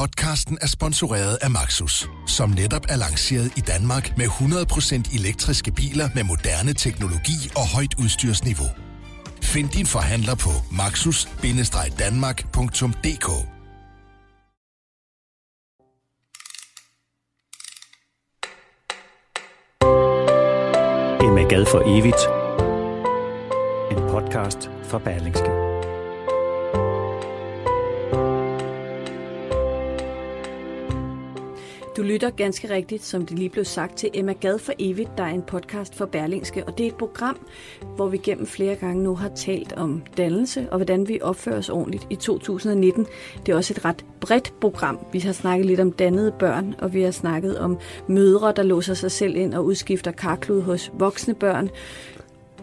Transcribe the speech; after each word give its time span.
Podcasten 0.00 0.58
er 0.60 0.66
sponsoreret 0.66 1.38
af 1.42 1.50
Maxus, 1.50 2.08
som 2.26 2.50
netop 2.50 2.86
er 2.88 2.96
lanceret 2.96 3.52
i 3.56 3.60
Danmark 3.60 4.16
med 4.16 4.26
100% 4.26 5.18
elektriske 5.18 5.72
biler 5.72 6.08
med 6.14 6.24
moderne 6.24 6.72
teknologi 6.72 7.50
og 7.56 7.68
højt 7.74 7.94
udstyrsniveau. 7.98 8.66
Find 9.42 9.68
din 9.68 9.86
forhandler 9.86 10.34
på 10.34 10.50
maxus-danmark.dk 10.72 13.28
Emma 21.24 21.42
Gad 21.42 21.66
for 21.66 21.98
evigt. 21.98 22.22
En 23.92 23.98
podcast 24.10 24.70
fra 24.90 24.98
Berlingske. 24.98 25.59
Du 32.00 32.04
lytter 32.04 32.30
ganske 32.30 32.70
rigtigt, 32.70 33.04
som 33.04 33.26
det 33.26 33.38
lige 33.38 33.48
blev 33.48 33.64
sagt, 33.64 33.96
til 33.96 34.10
Emma 34.14 34.32
Gad 34.32 34.58
for 34.58 34.72
evigt, 34.78 35.10
der 35.18 35.24
er 35.24 35.28
en 35.28 35.42
podcast 35.42 35.94
for 35.94 36.06
Berlingske. 36.06 36.64
Og 36.64 36.78
det 36.78 36.84
er 36.84 36.90
et 36.90 36.96
program, 36.96 37.38
hvor 37.96 38.08
vi 38.08 38.16
gennem 38.16 38.46
flere 38.46 38.74
gange 38.74 39.02
nu 39.02 39.14
har 39.14 39.28
talt 39.28 39.72
om 39.72 40.02
dannelse 40.16 40.68
og 40.70 40.78
hvordan 40.78 41.08
vi 41.08 41.18
opfører 41.22 41.58
os 41.58 41.68
ordentligt 41.68 42.06
i 42.10 42.16
2019. 42.16 43.06
Det 43.46 43.52
er 43.52 43.56
også 43.56 43.74
et 43.76 43.84
ret 43.84 44.04
bredt 44.20 44.52
program. 44.60 44.98
Vi 45.12 45.18
har 45.18 45.32
snakket 45.32 45.66
lidt 45.66 45.80
om 45.80 45.92
dannede 45.92 46.32
børn, 46.38 46.74
og 46.78 46.94
vi 46.94 47.02
har 47.02 47.10
snakket 47.10 47.58
om 47.58 47.78
mødre, 48.08 48.52
der 48.56 48.62
låser 48.62 48.94
sig 48.94 49.10
selv 49.10 49.36
ind 49.36 49.54
og 49.54 49.64
udskifter 49.64 50.10
karklud 50.10 50.62
hos 50.62 50.92
voksne 50.94 51.34
børn. 51.34 51.70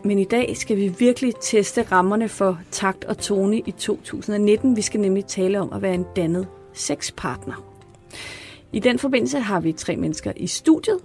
Men 0.04 0.20
i 0.20 0.26
dag 0.26 0.58
skal 0.58 0.78
vi 0.78 0.88
virkelig 1.00 1.34
teste 1.42 1.82
rammerne 1.82 2.30
for 2.30 2.60
takt 2.72 3.06
og 3.06 3.18
tone 3.18 3.60
i 3.60 3.72
2019. 3.72 4.76
Vi 4.76 4.82
skal 4.82 5.00
nemlig 5.00 5.26
tale 5.26 5.62
om 5.62 5.74
at 5.74 5.82
være 5.82 5.94
en 5.94 6.06
dannet 6.16 6.48
sexpartner. 6.74 7.67
I 8.74 8.80
den 8.80 9.00
forbindelse 9.00 9.40
har 9.40 9.60
vi 9.60 9.72
tre 9.72 9.96
mennesker 9.96 10.32
i 10.36 10.48
studiet. 10.48 11.00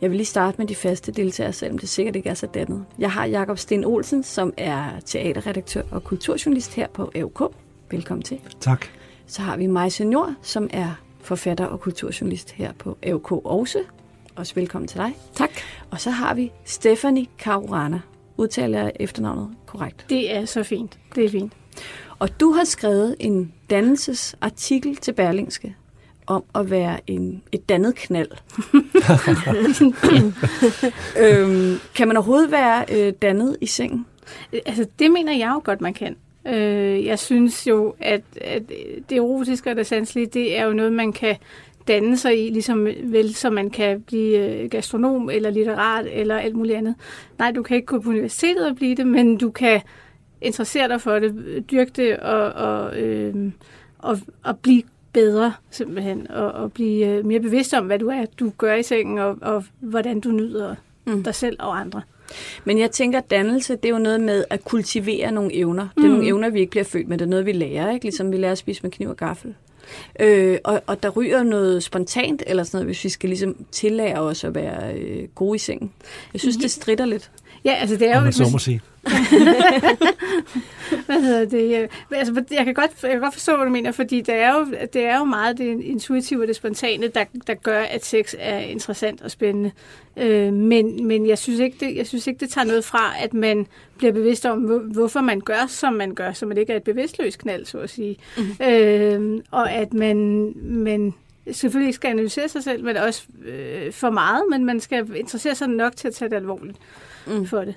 Jeg 0.00 0.10
vil 0.10 0.16
lige 0.16 0.26
starte 0.26 0.58
med 0.58 0.66
de 0.66 0.74
faste 0.74 1.12
deltagere, 1.12 1.52
selvom 1.52 1.78
det 1.78 1.88
sikkert 1.88 2.16
ikke 2.16 2.28
er 2.28 2.34
så 2.34 2.46
dannet. 2.46 2.84
Jeg 2.98 3.12
har 3.12 3.24
Jakob 3.24 3.58
Sten 3.58 3.84
Olsen, 3.84 4.22
som 4.22 4.52
er 4.56 5.00
teaterredaktør 5.04 5.82
og 5.90 6.04
kulturjournalist 6.04 6.74
her 6.74 6.86
på 6.88 7.10
AUK. 7.16 7.54
Velkommen 7.90 8.22
til. 8.22 8.40
Tak. 8.60 8.86
Så 9.26 9.42
har 9.42 9.56
vi 9.56 9.66
Maja 9.66 9.88
Senior, 9.88 10.34
som 10.42 10.70
er 10.72 11.00
forfatter 11.20 11.64
og 11.64 11.80
kulturjournalist 11.80 12.50
her 12.50 12.72
på 12.72 12.98
AUK 13.06 13.32
Aarhus. 13.32 13.76
Også 14.36 14.54
velkommen 14.54 14.88
til 14.88 14.98
dig. 14.98 15.16
Tak. 15.34 15.50
Og 15.90 16.00
så 16.00 16.10
har 16.10 16.34
vi 16.34 16.52
Stephanie 16.64 17.26
Karurana. 17.38 18.00
Udtaler 18.36 18.78
jeg 18.78 18.92
efternavnet 19.00 19.50
korrekt? 19.66 20.06
Det 20.08 20.34
er 20.36 20.44
så 20.44 20.62
fint. 20.62 20.98
Det 21.14 21.24
er 21.24 21.30
fint. 21.30 21.52
Og 22.18 22.40
du 22.40 22.50
har 22.52 22.64
skrevet 22.64 23.16
en 23.20 23.52
dannelsesartikel 23.70 24.96
til 24.96 25.12
Berlingske 25.12 25.76
om 26.26 26.44
at 26.54 26.70
være 26.70 26.98
en, 27.06 27.42
et 27.52 27.68
dannet 27.68 27.94
knald. 27.94 28.28
øhm, 31.22 31.78
kan 31.94 32.08
man 32.08 32.16
overhovedet 32.16 32.50
være 32.50 32.84
øh, 32.92 33.12
dannet 33.22 33.56
i 33.60 33.66
sengen? 33.66 34.06
Altså, 34.52 34.86
det 34.98 35.10
mener 35.10 35.32
jeg 35.32 35.52
jo 35.54 35.60
godt, 35.64 35.80
man 35.80 35.94
kan. 35.94 36.16
Øh, 36.46 37.06
jeg 37.06 37.18
synes 37.18 37.66
jo, 37.66 37.94
at, 38.00 38.22
at 38.40 38.62
det 39.10 39.18
erotiske 39.18 39.70
og 39.70 39.76
det 39.76 39.86
sanselige, 39.86 40.26
det 40.26 40.58
er 40.58 40.64
jo 40.64 40.72
noget, 40.72 40.92
man 40.92 41.12
kan 41.12 41.36
danne 41.88 42.16
sig 42.16 42.46
i, 42.46 42.50
ligesom 42.50 42.88
vel, 43.02 43.34
så 43.34 43.50
man 43.50 43.70
kan 43.70 44.02
blive 44.02 44.38
øh, 44.38 44.70
gastronom 44.70 45.30
eller 45.30 45.50
litterat 45.50 46.06
eller 46.12 46.38
alt 46.38 46.56
muligt 46.56 46.78
andet. 46.78 46.94
Nej, 47.38 47.50
du 47.50 47.62
kan 47.62 47.76
ikke 47.76 47.86
gå 47.86 48.00
på 48.00 48.08
universitetet 48.08 48.66
og 48.66 48.76
blive 48.76 48.94
det, 48.94 49.06
men 49.06 49.36
du 49.36 49.50
kan 49.50 49.80
interessere 50.40 50.88
dig 50.88 51.00
for 51.00 51.18
det, 51.18 51.64
dyrke 51.70 51.90
det 51.96 52.16
og, 52.16 52.52
og, 52.52 52.96
øh, 52.96 53.52
og, 53.98 54.18
og 54.44 54.58
blive 54.58 54.82
bedre 55.14 55.52
simpelthen, 55.70 56.30
og, 56.30 56.52
og 56.52 56.72
blive 56.72 57.06
øh, 57.06 57.26
mere 57.26 57.40
bevidst 57.40 57.74
om, 57.74 57.86
hvad 57.86 57.98
du 57.98 58.08
er, 58.08 58.24
du 58.40 58.52
gør 58.58 58.74
i 58.74 58.82
sengen, 58.82 59.18
og, 59.18 59.38
og 59.42 59.64
hvordan 59.80 60.20
du 60.20 60.30
nyder 60.30 60.74
mm. 61.04 61.24
dig 61.24 61.34
selv 61.34 61.56
og 61.58 61.80
andre. 61.80 62.02
Men 62.64 62.78
jeg 62.78 62.90
tænker, 62.90 63.18
at 63.18 63.30
dannelse, 63.30 63.76
det 63.76 63.84
er 63.84 63.92
jo 63.92 63.98
noget 63.98 64.20
med 64.20 64.44
at 64.50 64.64
kultivere 64.64 65.32
nogle 65.32 65.54
evner. 65.54 65.88
Det 65.96 66.04
er 66.04 66.06
mm. 66.06 66.12
nogle 66.12 66.26
evner, 66.26 66.50
vi 66.50 66.60
ikke 66.60 66.70
bliver 66.70 66.84
født 66.84 67.08
med. 67.08 67.18
Det 67.18 67.24
er 67.24 67.28
noget, 67.28 67.46
vi 67.46 67.52
lærer, 67.52 67.92
ikke? 67.92 68.04
Ligesom 68.04 68.32
vi 68.32 68.36
lærer 68.36 68.52
at 68.52 68.58
spise 68.58 68.82
med 68.82 68.90
kniv 68.90 69.08
og 69.08 69.16
gaffel. 69.16 69.54
Øh, 70.20 70.58
og, 70.64 70.82
og 70.86 71.02
der 71.02 71.08
ryger 71.08 71.42
noget 71.42 71.82
spontant, 71.82 72.42
eller 72.46 72.62
sådan 72.64 72.76
noget, 72.76 72.86
hvis 72.86 73.04
vi 73.04 73.08
skal 73.08 73.28
ligesom 73.28 73.56
tillære 73.72 74.20
os 74.20 74.44
at 74.44 74.54
være 74.54 74.94
øh, 74.94 75.28
gode 75.34 75.56
i 75.56 75.58
sengen. 75.58 75.92
Jeg 76.32 76.40
synes, 76.40 76.56
det 76.56 76.70
strider 76.70 77.04
lidt. 77.04 77.30
Ja, 77.64 77.72
altså 77.74 77.96
det 77.96 78.08
er 78.08 78.16
jo... 78.16 78.24
man 78.24 78.32
så 78.32 78.48
må 78.52 78.58
sige. 78.58 78.80
hvad 81.06 81.22
hedder 81.22 81.44
det? 81.44 81.88
Altså, 82.10 82.44
jeg, 82.50 82.64
kan 82.64 82.74
godt, 82.74 82.90
jeg 83.02 83.10
kan 83.10 83.20
godt 83.20 83.34
forstå, 83.34 83.56
hvad 83.56 83.66
du 83.66 83.72
mener, 83.72 83.92
fordi 83.92 84.20
det 84.20 84.34
er 84.34 84.54
jo, 84.54 84.66
det 84.92 85.04
er 85.04 85.18
jo 85.18 85.24
meget 85.24 85.58
det 85.58 85.80
intuitive 85.80 86.42
og 86.42 86.48
det 86.48 86.56
spontane, 86.56 87.08
der, 87.08 87.24
der 87.46 87.54
gør, 87.54 87.80
at 87.80 88.04
sex 88.04 88.34
er 88.38 88.58
interessant 88.58 89.22
og 89.22 89.30
spændende. 89.30 89.70
Øh, 90.16 90.52
men 90.52 91.06
men 91.06 91.26
jeg, 91.26 91.38
synes 91.38 91.60
ikke, 91.60 91.76
det, 91.80 91.96
jeg 91.96 92.06
synes 92.06 92.26
ikke, 92.26 92.40
det 92.40 92.50
tager 92.50 92.64
noget 92.64 92.84
fra, 92.84 93.12
at 93.20 93.34
man 93.34 93.66
bliver 93.96 94.12
bevidst 94.12 94.46
om, 94.46 94.58
hvor, 94.58 94.78
hvorfor 94.78 95.20
man 95.20 95.40
gør, 95.40 95.66
som 95.68 95.92
man 95.92 96.14
gør, 96.14 96.32
så 96.32 96.46
man 96.46 96.58
ikke 96.58 96.72
er 96.72 96.76
et 96.76 96.82
bevidstløst 96.82 97.38
knald, 97.38 97.66
så 97.66 97.78
at 97.78 97.90
sige. 97.90 98.16
Mm. 98.36 98.66
Øh, 98.66 99.42
og 99.50 99.72
at 99.72 99.94
man, 99.94 100.52
man 100.64 101.14
selvfølgelig 101.52 101.88
ikke 101.88 101.96
skal 101.96 102.10
analysere 102.10 102.48
sig 102.48 102.64
selv, 102.64 102.84
men 102.84 102.96
også 102.96 103.22
øh, 103.44 103.92
for 103.92 104.10
meget, 104.10 104.42
men 104.50 104.64
man 104.64 104.80
skal 104.80 105.16
interessere 105.16 105.54
sig 105.54 105.68
nok 105.68 105.96
til 105.96 106.08
at 106.08 106.14
tage 106.14 106.30
det 106.30 106.36
alvorligt 106.36 106.78
mm. 107.26 107.46
for 107.46 107.60
det. 107.60 107.74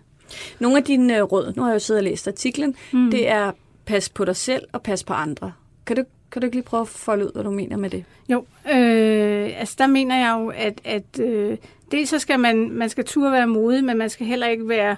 Nogle 0.59 0.77
af 0.77 0.83
dine 0.83 1.17
øh, 1.17 1.23
råd, 1.23 1.53
nu 1.55 1.61
har 1.61 1.69
jeg 1.69 1.75
jo 1.75 1.79
siddet 1.79 1.99
og 1.99 2.03
læst 2.03 2.27
artiklen, 2.27 2.75
mm. 2.93 3.11
det 3.11 3.27
er 3.29 3.51
pas 3.85 4.09
på 4.09 4.25
dig 4.25 4.35
selv 4.35 4.63
og 4.71 4.81
pas 4.81 5.03
på 5.03 5.13
andre. 5.13 5.53
Kan 5.85 5.95
du, 5.95 6.03
kan 6.31 6.41
du 6.41 6.45
ikke 6.45 6.55
lige 6.55 6.65
prøve 6.65 6.81
at 6.81 6.87
folde 6.87 7.25
ud, 7.25 7.31
hvad 7.33 7.43
du 7.43 7.51
mener 7.51 7.77
med 7.77 7.89
det? 7.89 8.03
Jo, 8.29 8.45
øh, 8.71 9.59
altså 9.59 9.75
der 9.77 9.87
mener 9.87 10.15
jeg 10.15 10.37
jo, 10.39 10.51
at, 10.55 10.81
at 10.83 11.19
øh, 11.19 11.57
dels 11.91 12.09
så 12.09 12.19
skal 12.19 12.39
man, 12.39 12.71
man 12.71 12.89
skal 12.89 13.05
turde 13.05 13.31
være 13.31 13.47
modig, 13.47 13.83
men 13.83 13.97
man 13.97 14.09
skal 14.09 14.27
heller 14.27 14.47
ikke 14.47 14.69
være 14.69 14.95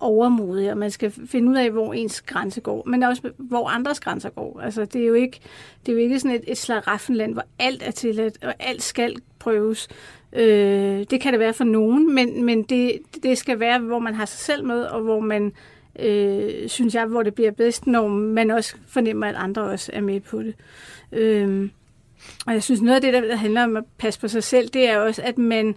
overmodig, 0.00 0.70
og 0.70 0.78
man 0.78 0.90
skal 0.90 1.12
finde 1.26 1.50
ud 1.50 1.56
af, 1.56 1.70
hvor 1.70 1.92
ens 1.92 2.22
grænse 2.22 2.60
går, 2.60 2.82
men 2.86 3.02
også 3.02 3.30
hvor 3.38 3.68
andres 3.68 4.00
grænser 4.00 4.30
går. 4.30 4.60
Altså, 4.60 4.84
det 4.84 5.02
er 5.02 5.06
jo 5.06 5.14
ikke, 5.14 5.40
det 5.86 5.92
er 5.92 5.96
jo 5.96 6.02
ikke 6.02 6.20
sådan 6.20 6.36
et, 6.36 6.44
et 6.46 6.58
slaraffenland, 6.58 7.32
hvor 7.32 7.44
alt 7.58 7.82
er 7.82 7.90
tilladt, 7.90 8.44
og 8.44 8.54
alt 8.58 8.82
skal 8.82 9.16
prøves. 9.38 9.88
Øh, 10.32 11.04
det 11.10 11.20
kan 11.20 11.32
det 11.32 11.40
være 11.40 11.54
for 11.54 11.64
nogen, 11.64 12.14
men, 12.14 12.44
men 12.44 12.62
det, 12.62 12.98
det 13.22 13.38
skal 13.38 13.60
være, 13.60 13.78
hvor 13.78 13.98
man 13.98 14.14
har 14.14 14.24
sig 14.24 14.38
selv 14.38 14.64
med, 14.64 14.82
og 14.82 15.00
hvor 15.00 15.20
man, 15.20 15.52
øh, 15.98 16.68
synes 16.68 16.94
jeg, 16.94 17.06
hvor 17.06 17.22
det 17.22 17.34
bliver 17.34 17.50
bedst, 17.50 17.86
når 17.86 18.08
man 18.08 18.50
også 18.50 18.76
fornemmer, 18.88 19.26
at 19.26 19.34
andre 19.34 19.62
også 19.62 19.90
er 19.94 20.00
med 20.00 20.20
på 20.20 20.42
det. 20.42 20.54
Øh, 21.12 21.68
og 22.46 22.52
jeg 22.52 22.62
synes, 22.62 22.80
noget 22.80 22.96
af 22.96 23.00
det, 23.00 23.12
der 23.12 23.36
handler 23.36 23.64
om 23.64 23.76
at 23.76 23.84
passe 23.98 24.20
på 24.20 24.28
sig 24.28 24.42
selv, 24.42 24.68
det 24.68 24.88
er 24.88 24.98
også, 24.98 25.22
at 25.24 25.38
man 25.38 25.76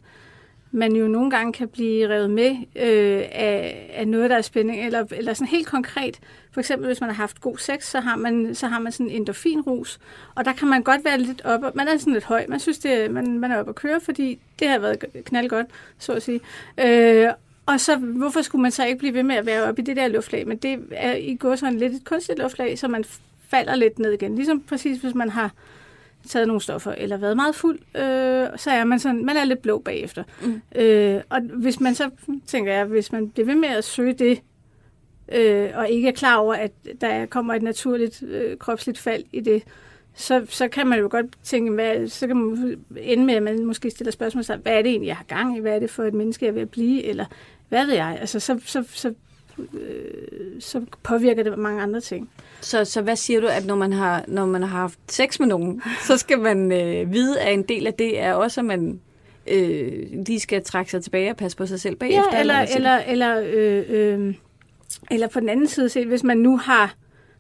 man 0.72 0.96
jo 0.96 1.08
nogle 1.08 1.32
gange 1.32 1.54
kan 1.54 1.68
blive 1.68 2.10
revet 2.10 2.30
med 2.30 2.50
øh, 2.76 3.24
af, 3.32 3.92
af 3.94 4.08
noget, 4.08 4.30
der 4.30 4.38
er 4.38 4.42
spænding, 4.42 4.86
eller, 4.86 5.06
eller 5.12 5.34
sådan 5.34 5.48
helt 5.48 5.68
konkret. 5.68 6.20
For 6.52 6.60
eksempel, 6.60 6.88
hvis 6.88 7.02
man 7.02 7.10
har 7.10 7.16
haft 7.16 7.42
god 7.42 7.58
sex, 7.58 7.84
så 7.84 8.00
har 8.00 8.16
man, 8.16 8.56
så 8.56 8.68
har 8.68 8.80
man 8.80 8.92
sådan 8.92 9.10
en 9.10 9.16
endorfinrus, 9.16 10.00
og 10.36 10.46
der 10.46 10.54
kan 10.54 10.68
man 10.68 10.84
godt 10.84 11.06
være 11.06 11.20
lidt 11.20 11.42
op, 11.46 11.76
man 11.76 11.88
er 11.88 11.98
sådan 11.98 12.14
lidt 12.14 12.26
høj, 12.26 12.46
man 12.50 12.60
synes, 12.60 12.80
det, 12.80 13.12
man, 13.12 13.40
man 13.40 13.52
er 13.52 13.58
oppe 13.58 13.70
at 13.70 13.76
køre, 13.76 14.02
fordi 14.02 14.40
det 14.60 14.68
har 14.68 14.80
været 14.80 15.06
knaldgodt, 15.26 15.68
så 16.00 16.14
at 16.14 16.24
sige. 16.24 16.40
Øh, 16.78 17.30
og 17.66 17.80
så, 17.80 17.96
hvorfor 17.98 18.42
skulle 18.42 18.62
man 18.62 18.72
så 18.72 18.86
ikke 18.86 19.00
blive 19.00 19.14
ved 19.14 19.24
med 19.24 19.36
at 19.36 19.46
være 19.46 19.64
oppe 19.64 19.82
i 19.82 19.86
det 19.86 19.96
der 19.96 20.08
luftlag? 20.08 20.48
Men 20.48 20.58
det 20.58 20.80
er 20.92 21.16
i 21.16 21.36
går 21.36 21.56
sådan 21.56 21.78
lidt 21.78 21.94
et 21.94 22.06
kunstigt 22.06 22.40
luftlag, 22.40 22.80
så 22.80 22.88
man 22.88 23.04
falder 23.50 23.76
lidt 23.76 24.00
ned 24.00 24.12
igen. 24.12 24.36
Ligesom 24.36 24.62
præcis, 24.62 25.02
hvis 25.02 25.16
man 25.16 25.30
har 25.30 25.52
taget 26.28 26.48
nogle 26.48 26.62
stoffer, 26.62 26.92
eller 26.92 27.18
været 27.18 27.36
meget 27.36 27.56
fuld, 27.56 27.80
øh, 27.96 28.48
så 28.58 28.72
er 28.72 28.84
man 28.84 29.00
sådan, 29.00 29.26
man 29.26 29.38
er 29.38 29.44
lidt 29.44 29.62
blå 29.62 29.80
bagefter. 29.80 30.24
Mm. 30.42 30.62
Øh, 30.76 31.22
og 31.30 31.42
hvis 31.42 31.80
man 31.80 31.96
så, 31.96 32.10
tænker 32.48 32.74
jeg, 32.74 32.86
hvis 32.86 33.12
man 33.12 33.30
bliver 33.30 33.46
ved 33.46 33.56
med 33.56 33.70
at 33.70 33.84
søge 33.84 34.14
det, 34.14 34.42
øh, 35.32 35.70
og 35.74 35.90
ikke 35.90 36.08
er 36.08 36.12
klar 36.12 36.38
over, 36.38 36.54
at 36.54 36.72
der 37.02 37.26
kommer 37.26 37.54
et 37.54 37.62
naturligt 37.62 38.24
øh, 38.24 38.58
kropsligt 38.58 38.98
fald 38.98 39.24
i 39.32 39.40
det, 39.40 39.64
så, 40.16 40.46
så 40.50 40.68
kan 40.68 40.88
man 40.88 41.00
jo 41.00 41.08
godt 41.12 41.26
tænke, 41.44 41.72
hvad, 41.72 42.08
så 42.08 42.28
kan 42.28 42.38
man 42.38 42.78
ende 42.98 43.26
med, 43.26 43.36
at 43.36 43.44
man 43.44 43.66
måske 43.66 43.90
stiller 43.90 44.12
spørgsmål 44.12 44.44
sig, 44.44 44.58
hvad 44.58 44.74
er 44.74 44.82
det 44.82 44.90
egentlig, 44.90 45.08
jeg 45.08 45.18
har 45.18 45.24
gang 45.24 45.58
i? 45.58 45.60
Hvad 45.60 45.76
er 45.76 45.80
det 45.80 45.90
for 45.90 46.04
et 46.04 46.14
menneske, 46.14 46.46
jeg 46.46 46.56
vil 46.56 46.66
blive? 46.66 47.04
Eller 47.04 47.26
hvad 47.70 47.86
ved 47.86 47.94
jeg? 47.94 48.18
Altså, 48.20 48.40
så, 48.40 48.60
så, 48.66 48.84
så, 48.94 49.14
øh, 49.74 50.62
så 50.62 50.82
påvirker 51.04 51.44
det 51.44 51.58
mange 51.58 51.82
andre 51.82 52.02
ting. 52.02 52.30
Så, 52.62 52.86
så 52.86 53.02
hvad 53.02 53.16
siger 53.16 53.42
du, 53.42 53.48
at 53.48 53.66
når 53.66 53.76
man 53.76 53.94
har, 53.94 54.24
når 54.28 54.46
man 54.46 54.62
har 54.62 54.80
haft 54.80 55.00
sex 55.08 55.40
med 55.40 55.48
nogen, 55.48 55.82
så 56.08 56.18
skal 56.18 56.40
man 56.40 56.72
øh, 56.72 57.14
vide, 57.14 57.42
at 57.42 57.54
en 57.54 57.64
del 57.64 57.88
af 57.88 57.94
det 57.94 58.20
er 58.20 58.34
også, 58.34 58.62
at 58.62 58.66
man 58.66 59.00
øh, 59.48 60.24
lige 60.26 60.40
skal 60.40 60.64
trække 60.64 60.92
sig 60.92 61.04
tilbage 61.04 61.30
og 61.30 61.38
passe 61.38 61.58
på 61.58 61.66
sig 61.66 61.80
selv 61.80 61.96
bagefter? 61.96 62.30
Ja, 62.34 62.40
eller, 62.40 62.66
eller, 62.76 62.98
eller, 62.98 63.42
øh, 63.46 63.84
øh, 63.90 64.36
eller 65.12 65.28
på 65.28 65.40
den 65.40 65.50
anden 65.50 65.68
side 65.68 65.90
set, 65.90 66.08
hvis 66.08 66.24
man 66.24 66.38
nu 66.38 66.58
har 66.58 66.96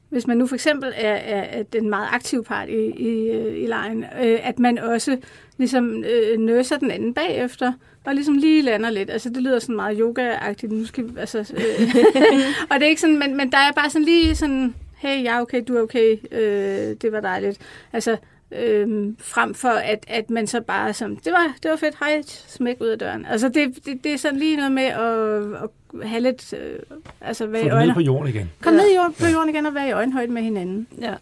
hvis 0.10 0.28
man 0.28 0.38
nu 0.38 0.48
for 0.48 0.56
eksempel 0.56 0.94
er, 0.96 1.14
er, 1.14 1.42
er 1.42 1.64
den 1.64 1.90
meget 1.90 2.08
aktive 2.12 2.44
part 2.44 2.70
i, 2.70 2.92
i, 2.98 3.30
i 3.64 3.68
lejen, 3.68 4.06
øh, 4.24 4.40
at 4.44 4.60
man 4.60 4.78
også 4.78 5.18
ligesom 5.58 6.04
øh, 6.04 6.40
nøser 6.40 6.78
den 6.78 6.92
anden 6.92 7.14
bagefter, 7.14 7.74
og 8.10 8.16
ligesom 8.16 8.38
lige 8.38 8.62
lander 8.62 8.90
lidt. 8.90 9.10
Altså, 9.10 9.30
det 9.30 9.38
lyder 9.38 9.60
sådan 9.60 9.76
meget 9.76 9.98
yoga-agtigt. 9.98 10.74
Nu 10.74 10.86
skal 10.86 11.06
altså, 11.18 11.38
øh, 11.38 11.88
og 12.70 12.80
det 12.80 12.84
er 12.86 12.90
ikke 12.90 13.02
sådan, 13.02 13.20
men, 13.20 13.38
men 13.38 13.52
der 13.52 13.58
er 13.58 13.72
bare 13.72 13.90
sådan 13.90 14.06
lige 14.06 14.36
sådan, 14.36 14.76
hey, 14.98 15.24
jeg 15.24 15.38
er 15.38 15.42
okay, 15.42 15.64
du 15.68 15.78
er 15.78 15.82
okay, 15.82 16.18
øh, 16.32 16.96
det 17.02 17.12
var 17.12 17.20
dejligt. 17.22 17.58
Altså, 17.94 18.18
Øhm, 18.52 19.18
frem 19.20 19.54
for 19.54 19.70
at, 19.70 20.06
at 20.08 20.30
man 20.30 20.48
så 20.48 20.62
bare 20.62 20.94
som, 20.94 21.16
det 21.16 21.34
var, 21.34 21.54
det 21.64 21.72
var 21.72 21.78
fedt, 21.78 21.96
hej, 22.00 22.22
smæk 22.26 22.78
ud 22.82 22.88
af 22.88 23.00
døren. 23.00 23.26
Altså 23.26 23.50
det, 23.50 23.86
det, 23.86 24.04
det 24.04 24.14
er 24.14 24.18
sådan 24.18 24.40
lige 24.40 24.56
noget 24.56 24.72
med 24.72 24.84
at, 24.84 25.64
at 25.64 26.10
have 26.10 26.22
lidt, 26.22 26.54
øh, 26.54 26.80
altså 27.22 27.46
være 27.48 27.62
Få 27.62 27.68
i 27.68 27.70
det 27.70 27.78
ned 27.78 27.82
øjne. 27.82 27.94
på 27.94 28.00
jorden 28.00 28.30
igen. 28.30 28.52
Kom 28.62 28.74
ned 28.74 28.92
i 28.92 28.96
jorden, 28.96 29.14
på 29.20 29.26
jorden 29.26 29.50
igen 29.50 29.66
og 29.66 29.76
være 29.76 29.88
i 29.88 29.92
øjenhøjde 29.92 30.32
med 30.32 30.42
hinanden. 30.42 30.88
Ja. 31.02 31.14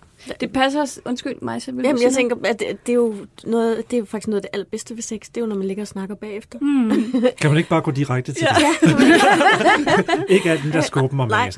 Det 0.41 0.53
passer 0.53 0.81
os. 0.81 0.99
Undskyld 1.05 1.35
mig, 1.41 1.61
så 1.61 1.71
vil 1.71 1.83
Jamen, 1.83 1.97
sige 1.97 2.07
jeg 2.07 2.15
tænker, 2.15 2.35
at 2.43 2.59
det, 2.59 2.87
det, 2.87 2.91
er 2.91 2.95
jo 2.95 3.15
noget, 3.43 3.91
det 3.91 3.97
er 3.97 3.99
jo 3.99 4.05
faktisk 4.05 4.27
noget 4.27 4.37
af 4.37 4.41
det 4.41 4.49
allerbedste 4.53 4.95
ved 4.95 5.01
sex. 5.01 5.27
Det 5.27 5.37
er 5.37 5.41
jo, 5.41 5.47
når 5.47 5.55
man 5.55 5.67
ligger 5.67 5.83
og 5.83 5.87
snakker 5.87 6.15
bagefter. 6.15 6.59
Mm. 6.61 6.91
Kan 7.41 7.49
man 7.49 7.57
ikke 7.57 7.69
bare 7.69 7.81
gå 7.81 7.91
direkte 7.91 8.33
til 8.33 8.47
Ja. 8.59 8.87
det? 8.87 10.29
ikke 10.35 10.51
alt 10.51 10.63
den 10.63 10.71
der 10.71 10.81
skubben 10.81 11.19
om 11.19 11.27
Nej, 11.27 11.51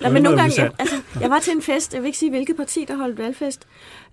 nej. 0.00 0.10
Men 0.10 0.22
nogle 0.22 0.38
gange, 0.40 0.62
jeg, 0.62 0.70
altså, 0.78 0.96
jeg 1.20 1.30
var 1.30 1.38
til 1.38 1.52
en 1.52 1.62
fest, 1.62 1.94
jeg 1.94 2.02
vil 2.02 2.06
ikke 2.06 2.18
sige, 2.18 2.30
hvilket 2.30 2.56
parti, 2.56 2.84
der 2.88 2.96
holdt 2.96 3.18
valgfest, 3.18 3.66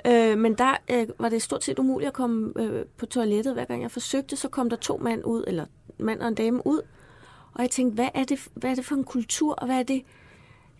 øh, 0.07 0.38
men 0.38 0.54
der 0.54 0.78
øh, 0.92 1.07
var 1.19 1.30
det 1.30 1.42
stort 1.42 1.63
set 1.63 1.80
umuligt 1.80 2.07
at 2.07 2.13
komme 2.13 2.54
øh, 2.60 2.86
på 2.98 3.06
toilettet, 3.06 3.54
hver 3.54 3.66
gang 3.66 3.81
jeg 3.81 3.92
forsøgte, 3.92 4.36
så 4.36 4.48
kom 4.48 4.69
der 4.69 4.78
to 4.78 4.98
mand 4.98 5.22
ud, 5.25 5.44
eller 5.48 5.66
mand 6.00 6.19
og 6.22 6.28
en 6.28 6.36
dame 6.36 6.68
ud, 6.68 6.81
og 7.54 7.62
jeg 7.62 7.69
tænkte, 7.69 7.96
hvad 7.96 8.10
er 8.13 8.24
det, 8.24 8.40
hvad 8.54 8.72
er 8.72 8.75
det 8.75 8.86
for 8.86 8.96
en 8.96 9.04
kultur, 9.04 9.54
og 9.54 9.66
hvad 9.66 9.78
er 9.80 9.84
det, 9.84 10.01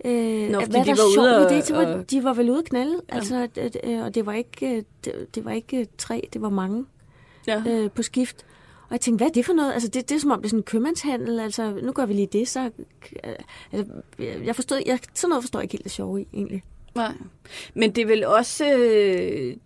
øh, 0.06 0.50
Nå, 0.50 0.60
hvad 0.60 0.68
de 0.68 0.74
der 0.74 0.86
var 0.86 1.13
sjovt 1.13 1.18
ude 1.28 1.46
og- 1.46 1.50
det? 1.51 1.68
De 1.68 1.74
var, 1.74 1.86
og- 1.86 2.12
de 2.12 2.24
var 2.24 2.34
vel 2.34 2.50
ude 2.50 2.60
at 2.60 2.66
knalde, 2.66 2.96
altså, 3.10 3.36
at, 3.36 3.57
at, 3.57 3.78
øh, 3.84 4.00
og 4.06 4.16
det 4.16 4.25
var 4.25 4.34
ikke, 4.34 4.75
øh, 4.75 4.84
det, 5.06 5.36
det 5.36 5.46
var 5.46 5.51
ikke 5.51 5.78
øh, 5.78 5.86
tre, 5.98 6.28
det 6.34 6.42
var 6.42 6.50
mange 6.50 6.86
Ja. 7.48 7.63
øh, 7.68 7.92
på 7.92 8.04
skift. 8.04 8.46
Og 8.81 8.92
jeg 8.92 9.01
tænkte, 9.01 9.18
hvad 9.24 9.28
er 9.28 9.34
det 9.34 9.46
for 9.46 9.54
noget? 9.54 9.74
Altså, 9.74 9.90
det, 9.90 10.10
det 10.10 10.16
er 10.16 10.19
som 10.19 10.31
om, 10.31 10.38
det 10.40 10.46
er 10.46 10.50
sådan 10.50 10.60
en 10.60 10.63
købmandshandel. 10.63 11.40
Altså, 11.40 11.74
nu 11.84 11.92
gør 11.92 12.06
vi 12.06 12.13
lige 12.13 12.28
det, 12.34 12.48
så... 12.48 12.69
Øh, 13.24 13.34
altså, 13.72 13.94
jeg 14.46 14.56
forstod, 14.56 14.81
jeg, 14.86 15.00
sådan 15.13 15.30
noget 15.30 15.44
forstår 15.44 15.60
jeg 15.60 15.63
ikke 15.63 15.74
helt 15.74 15.84
det 15.84 15.92
sjove 15.92 16.22
i, 16.22 16.28
egentlig. 16.34 16.63
Nej. 16.95 17.13
Men 17.74 17.92
det 17.92 18.02
er, 18.02 18.06
vel 18.06 18.25
også, 18.25 18.63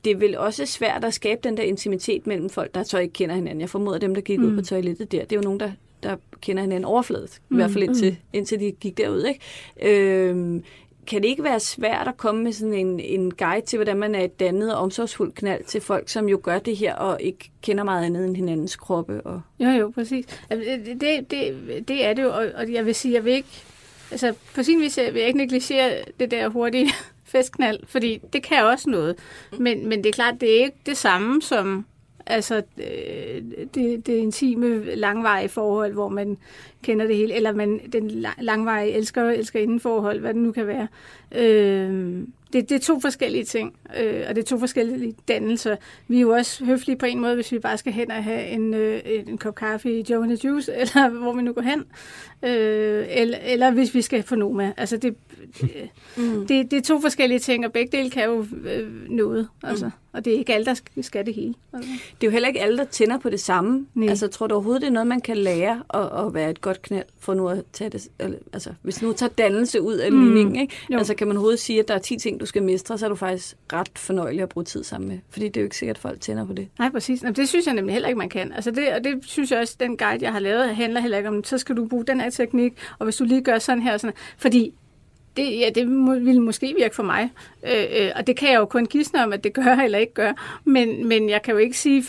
det 0.06 0.12
er 0.12 0.16
vel 0.16 0.38
også 0.38 0.66
svært 0.66 1.04
at 1.04 1.14
skabe 1.14 1.42
den 1.44 1.58
der 1.58 1.64
intimitet 1.64 2.28
mellem 2.28 2.50
folk, 2.50 2.76
der 2.76 2.84
så 2.84 2.98
ikke 2.98 3.14
kender 3.14 3.36
hinanden. 3.36 3.62
Jeg 3.62 3.70
formoder, 3.70 3.98
dem, 4.00 4.16
der 4.16 4.22
gik 4.22 4.40
mm. 4.40 4.46
ud 4.46 4.56
på 4.56 4.62
toilettet 4.62 5.12
der, 5.12 5.20
det 5.26 5.32
er 5.32 5.36
jo 5.36 5.42
nogen, 5.44 5.60
der, 5.60 5.72
der 6.04 6.16
kender 6.42 6.64
hinanden 6.64 6.86
overfladet. 6.86 7.42
Mm. 7.50 7.56
I 7.56 7.58
hvert 7.58 7.72
fald 7.72 7.84
indtil, 7.84 8.18
indtil 8.34 8.60
de 8.60 8.72
gik 8.72 8.98
derud. 8.98 9.24
Ikke? 9.24 10.30
Øhm, 10.30 10.64
kan 11.08 11.22
det 11.22 11.28
ikke 11.28 11.44
være 11.44 11.60
svært 11.60 12.08
at 12.08 12.18
komme 12.18 12.44
med 12.44 12.52
sådan 12.52 12.74
en, 12.74 13.00
en 13.00 13.34
guide 13.34 13.66
til, 13.66 13.78
hvordan 13.78 13.98
man 13.98 14.16
er 14.16 14.22
et 14.22 14.40
dannet 14.40 14.76
og 14.76 14.82
omsorgsfuldt 14.82 15.36
knald 15.36 15.64
til 15.64 15.82
folk, 15.82 16.10
som 16.10 16.30
jo 16.30 16.40
gør 16.44 16.60
det 16.60 16.78
her 16.78 16.96
og 16.96 17.22
ikke 17.22 17.52
kender 17.62 17.84
meget 17.84 18.06
andet 18.06 18.26
end 18.26 18.36
hinandens 18.36 18.76
kroppe? 18.76 19.22
Og... 19.22 19.42
Jo, 19.60 19.70
jo, 19.70 19.92
præcis. 19.96 20.26
Altså, 20.50 20.80
Det, 20.86 21.32
det, 21.32 21.88
det, 21.88 22.06
er 22.06 22.14
det 22.14 22.24
jo, 22.24 22.30
og, 22.30 22.46
og 22.56 22.74
jeg 22.74 22.86
vil 22.86 22.96
sige, 22.96 23.14
jeg 23.14 23.26
vil 23.26 23.34
ikke, 23.34 23.64
altså 24.12 24.34
på 24.56 24.64
sin 24.64 24.82
vis 24.82 24.98
jeg 24.98 25.14
vil 25.14 25.20
jeg 25.20 25.28
ikke 25.28 25.38
negligere 25.38 25.98
det 26.20 26.32
der 26.32 26.48
hurtige 26.48 26.90
festknald, 27.34 27.80
fordi 27.88 28.20
det 28.34 28.44
kan 28.44 28.64
også 28.64 28.90
noget. 28.90 29.16
Men, 29.60 29.90
men 29.90 30.04
det 30.04 30.10
er 30.10 30.14
klart, 30.14 30.42
det 30.42 30.60
er 30.60 30.64
ikke 30.64 30.78
det 30.86 30.98
samme 30.98 31.42
som 31.42 31.86
altså 32.26 32.62
øh, 32.78 33.42
det, 33.76 34.08
det 34.08 34.14
intime, 34.14 34.96
langvarige 34.96 35.50
forhold, 35.50 35.94
hvor 35.94 36.10
man 36.10 36.38
kender 36.84 37.08
det 37.08 37.16
hele, 37.16 37.34
eller 37.34 37.54
man, 37.54 37.80
den 37.94 38.26
langvarige 38.40 38.92
elsker, 38.92 39.30
elsker 39.30 39.60
inden 39.60 39.80
forhold, 39.80 40.20
hvad 40.20 40.34
det 40.34 40.42
nu 40.42 40.52
kan 40.52 40.68
være. 40.68 40.88
Øh, 41.36 42.24
det, 42.54 42.70
det 42.70 42.76
er 42.76 42.80
to 42.80 43.00
forskellige 43.00 43.44
ting, 43.44 43.76
øh, 44.00 44.26
og 44.30 44.36
det 44.36 44.42
er 44.42 44.46
to 44.46 44.60
forskellige 44.60 45.16
dannelser. 45.28 45.76
Vi 46.08 46.18
er 46.18 46.22
jo 46.22 46.30
også 46.30 46.66
høflige 46.66 46.98
på 46.98 47.06
en 47.06 47.20
måde, 47.20 47.36
hvis 47.36 47.52
vi 47.52 47.60
bare 47.60 47.78
skal 47.78 47.94
hen 47.94 48.12
og 48.12 48.24
have 48.24 48.48
en, 48.48 48.74
øh, 48.74 49.02
en 49.06 49.38
kop 49.38 49.56
kaffe 49.56 50.00
i 50.00 50.06
Joe 50.10 50.24
and 50.24 50.44
Juice, 50.44 50.74
eller 50.82 51.10
hvor 51.10 51.34
vi 51.34 51.42
nu 51.42 51.54
går 51.54 51.62
hen. 51.62 51.84
Øh, 52.44 53.06
eller, 53.10 53.38
eller 53.38 53.72
hvis 53.72 53.96
vi 53.96 54.02
skal 54.02 54.24
få 54.24 54.36
Noma. 54.36 54.74
Altså 54.78 54.98
det, 54.98 55.16
det, 55.62 55.90
mm. 56.18 56.48
det, 56.48 56.72
det 56.72 56.78
er 56.78 56.82
to 56.82 57.02
forskellige 57.02 57.40
ting, 57.40 57.66
og 57.66 57.72
begge 57.72 57.98
dele 57.98 58.10
kan 58.10 58.26
jo 58.26 58.46
øh, 58.66 59.10
noget. 59.10 59.48
Altså. 59.64 59.90
Og 60.14 60.26
det 60.26 60.34
er 60.34 60.38
ikke 60.38 60.54
alle, 60.54 60.66
der 60.66 60.74
skal, 61.02 61.26
det 61.26 61.34
hele. 61.34 61.54
Altså. 61.74 61.90
Det 62.22 62.28
er 62.28 62.28
jo 62.28 62.32
heller 62.32 62.48
ikke 62.48 62.62
alle, 62.62 62.78
der 62.78 62.84
tænder 62.84 63.18
på 63.20 63.30
det 63.30 63.40
samme. 63.40 63.86
Nej. 63.96 64.10
Altså, 64.10 64.28
tror 64.28 64.48
du 64.48 64.56
overhovedet, 64.56 64.82
det 64.82 64.88
er 64.88 64.92
noget, 64.92 65.08
man 65.08 65.22
kan 65.22 65.38
lære 65.38 65.84
at, 65.94 66.26
at 66.28 66.34
være 66.34 66.50
et 66.50 66.62
godt 66.62 66.82
knald, 66.82 67.06
for 67.20 67.34
nu 67.34 67.48
at 67.50 67.64
tage 67.74 67.90
det, 67.90 68.08
altså, 68.54 68.70
hvis 68.82 69.02
nu 69.02 69.14
tager 69.14 69.30
dannelse 69.30 69.82
ud 69.82 69.94
af 69.96 70.12
Mm. 70.12 70.24
ligningen, 70.26 70.56
ikke? 70.62 70.76
Jo. 70.90 70.98
Altså, 70.98 71.14
kan 71.16 71.28
man 71.28 71.38
overhovedet 71.38 71.60
sige, 71.60 71.80
at 71.80 71.88
der 71.88 71.94
er 71.94 72.00
10 72.00 72.18
ting, 72.18 72.40
du 72.40 72.46
skal 72.46 72.64
mestre, 72.64 72.98
så 72.98 73.06
er 73.06 73.10
du 73.10 73.16
faktisk 73.16 73.56
ret 73.74 73.90
fornøjelig 73.96 74.42
at 74.44 74.50
bruge 74.50 74.64
tid 74.64 74.84
sammen 74.84 75.10
med. 75.10 75.18
Fordi 75.30 75.48
det 75.48 75.58
er 75.58 75.62
jo 75.62 75.66
ikke 75.66 75.78
sikkert, 75.78 75.96
at 75.96 76.02
folk 76.02 76.22
tænder 76.22 76.46
på 76.46 76.54
det. 76.54 76.68
Nej, 76.80 76.90
præcis. 76.90 77.22
Jamen, 77.24 77.36
det 77.36 77.50
synes 77.50 77.66
jeg 77.66 77.74
nemlig 77.74 77.94
heller 77.94 78.10
ikke, 78.10 78.18
man 78.20 78.30
kan. 78.30 78.52
Altså 78.54 78.72
det, 78.72 78.94
og 78.94 79.04
det 79.04 79.20
synes 79.26 79.52
jeg 79.52 79.60
også, 79.60 79.76
den 79.80 79.98
guide, 79.98 80.24
jeg 80.26 80.32
har 80.32 80.40
lavet, 80.40 80.76
handler 80.76 81.00
heller 81.00 81.18
ikke 81.18 81.30
om, 81.30 81.44
så 81.44 81.58
skal 81.58 81.78
du 81.78 81.88
bruge 81.88 82.06
den 82.06 82.22
her 82.22 82.30
teknik, 82.34 82.74
og 83.00 83.04
hvis 83.04 83.16
du 83.16 83.24
lige 83.24 83.42
gør 83.42 83.60
sådan 83.60 83.82
her, 83.82 83.98
sådan 83.98 84.16
fordi 84.38 84.74
det, 85.38 85.60
ja, 85.60 85.70
det 85.76 85.88
må, 85.88 86.14
ville 86.14 86.42
måske 86.42 86.76
virke 86.78 86.96
for 86.96 87.04
mig. 87.04 87.30
Øh, 87.64 87.86
øh, 88.00 88.12
og 88.16 88.28
det 88.28 88.38
kan 88.38 88.52
jeg 88.52 88.58
jo 88.60 88.66
kun 88.66 88.86
gisne 88.86 89.24
om, 89.24 89.34
at 89.34 89.44
det 89.44 89.54
gør 89.54 89.76
eller 89.76 89.98
ikke 89.98 90.14
gør. 90.14 90.62
Men, 90.64 91.08
men 91.08 91.30
jeg 91.30 91.42
kan 91.42 91.52
jo 91.52 91.58
ikke 91.58 91.78
sige, 91.78 92.04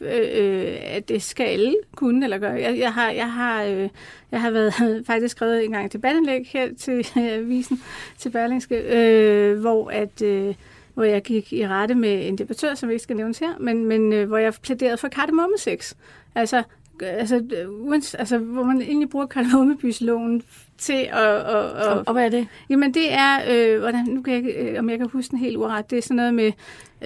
øh, 0.00 0.28
øh, 0.34 0.76
at 0.80 1.08
det 1.08 1.22
skal 1.22 1.44
alle 1.44 1.74
kunne 1.96 2.24
eller 2.24 2.38
gøre. 2.38 2.52
Jeg, 2.52 2.78
jeg 2.78 2.92
har, 2.92 3.10
jeg 3.10 3.32
har, 3.32 3.64
øh, 3.64 3.88
jeg 4.32 4.40
har 4.40 4.50
været 4.50 4.74
faktisk 5.06 5.36
skrevet 5.36 5.64
en 5.64 5.72
gang 5.72 5.90
til 5.90 5.98
debatindlæg 5.98 6.46
her 6.46 6.74
til 6.74 6.98
øh, 7.18 7.32
avisen, 7.32 7.82
til 8.18 8.30
Berlingske, 8.30 8.76
øh, 8.76 9.60
hvor 9.60 9.90
at... 9.90 10.22
Øh, 10.22 10.54
hvor 10.94 11.04
jeg 11.04 11.22
gik 11.22 11.52
i 11.52 11.66
rette 11.66 11.94
med 11.94 12.28
en 12.28 12.38
debattør, 12.38 12.74
som 12.74 12.88
vi 12.88 12.94
ikke 12.94 13.02
skal 13.02 13.16
nævnes 13.16 13.38
her, 13.38 13.58
men, 13.60 13.84
men 13.84 14.12
øh, 14.12 14.28
hvor 14.28 14.38
jeg 14.38 14.54
plæderede 14.62 14.96
for 14.96 15.08
kardemommeseks. 15.08 15.96
Altså, 16.34 16.62
altså, 17.02 17.42
uans, 17.70 18.14
altså, 18.14 18.38
hvor 18.38 18.64
man 18.64 18.82
egentlig 18.82 19.10
bruger 19.10 19.26
kardemommebysloven 19.26 20.42
til 20.78 21.08
at... 21.12 21.44
Og, 21.44 21.72
og, 21.72 22.02
Og, 22.06 22.12
hvad 22.12 22.24
er 22.24 22.28
det? 22.28 22.46
Jamen 22.70 22.94
det 22.94 23.12
er, 23.12 23.38
øh, 23.50 23.80
hvordan, 23.80 24.04
nu 24.04 24.22
kan 24.22 24.34
jeg, 24.34 24.46
ikke, 24.46 24.70
øh, 24.70 24.78
om 24.78 24.90
jeg 24.90 24.98
kan 24.98 25.08
huske 25.08 25.30
den 25.30 25.38
helt 25.38 25.56
uret, 25.56 25.90
det 25.90 25.98
er 25.98 26.02
sådan 26.02 26.16
noget 26.16 26.34
med, 26.34 26.52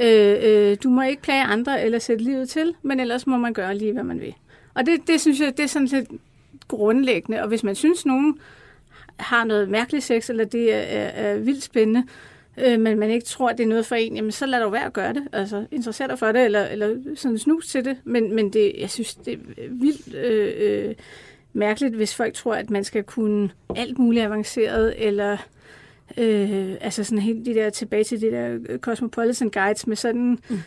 øh, 0.03 0.37
øh, 0.43 0.77
du 0.83 0.89
må 0.91 1.03
ikke 1.03 1.23
plage 1.23 1.43
andre 1.43 1.83
eller 1.83 1.99
sætte 1.99 2.25
livet 2.25 2.49
til, 2.49 2.75
men 2.83 3.01
ellers 3.01 3.27
må 3.27 3.37
man 3.37 3.53
gøre 3.53 3.77
lige, 3.77 3.93
hvad 3.93 4.05
man 4.05 4.21
vil. 4.21 4.35
Og 4.75 4.87
det, 4.87 5.01
det 5.07 5.21
synes 5.21 5.41
jeg, 5.41 5.57
det 5.57 5.63
er 5.63 5.69
sådan 5.69 5.89
lidt 5.89 6.09
grundlæggende, 6.69 7.43
og 7.43 7.49
hvis 7.49 7.65
man 7.65 7.75
synes, 7.75 8.07
nogen 8.07 8.39
har 9.17 9.45
noget 9.45 9.69
mærkeligt 9.69 10.05
sex, 10.05 10.31
eller 10.31 10.45
det 10.45 10.75
er, 10.75 10.79
er, 10.79 11.09
er 11.09 11.39
vildt 11.39 11.63
spændende, 11.63 12.01
øh, 12.01 12.38
øh, 12.65 12.81
men 12.81 12.99
man 12.99 13.11
ikke 13.11 13.27
tror, 13.27 13.53
det 13.53 13.61
er 13.61 13.67
noget 13.67 13.87
for 13.87 13.95
en, 13.95 14.17
jamen 14.17 14.33
så 14.33 14.47
lad 14.47 14.61
dig 14.61 14.73
være 14.73 14.85
at 14.85 14.93
gøre 14.93 15.13
det. 15.13 15.29
Altså, 15.33 15.67
interesser 15.71 16.07
dig 16.07 16.19
for 16.19 16.33
det, 16.33 16.45
eller, 16.45 16.67
eller 16.67 16.97
sådan 17.15 17.39
snus 17.39 17.69
til 17.69 17.85
det. 17.85 17.97
Men, 18.05 18.35
men 18.35 18.53
det, 18.53 18.73
jeg 18.79 18.91
synes, 18.91 19.15
det 19.15 19.33
er 19.33 19.69
vildt 19.71 20.15
øh, 20.15 20.55
øh, 20.59 20.95
mærkeligt, 21.53 21.95
hvis 21.95 22.15
folk 22.15 22.35
tror, 22.35 22.55
at 22.55 22.71
man 22.71 22.85
skal 22.85 23.03
kunne 23.03 23.51
alt 23.77 23.99
muligt 23.99 24.25
avanceret, 24.25 24.95
eller 25.07 25.37
øh, 26.17 26.75
altså 26.81 27.05
sådan 27.05 27.19
helt 27.19 27.47
de 27.47 27.55
der 27.55 27.71
tilbage 27.71 28.05
til 28.05 28.21
de 28.21 28.27
der 28.27 28.59
øh, 28.69 28.79
Cosmopolitan 28.79 29.51
Guides 29.51 29.87
med 29.87 29.97
sådan, 29.97 30.39
mm. 30.49 30.59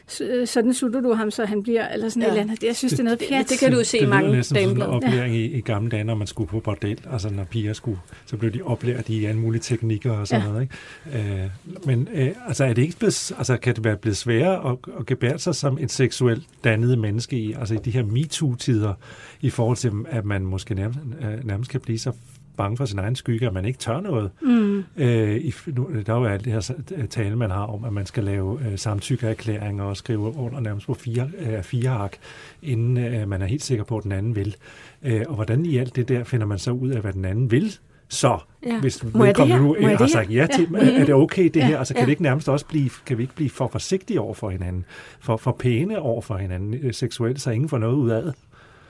sådan 0.45 0.73
sutter 0.73 1.01
du 1.01 1.13
ham, 1.13 1.31
så 1.31 1.45
han 1.45 1.63
bliver, 1.63 1.87
eller 1.87 2.09
sådan 2.09 2.21
ja. 2.21 2.27
Ja. 2.27 2.33
et 2.33 2.39
eller 2.39 2.51
andet. 2.51 2.63
Jeg 2.63 2.75
synes, 2.75 2.91
det, 2.91 2.97
det 2.97 3.03
er 3.03 3.05
noget 3.05 3.19
pjat. 3.29 3.49
det 3.49 3.59
kan 3.59 3.71
du 3.71 3.83
se 3.83 3.97
i 3.97 3.99
det 3.99 4.07
lyder 4.07 4.15
mange 4.15 4.31
næsten 4.31 4.55
som 4.55 4.63
sådan 4.63 4.77
en 4.77 4.81
oplæring 4.81 5.35
i, 5.35 5.45
i 5.45 5.61
gamle 5.61 5.89
dage, 5.89 6.03
når 6.03 6.15
man 6.15 6.27
skulle 6.27 6.47
på 6.49 6.59
bordel. 6.59 6.99
Altså 7.11 7.29
når 7.29 7.43
piger 7.43 7.73
skulle, 7.73 7.99
så 8.25 8.37
blev 8.37 8.53
de 8.53 8.61
oplært 8.61 9.09
i 9.09 9.25
alle 9.25 9.39
mulige 9.39 9.61
teknikker 9.61 10.11
og 10.11 10.27
sådan 10.27 10.41
Ja. 10.41 10.47
ja. 10.47 10.51
noget. 10.53 10.69
Ikke? 11.15 11.43
Øh, 11.43 11.49
men 11.85 12.07
øh, 12.13 12.31
altså, 12.47 12.65
er 12.65 12.73
det 12.73 12.81
ikke 12.81 12.97
blevet, 12.97 13.31
altså, 13.37 13.57
kan 13.57 13.75
det 13.75 13.83
være 13.83 13.97
blevet 13.97 14.17
sværere 14.17 14.71
at, 14.71 14.77
at 14.99 15.05
gebære 15.05 15.39
sig 15.39 15.55
som 15.55 15.77
et 15.81 15.91
seksuelt 15.91 16.43
dannet 16.63 16.99
menneske 16.99 17.37
i, 17.37 17.53
altså 17.53 17.73
i 17.73 17.77
de 17.85 17.91
her 17.91 18.03
MeToo-tider, 18.03 18.93
i 19.41 19.49
forhold 19.49 19.77
til, 19.77 19.91
at 20.09 20.25
man 20.25 20.41
måske 20.41 20.75
nærmest, 20.75 20.99
øh, 21.21 21.47
nærmest 21.47 21.71
kan 21.71 21.81
blive 21.81 21.99
så 21.99 22.11
bange 22.57 22.77
for 22.77 22.85
sin 22.85 22.99
egen 22.99 23.15
skygge, 23.15 23.47
at 23.47 23.53
man 23.53 23.65
ikke 23.65 23.79
tør 23.79 23.99
noget. 24.01 24.31
Mm. 24.41 24.83
Øh, 24.97 25.35
i, 25.37 25.53
nu, 25.67 25.87
der 26.05 26.13
er 26.13 26.17
jo 26.19 26.25
alt 26.25 26.45
det 26.45 26.53
her 26.53 26.71
øh, 26.95 27.07
tale, 27.07 27.35
man 27.35 27.49
har 27.51 27.63
om, 27.65 27.83
at 27.85 27.93
man 27.93 28.05
skal 28.05 28.23
lave 28.23 28.59
øh, 28.71 28.77
samtykkeerklæringer 28.77 29.83
og 29.83 29.97
skrive 29.97 30.19
under 30.37 30.59
nærmest 30.59 30.87
på 30.87 30.93
fire, 30.93 31.29
øh, 31.39 31.63
fire 31.63 31.89
ark, 31.89 32.17
inden 32.61 32.97
øh, 32.97 33.27
man 33.29 33.41
er 33.41 33.45
helt 33.45 33.63
sikker 33.63 33.83
på, 33.83 33.97
at 33.97 34.03
den 34.03 34.11
anden 34.11 34.35
vil. 34.35 34.55
Øh, 35.03 35.21
og 35.27 35.35
hvordan 35.35 35.65
i 35.65 35.77
alt 35.77 35.95
det 35.95 36.09
der 36.09 36.23
finder 36.23 36.45
man 36.45 36.59
så 36.59 36.71
ud 36.71 36.89
af, 36.89 37.01
hvad 37.01 37.13
den 37.13 37.25
anden 37.25 37.51
vil? 37.51 37.77
Så, 38.09 38.37
Ja. 38.65 38.79
hvis 38.79 38.97
det 38.97 39.13
vedkommende 39.13 39.63
nu 39.63 39.75
jeg 39.79 39.89
har 39.89 39.97
det 39.97 40.09
sagt 40.11 40.33
ja 40.33 40.47
til, 40.55 40.67
ja. 40.73 40.99
er 41.01 41.05
det 41.05 41.13
okay 41.15 41.43
det 41.43 41.55
Ja. 41.55 41.65
her? 41.67 41.77
Altså 41.77 41.93
kan 41.93 42.01
Ja. 42.01 42.05
vi 42.05 42.11
ikke 42.11 42.23
nærmest 42.23 42.49
også 42.49 42.65
blive, 42.65 42.89
kan 43.05 43.17
vi 43.17 43.23
ikke 43.23 43.35
blive 43.35 43.49
for 43.49 43.67
forsigtige 43.67 44.21
over 44.21 44.33
for 44.33 44.49
hinanden? 44.49 44.85
For, 45.19 45.37
for 45.37 45.51
pæne 45.59 45.99
over 45.99 46.21
for 46.21 46.37
hinanden 46.37 46.73
øh, 46.73 46.93
seksuelt, 46.93 47.41
så 47.41 47.51
ingen 47.51 47.69
får 47.69 47.77
noget 47.77 47.95
ud 47.95 48.09
af 48.09 48.23
det? 48.23 48.33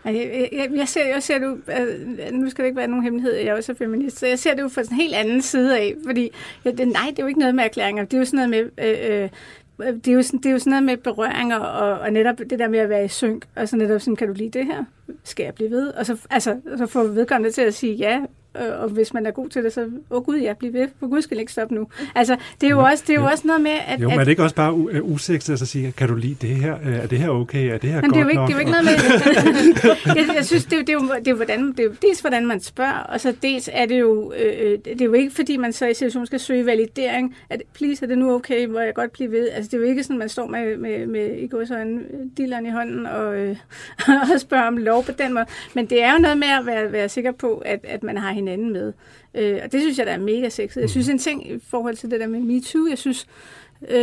Jeg, 0.05 0.49
jeg, 0.51 0.69
jeg, 0.75 0.87
ser, 0.87 1.05
jeg 1.05 1.23
ser 1.23 1.37
det 1.37 1.45
jo, 1.45 1.57
øh, 1.79 2.31
nu 2.31 2.49
skal 2.49 2.63
det 2.63 2.67
ikke 2.67 2.77
være 2.77 2.87
nogen 2.87 3.03
hemmelighed, 3.03 3.33
jeg 3.33 3.47
er 3.47 3.53
også 3.53 3.73
feminist, 3.73 4.19
så 4.19 4.27
jeg 4.27 4.39
ser 4.39 4.53
det 4.53 4.61
jo 4.61 4.67
fra 4.67 4.81
en 4.81 4.95
helt 4.95 5.13
anden 5.13 5.41
side 5.41 5.79
af, 5.79 5.95
fordi 6.05 6.31
ja, 6.65 6.71
det, 6.71 6.87
nej, 6.87 7.05
det 7.09 7.19
er 7.19 7.23
jo 7.23 7.27
ikke 7.27 7.39
noget 7.39 7.55
med 7.55 7.63
erklæringer, 7.63 8.03
det 8.05 8.13
er 8.13 8.17
jo 8.17 8.25
sådan 8.25 8.49
noget 8.49 8.71
med, 8.77 8.85
øh, 8.85 9.23
øh, 9.23 9.93
det 9.93 10.07
er, 10.07 10.13
jo 10.13 10.21
sådan, 10.21 10.39
det 10.39 10.45
er 10.45 10.51
jo 10.51 10.59
sådan 10.59 10.69
noget 10.69 10.83
med 10.83 10.97
berøringer, 10.97 11.57
og, 11.57 11.99
og 11.99 12.11
netop 12.13 12.39
det 12.39 12.59
der 12.59 12.67
med 12.67 12.79
at 12.79 12.89
være 12.89 13.05
i 13.05 13.07
synk, 13.07 13.45
og 13.55 13.69
så 13.69 13.75
netop 13.75 14.01
sådan, 14.01 14.15
kan 14.15 14.27
du 14.27 14.33
lide 14.33 14.59
det 14.59 14.65
her? 14.65 14.83
Skal 15.23 15.43
jeg 15.43 15.53
blive 15.53 15.71
ved? 15.71 15.87
Og 15.87 16.05
så, 16.05 16.17
altså, 16.29 16.59
så 16.77 16.85
får 16.85 17.03
vedkommende 17.03 17.51
til 17.51 17.61
at 17.61 17.73
sige 17.73 17.93
ja, 17.93 18.21
og 18.53 18.89
hvis 18.89 19.13
man 19.13 19.25
er 19.25 19.31
god 19.31 19.49
til 19.49 19.63
det, 19.63 19.73
så, 19.73 19.81
åh 19.81 19.87
oh, 20.09 20.23
gud, 20.23 20.37
ja, 20.37 20.53
bliv 20.53 20.73
ved, 20.73 20.87
for 20.99 21.07
gud 21.07 21.21
skal 21.21 21.39
ikke 21.39 21.51
stoppe 21.51 21.75
nu. 21.75 21.87
Altså, 22.15 22.37
det 22.61 22.67
er 22.67 22.71
jo 22.71 22.79
også, 22.79 23.03
det 23.07 23.15
er 23.15 23.19
jo 23.21 23.25
også 23.25 23.47
noget 23.47 23.61
med, 23.61 23.71
at... 23.87 24.01
Jo, 24.01 24.09
men 24.09 24.19
er 24.19 24.23
det 24.23 24.31
ikke 24.31 24.43
også 24.43 24.55
bare 24.55 25.03
usekset 25.03 25.61
at 25.61 25.67
sige, 25.67 25.91
kan 25.91 26.07
du 26.07 26.15
lide 26.15 26.35
det 26.47 26.49
her? 26.49 26.75
Øh, 26.85 26.95
Er 26.95 27.07
det 27.07 27.17
her 27.17 27.29
okay? 27.29 27.73
Er 27.73 27.77
det 27.77 27.89
her 27.89 28.01
Men 28.01 28.11
godt 28.11 28.13
det 28.13 28.19
er 28.19 28.23
jo 28.23 28.29
ikke, 28.29 28.41
nok? 28.41 28.47
det 28.47 28.53
er 28.53 28.57
jo 28.57 28.59
ikke 28.59 28.71
noget 28.71 28.85
med... 28.85 30.25
jeg, 30.27 30.35
jeg 30.35 30.45
synes, 30.45 30.65
det 30.65 30.73
er, 30.73 30.77
jo, 30.77 30.81
det, 30.81 30.89
er 30.89 30.93
jo, 30.93 30.99
det, 31.19 31.27
er 31.27 31.31
jo, 31.31 31.35
hvordan, 31.35 31.67
det 31.71 31.79
er 31.79 31.83
jo 31.83 31.93
dels, 32.01 32.19
hvordan 32.19 32.45
man 32.47 32.59
spørger, 32.59 32.91
og 32.99 33.21
så 33.21 33.33
dels 33.41 33.69
er 33.73 33.85
det 33.85 33.99
jo... 33.99 34.33
Øh, 34.37 34.77
det 34.85 35.01
er 35.01 35.05
jo 35.05 35.13
ikke, 35.13 35.31
fordi 35.35 35.57
man 35.57 35.73
så 35.73 35.85
i 35.87 35.93
situationen 35.93 36.25
skal 36.27 36.39
søge 36.39 36.65
validering, 36.65 37.35
at 37.49 37.61
please, 37.73 38.03
er 38.03 38.07
det 38.07 38.17
nu 38.17 38.33
okay, 38.33 38.67
hvor 38.67 38.79
jeg 38.79 38.93
godt 38.93 39.11
blive 39.11 39.31
ved? 39.31 39.49
Altså, 39.49 39.69
det 39.71 39.77
er 39.77 39.81
jo 39.81 39.87
ikke 39.89 40.03
sådan, 40.03 40.17
man 40.17 40.29
står 40.29 40.47
med, 40.47 40.77
med, 40.77 41.07
med 41.07 41.37
i 41.37 41.47
går 41.47 41.65
sådan 41.65 42.05
dilleren 42.37 42.65
i 42.65 42.69
hånden 42.69 43.05
og, 43.05 43.37
øh, 43.37 43.55
og 44.33 44.39
spørger 44.39 44.67
om 44.67 44.77
lov 44.77 45.03
på 45.03 45.11
den 45.11 45.33
måde. 45.33 45.45
Men 45.73 45.85
det 45.85 46.03
er 46.03 46.13
jo 46.13 46.19
noget 46.19 46.37
med 46.37 46.47
at 46.47 46.65
være, 46.65 46.91
være 46.91 47.09
sikker 47.09 47.31
på, 47.31 47.57
at, 47.65 47.79
at 47.83 48.03
man 48.03 48.17
har 48.17 48.31
hinanden 48.41 48.73
med. 48.73 48.93
Øh, 49.35 49.59
og 49.63 49.71
det 49.71 49.81
synes 49.81 49.97
jeg, 49.97 50.05
der 50.05 50.11
er 50.11 50.19
mega 50.19 50.49
sexet. 50.49 50.81
Jeg 50.81 50.89
synes 50.89 51.09
en 51.09 51.17
ting 51.17 51.51
i 51.51 51.59
forhold 51.59 51.95
til 51.95 52.11
det 52.11 52.19
der 52.19 52.27
med 52.27 52.39
MeToo, 52.39 52.87
jeg 52.89 52.97
synes, 52.97 53.27
øh, 53.89 53.97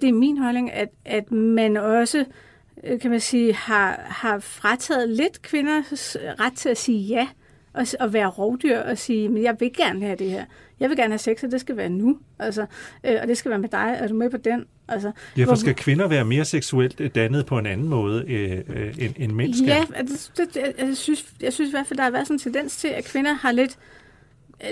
det 0.00 0.04
er 0.04 0.12
min 0.12 0.38
holdning, 0.38 0.72
at, 0.72 0.88
at 1.04 1.32
man 1.32 1.76
også 1.76 2.24
øh, 2.84 3.00
kan 3.00 3.10
man 3.10 3.20
sige, 3.20 3.54
har, 3.54 4.00
har 4.06 4.38
frataget 4.38 5.08
lidt 5.08 5.42
kvinders 5.42 6.16
ret 6.40 6.52
til 6.52 6.68
at 6.68 6.78
sige 6.78 6.98
ja, 6.98 7.28
og, 7.72 7.86
og 8.00 8.12
være 8.12 8.26
rovdyr 8.26 8.78
og 8.78 8.98
sige, 8.98 9.28
men 9.28 9.42
jeg 9.42 9.56
vil 9.60 9.72
gerne 9.72 10.00
have 10.00 10.16
det 10.16 10.30
her. 10.30 10.44
Jeg 10.80 10.88
vil 10.88 10.96
gerne 10.96 11.12
have 11.12 11.18
sex, 11.18 11.44
og 11.44 11.50
det 11.50 11.60
skal 11.60 11.76
være 11.76 11.88
nu. 11.88 12.18
Altså, 12.38 12.66
øh, 13.04 13.18
og 13.22 13.28
det 13.28 13.36
skal 13.36 13.50
være 13.50 13.58
med 13.58 13.68
dig. 13.68 13.96
Er 14.00 14.08
du 14.08 14.14
med 14.14 14.30
på 14.30 14.36
den? 14.36 14.66
Altså, 14.90 15.12
Ja, 15.36 15.42
for 15.42 15.46
hvor- 15.46 15.54
skal 15.54 15.74
kvinder 15.74 16.08
være 16.08 16.24
mere 16.24 16.44
seksuelt 16.44 17.14
dannet 17.14 17.46
på 17.46 17.58
en 17.58 17.66
anden 17.66 17.88
måde, 17.88 18.24
øh, 18.28 18.58
øh, 18.68 18.94
end, 18.98 19.14
end 19.16 19.32
mænd 19.32 19.54
skal? 19.54 19.66
Ja, 19.66 19.84
det, 20.02 20.54
det, 20.54 20.72
jeg, 20.78 20.96
synes, 20.96 21.24
jeg 21.40 21.52
synes 21.52 21.68
i 21.68 21.72
hvert 21.72 21.86
fald, 21.86 21.96
der 21.96 22.02
har 22.04 22.10
været 22.10 22.26
sådan 22.26 22.34
en 22.34 22.40
tendens 22.40 22.76
til, 22.76 22.88
at 22.88 23.04
kvinder 23.04 23.32
har 23.32 23.52
lidt, 23.52 23.78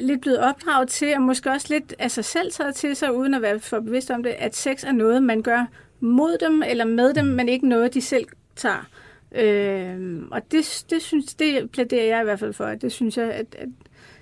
lidt 0.01 0.21
blevet 0.21 0.39
opdraget 0.39 0.89
til, 0.89 1.15
og 1.15 1.23
måske 1.23 1.51
også 1.51 1.67
lidt 1.71 1.95
af 1.99 2.11
sig 2.11 2.25
selv 2.25 2.53
taget 2.53 2.75
til 2.75 2.97
sig, 2.97 3.15
uden 3.17 3.35
at 3.35 3.43
være 3.43 3.61
for 3.61 3.81
bevidst 3.81 4.11
om 4.11 4.23
det, 4.23 4.31
at 4.39 4.57
sex 4.57 4.85
er 4.85 4.93
noget, 4.93 5.23
man 5.23 5.43
gør 5.43 5.65
mod 6.01 6.37
dem 6.41 6.63
eller 6.69 6.85
med 6.85 7.15
dem, 7.15 7.25
men 7.25 7.49
ikke 7.49 7.69
noget, 7.69 7.95
de 7.95 8.01
selv 8.01 8.27
tager. 8.57 8.89
Øh, 9.33 10.23
og 10.31 10.53
det, 10.53 10.85
det, 10.91 11.03
synes, 11.03 11.35
det 11.35 11.71
plæderer 11.71 12.05
jeg 12.07 12.21
i 12.21 12.25
hvert 12.25 12.39
fald 12.39 12.53
for, 12.53 12.65
at 12.65 12.83
det 12.83 12.93
synes 12.93 13.17
jeg, 13.17 13.31
at, 13.31 13.47
at 13.59 13.69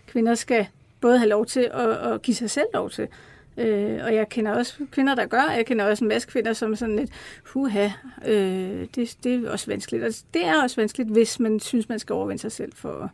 kvinder 0.07 0.35
skal 0.35 0.67
både 1.01 1.19
have 1.19 1.29
lov 1.29 1.47
til 1.47 1.69
at, 1.73 1.91
at 1.91 2.23
give 2.23 2.35
sig 2.35 2.51
selv 2.51 2.67
lov 2.75 2.91
til. 2.91 3.03
Øh, 3.03 3.09
og 4.05 4.15
jeg 4.15 4.29
kender 4.29 4.53
også 4.53 4.75
kvinder, 4.91 5.15
der 5.15 5.27
gør. 5.27 5.53
Jeg 5.57 5.67
kender 5.67 5.85
også 5.85 6.05
en 6.05 6.09
masse 6.09 6.29
kvinder, 6.29 6.53
som 6.53 6.77
sådan 6.77 6.97
lidt, 6.97 7.11
huha, 7.53 7.89
øh, 8.27 8.87
det, 8.95 9.17
det 9.25 9.45
er 9.47 9.51
også 9.51 9.67
vanskeligt. 9.67 10.05
Og 10.05 10.11
det 10.35 10.45
er 10.47 10.63
også 10.63 10.77
vanskeligt, 10.77 11.11
hvis 11.11 11.41
man 11.41 11.61
synes, 11.61 11.89
man 11.89 11.99
skal 11.99 12.13
overvinde 12.13 12.41
sig 12.41 12.53
selv 12.53 12.73
for 12.75 13.11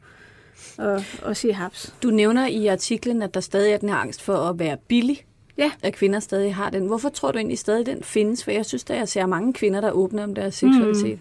at, 0.78 0.86
at, 0.86 1.20
at 1.26 1.36
sige 1.36 1.52
haps. 1.54 1.94
Du 2.02 2.10
nævner 2.10 2.46
i 2.46 2.66
artiklen, 2.66 3.22
at 3.22 3.34
der 3.34 3.40
stadig 3.40 3.72
er 3.72 3.76
den 3.78 3.88
her 3.88 3.96
angst 3.96 4.22
for 4.22 4.36
at 4.36 4.58
være 4.58 4.76
billig. 4.88 5.24
Ja. 5.58 5.70
At 5.82 5.92
kvinder 5.94 6.20
stadig 6.20 6.54
har 6.54 6.70
den. 6.70 6.86
Hvorfor 6.86 7.08
tror 7.08 7.32
du 7.32 7.38
egentlig 7.38 7.58
stadig, 7.58 7.86
den 7.86 8.02
findes? 8.02 8.44
For 8.44 8.50
jeg 8.50 8.66
synes, 8.66 8.84
at 8.90 8.96
jeg 8.96 9.08
ser 9.08 9.26
mange 9.26 9.52
kvinder, 9.52 9.80
der 9.80 9.90
åbner 9.90 10.24
om 10.24 10.34
deres 10.34 10.54
seksualitet. 10.54 11.18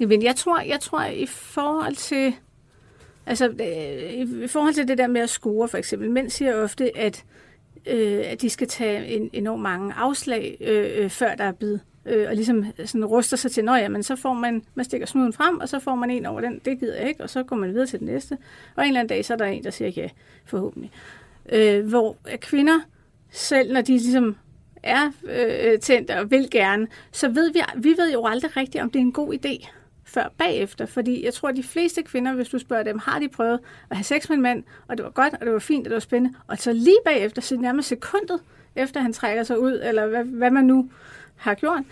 Jamen, 0.00 0.22
jeg 0.22 0.36
tror, 0.36 0.60
jeg 0.60 0.80
tror 0.80 1.04
i 1.04 1.26
forhold 1.26 1.94
til 1.96 2.34
altså, 3.26 3.48
øh, 3.48 4.12
i- 4.12 4.44
i 4.44 4.46
forhold 4.46 4.74
til 4.74 4.88
det 4.88 4.98
der 4.98 5.06
med 5.06 5.20
at 5.20 5.30
score, 5.30 5.68
for 5.68 5.78
eksempel. 5.78 6.10
Mænd 6.10 6.30
siger 6.30 6.62
ofte, 6.62 6.98
at, 6.98 7.24
øh, 7.86 8.24
at 8.24 8.40
de 8.40 8.50
skal 8.50 8.68
tage 8.68 9.06
en, 9.06 9.30
enormt 9.32 9.62
mange 9.62 9.94
afslag, 9.94 10.56
øh, 10.60 11.04
øh, 11.04 11.10
før 11.10 11.34
der 11.34 11.44
er 11.44 11.52
bid. 11.52 11.78
Øh, 12.06 12.28
og 12.28 12.34
ligesom 12.34 12.64
sådan 12.84 13.04
ruster 13.04 13.36
sig 13.36 13.50
til, 13.50 13.68
at 13.68 13.90
men 13.90 14.02
så 14.02 14.16
får 14.16 14.32
man, 14.32 14.62
man 14.74 14.84
stikker 14.84 15.06
snuden 15.06 15.32
frem, 15.32 15.60
og 15.60 15.68
så 15.68 15.78
får 15.78 15.94
man 15.94 16.10
en 16.10 16.26
over 16.26 16.40
den, 16.40 16.60
det 16.64 16.80
gider 16.80 16.96
jeg 16.96 17.08
ikke, 17.08 17.22
og 17.22 17.30
så 17.30 17.42
går 17.42 17.56
man 17.56 17.70
videre 17.70 17.86
til 17.86 17.98
den 17.98 18.06
næste. 18.06 18.38
Og 18.76 18.82
en 18.82 18.88
eller 18.88 19.00
anden 19.00 19.08
dag, 19.08 19.24
så 19.24 19.32
er 19.32 19.36
der 19.36 19.44
en, 19.44 19.64
der 19.64 19.70
siger 19.70 19.88
ja, 19.88 20.08
forhåbentlig. 20.44 20.90
Øh, 21.52 21.86
hvor 21.86 22.16
kvinder, 22.40 22.80
selv 23.30 23.72
når 23.72 23.80
de 23.80 23.92
ligesom 23.92 24.36
er 24.82 25.12
øh, 25.24 25.72
øh 25.72 25.78
tændte 25.78 26.18
og 26.18 26.30
vil 26.30 26.50
gerne, 26.50 26.86
så 27.12 27.28
ved 27.28 27.52
vi, 27.52 27.60
vi 27.76 27.88
ved 27.88 28.12
jo 28.12 28.26
aldrig 28.26 28.56
rigtigt, 28.56 28.82
om 28.82 28.90
det 28.90 28.98
er 28.98 29.02
en 29.02 29.12
god 29.12 29.34
idé 29.34 29.68
før 30.08 30.32
bagefter. 30.38 30.86
Fordi 30.86 31.24
jeg 31.24 31.34
tror, 31.34 31.48
at 31.48 31.56
de 31.56 31.62
fleste 31.62 32.02
kvinder, 32.02 32.32
hvis 32.32 32.48
du 32.48 32.58
spørger 32.58 32.82
dem, 32.82 32.98
har 32.98 33.18
de 33.18 33.28
prøvet 33.28 33.58
at 33.90 33.96
have 33.96 34.04
sex 34.04 34.28
med 34.28 34.36
en 34.36 34.42
mand, 34.42 34.62
og 34.88 34.96
det 34.96 35.04
var 35.04 35.10
godt, 35.10 35.34
og 35.34 35.40
det 35.40 35.52
var 35.52 35.58
fint, 35.58 35.86
og 35.86 35.90
det 35.90 35.94
var 35.94 36.00
spændende, 36.00 36.34
og 36.46 36.58
så 36.58 36.72
lige 36.72 36.96
bagefter, 37.04 37.42
så 37.42 37.56
nærmest 37.56 37.88
sekundet 37.88 38.40
efter 38.76 39.00
han 39.00 39.12
trækker 39.12 39.42
sig 39.42 39.60
ud, 39.60 39.80
eller 39.84 40.06
hvad, 40.06 40.24
hvad 40.24 40.50
man 40.50 40.64
nu 40.64 40.90
har 41.36 41.54
gjort, 41.54 41.82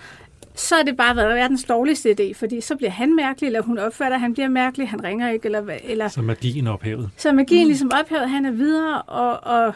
så 0.54 0.74
har 0.74 0.82
det 0.82 0.96
bare 0.96 1.16
været 1.16 1.34
verdens 1.34 1.64
dårligste 1.64 2.16
idé, 2.20 2.34
fordi 2.34 2.60
så 2.60 2.76
bliver 2.76 2.90
han 2.90 3.16
mærkelig, 3.16 3.46
eller 3.46 3.62
hun 3.62 3.78
opfatter, 3.78 4.14
at 4.14 4.20
han 4.20 4.32
bliver 4.34 4.48
mærkelig, 4.48 4.88
han 4.88 5.04
ringer 5.04 5.30
ikke, 5.30 5.46
eller, 5.46 5.60
hvad- 5.60 5.78
eller 5.84 6.08
Så 6.08 6.22
magien 6.22 6.66
er 6.66 6.70
ophævet. 6.70 7.10
så 7.16 7.28
er 7.28 7.32
magien 7.32 7.64
mm. 7.64 7.68
ligesom 7.68 7.90
ophævet, 8.00 8.30
han 8.30 8.44
er 8.44 8.50
videre, 8.50 9.02
og, 9.02 9.44
og, 9.44 9.74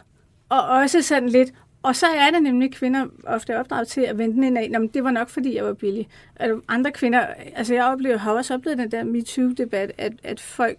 og 0.49 0.63
også 0.69 1.03
sådan 1.03 1.29
lidt, 1.29 1.53
og 1.83 1.97
så 1.97 2.07
er 2.07 2.31
det 2.31 2.43
nemlig 2.43 2.73
kvinder 2.73 3.07
ofte 3.27 3.59
opdraget 3.59 3.89
til 3.89 4.01
at 4.01 4.19
vente 4.19 4.35
den 4.37 4.45
ind 4.45 4.59
af, 4.59 4.71
"Nå, 4.71 4.79
men 4.79 4.89
det 4.89 5.05
var 5.05 5.11
nok 5.11 5.29
fordi, 5.29 5.57
jeg 5.57 5.65
var 5.65 5.73
billig. 5.73 6.09
Altså, 6.37 6.61
andre 6.69 6.93
kvinder, 6.93 7.21
altså 7.57 7.75
jeg 7.75 7.85
oplever, 7.85 8.17
har 8.17 8.33
også 8.33 8.55
oplevet 8.55 8.79
den 8.79 8.91
der 8.91 9.05
MeToo-debat, 9.05 9.93
at, 9.99 10.13
at 10.23 10.41
folk, 10.41 10.79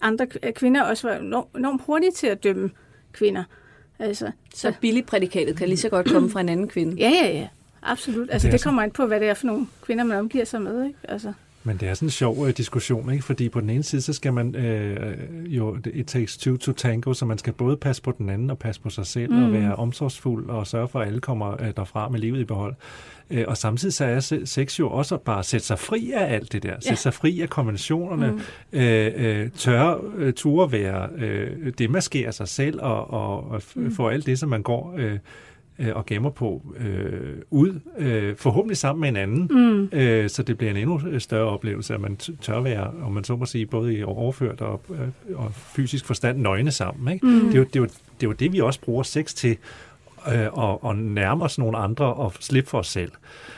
andre 0.00 0.26
at 0.42 0.54
kvinder 0.54 0.82
også 0.82 1.08
var 1.08 1.16
enormt, 1.54 1.82
hurtige 1.86 2.10
til 2.12 2.26
at 2.26 2.44
dømme 2.44 2.70
kvinder. 3.12 3.44
Altså, 3.98 4.30
Så 4.54 4.72
billigprædikatet 4.80 5.56
kan 5.56 5.68
lige 5.68 5.78
så 5.78 5.88
godt 5.88 6.10
komme 6.10 6.30
fra 6.30 6.40
en 6.40 6.48
anden 6.48 6.68
kvinde. 6.68 6.96
ja, 6.96 7.10
ja, 7.10 7.28
ja. 7.38 7.48
Absolut. 7.82 8.28
Altså, 8.32 8.48
Det 8.48 8.52
det 8.52 8.62
kommer 8.64 8.82
an 8.82 8.90
på, 8.90 9.06
hvad 9.06 9.20
det 9.20 9.28
er 9.28 9.34
for 9.34 9.46
nogle 9.46 9.66
kvinder, 9.82 10.04
man 10.04 10.18
omgiver 10.18 10.44
sig 10.44 10.62
med. 10.62 10.84
Ikke? 10.84 10.98
Altså. 11.04 11.32
Men 11.64 11.76
det 11.76 11.88
er 11.88 11.94
sådan 11.94 12.06
en 12.06 12.10
sjov 12.10 12.46
øh, 12.46 12.56
diskussion, 12.56 13.12
ikke? 13.12 13.24
fordi 13.24 13.48
på 13.48 13.60
den 13.60 13.70
ene 13.70 13.82
side, 13.82 14.02
så 14.02 14.12
skal 14.12 14.32
man 14.32 14.54
øh, 14.56 15.16
jo, 15.46 15.76
it 15.94 16.06
takes 16.06 16.36
two 16.36 16.56
to 16.56 16.72
tango, 16.72 17.14
så 17.14 17.24
man 17.24 17.38
skal 17.38 17.52
både 17.52 17.76
passe 17.76 18.02
på 18.02 18.14
den 18.18 18.28
anden 18.28 18.50
og 18.50 18.58
passe 18.58 18.80
på 18.80 18.90
sig 18.90 19.06
selv 19.06 19.32
mm. 19.32 19.44
og 19.44 19.52
være 19.52 19.76
omsorgsfuld 19.76 20.48
og 20.50 20.66
sørge 20.66 20.88
for, 20.88 21.00
at 21.00 21.06
alle 21.06 21.20
kommer 21.20 21.62
øh, 21.62 21.72
derfra 21.76 22.08
med 22.08 22.20
livet 22.20 22.40
i 22.40 22.44
behold. 22.44 22.74
Øh, 23.30 23.44
og 23.48 23.56
samtidig 23.56 23.94
så 23.94 24.04
er 24.04 24.20
se- 24.20 24.46
sex 24.46 24.78
jo 24.78 24.90
også 24.90 25.14
at 25.14 25.20
bare 25.20 25.42
sætte 25.44 25.66
sig 25.66 25.78
fri 25.78 26.12
af 26.14 26.34
alt 26.34 26.52
det 26.52 26.62
der, 26.62 26.72
sætte 26.74 26.88
Ja. 26.90 26.94
sig 26.94 27.14
fri 27.14 27.40
af 27.40 27.48
konventionerne, 27.50 28.30
mm. 28.30 28.78
øh, 28.78 29.12
øh, 29.16 29.50
tørre 29.50 29.98
øh, 30.16 30.32
ture 30.32 30.72
være, 30.72 31.08
øh, 31.18 31.72
demaskere 31.78 32.32
sig 32.32 32.48
selv 32.48 32.80
og, 32.82 33.10
og, 33.10 33.50
og 33.50 33.56
f- 33.56 33.96
få 33.96 34.08
alt 34.08 34.26
det, 34.26 34.38
som 34.38 34.48
man 34.48 34.62
går... 34.62 34.94
Øh, 34.98 35.18
øh, 35.82 35.96
og 35.96 36.06
gemmer 36.06 36.30
på 36.30 36.62
øh, 36.78 37.36
ud, 37.50 37.80
øh, 37.98 38.36
forhåbentlig 38.36 38.76
sammen 38.76 39.00
med 39.00 39.08
en 39.08 39.16
anden, 39.16 39.48
mm. 39.50 39.98
øh, 39.98 40.30
så 40.30 40.42
det 40.42 40.58
bliver 40.58 40.70
en 40.70 40.76
endnu 40.76 41.00
større 41.18 41.48
oplevelse, 41.48 41.94
at 41.94 42.00
man 42.00 42.16
tør 42.16 42.60
være, 42.60 42.90
om 43.02 43.12
man 43.12 43.24
så 43.24 43.36
må 43.36 43.46
sige, 43.46 43.66
både 43.66 43.94
i 43.94 44.02
overført 44.02 44.60
og, 44.60 44.80
øh, 44.90 45.38
og 45.38 45.52
fysisk 45.54 46.04
forstand 46.04 46.38
nøgne 46.38 46.70
sammen. 46.70 47.14
Ikke? 47.14 47.26
Mm. 47.26 47.40
Det, 47.40 47.54
er 47.54 47.58
jo, 47.58 47.64
det, 47.64 47.76
er 47.76 47.80
jo, 47.80 47.86
det 47.86 48.22
er 48.22 48.26
jo 48.26 48.32
det, 48.32 48.52
vi 48.52 48.60
også 48.60 48.80
bruger 48.80 49.02
sex 49.02 49.34
til, 49.34 49.56
øh, 50.34 50.52
og, 50.52 50.84
og 50.84 50.96
nærme 50.96 51.44
os 51.44 51.58
nogle 51.58 51.78
andre 51.78 52.04
og 52.14 52.32
slippe 52.40 52.70
for 52.70 52.78
os 52.78 52.86
selv. 52.88 53.12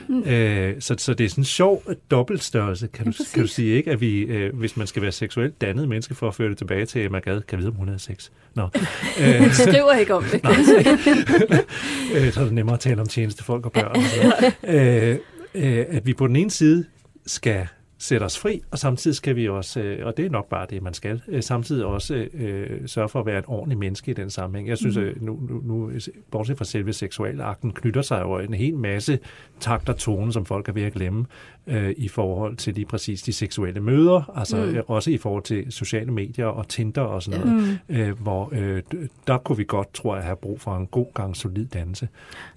Mm. 0.07 0.23
Øh, 0.23 0.81
så, 0.81 0.95
så 0.97 1.13
det 1.13 1.25
er 1.25 1.29
sådan 1.29 1.41
en 1.41 1.45
sjov 1.45 1.83
dobbeltstørrelse, 2.11 2.87
kan, 2.87 3.05
Ja, 3.05 3.11
du, 3.11 3.23
kan 3.33 3.41
du 3.41 3.47
sige, 3.47 3.75
ikke? 3.75 3.91
At 3.91 4.01
vi, 4.01 4.19
øh, 4.21 4.55
hvis 4.55 4.77
man 4.77 4.87
skal 4.87 5.01
være 5.01 5.11
seksuelt 5.11 5.61
dannet 5.61 5.89
menneske 5.89 6.15
for 6.15 6.27
at 6.27 6.35
føre 6.35 6.49
det 6.49 6.57
tilbage 6.57 6.85
til 6.85 7.05
Emma 7.05 7.19
Gad, 7.19 7.41
kan 7.41 7.59
vide, 7.59 7.69
om 7.69 7.75
hun 7.75 7.87
havde 7.87 7.99
sex. 7.99 8.29
Nå. 8.55 8.69
Øh, 9.19 9.27
Jeg 9.27 9.51
skriver 9.53 9.93
ikke 9.93 10.13
om 10.15 10.23
det. 10.23 10.41
øh, 12.15 12.31
så 12.33 12.39
er 12.39 12.43
det 12.43 12.53
nemmere 12.53 12.73
at 12.73 12.79
tale 12.79 13.01
om 13.01 13.07
tjenestefolk 13.07 13.65
og 13.65 13.71
børn. 13.71 13.95
Og 13.95 14.73
øh, 14.75 15.17
øh, 15.55 15.85
at 15.89 16.05
vi 16.05 16.13
på 16.13 16.27
den 16.27 16.35
ene 16.35 16.51
side 16.51 16.85
skal 17.25 17.67
sætte 17.97 18.23
os 18.23 18.39
fri, 18.39 18.61
og 18.71 18.79
samtidig 18.79 19.15
skal 19.15 19.35
vi 19.35 19.49
også, 19.49 19.79
øh, 19.79 20.05
og 20.05 20.17
det 20.17 20.25
er 20.25 20.29
nok 20.29 20.49
bare 20.49 20.67
det, 20.69 20.81
man 20.81 20.93
skal, 20.93 21.21
øh, 21.27 21.43
samtidig 21.43 21.85
også 21.85 22.27
øh, 22.33 22.87
sørge 22.87 23.09
for 23.09 23.19
at 23.19 23.25
være 23.25 23.39
et 23.39 23.45
ordentligt 23.47 23.79
menneske 23.79 24.11
i 24.11 24.13
den 24.13 24.29
sammenhæng. 24.29 24.69
Jeg 24.69 24.77
synes, 24.77 24.97
at 24.97 25.21
nu, 25.21 25.39
nu, 25.49 25.61
nu, 25.63 25.91
bortset 26.31 26.57
fra 26.57 26.65
selve 26.65 26.93
seksualakten, 26.93 27.71
knytter 27.71 28.01
sig 28.01 28.21
jo 28.21 28.39
en 28.39 28.53
hel 28.53 28.77
masse 28.77 29.19
takt 29.59 29.89
og 29.89 29.97
tone, 29.97 30.33
som 30.33 30.45
folk 30.45 30.69
er 30.69 30.73
ved 30.73 30.83
at 30.83 30.93
glemme, 30.93 31.25
øh, 31.67 31.93
i 31.97 32.07
forhold 32.07 32.57
til 32.57 32.73
lige 32.73 32.85
præcis 32.85 33.21
de 33.21 33.33
seksuelle 33.33 33.79
møder, 33.79 34.31
altså 34.35 34.57
mm. 34.57 34.77
også 34.87 35.11
i 35.11 35.17
forhold 35.17 35.43
til 35.43 35.65
sociale 35.69 36.11
medier 36.11 36.45
og 36.45 36.67
Tinder 36.67 37.01
og 37.01 37.23
sådan 37.23 37.39
noget, 37.39 37.79
mm. 37.89 37.95
øh, 37.95 38.21
hvor 38.21 38.49
øh, 38.51 38.81
der 39.27 39.37
kunne 39.37 39.57
vi 39.57 39.63
godt, 39.67 39.93
tror 39.93 40.15
jeg, 40.15 40.25
have 40.25 40.35
brug 40.35 40.61
for 40.61 40.77
en 40.77 40.87
god 40.87 41.13
gang 41.13 41.35
solid 41.35 41.65
dannelse 41.65 42.07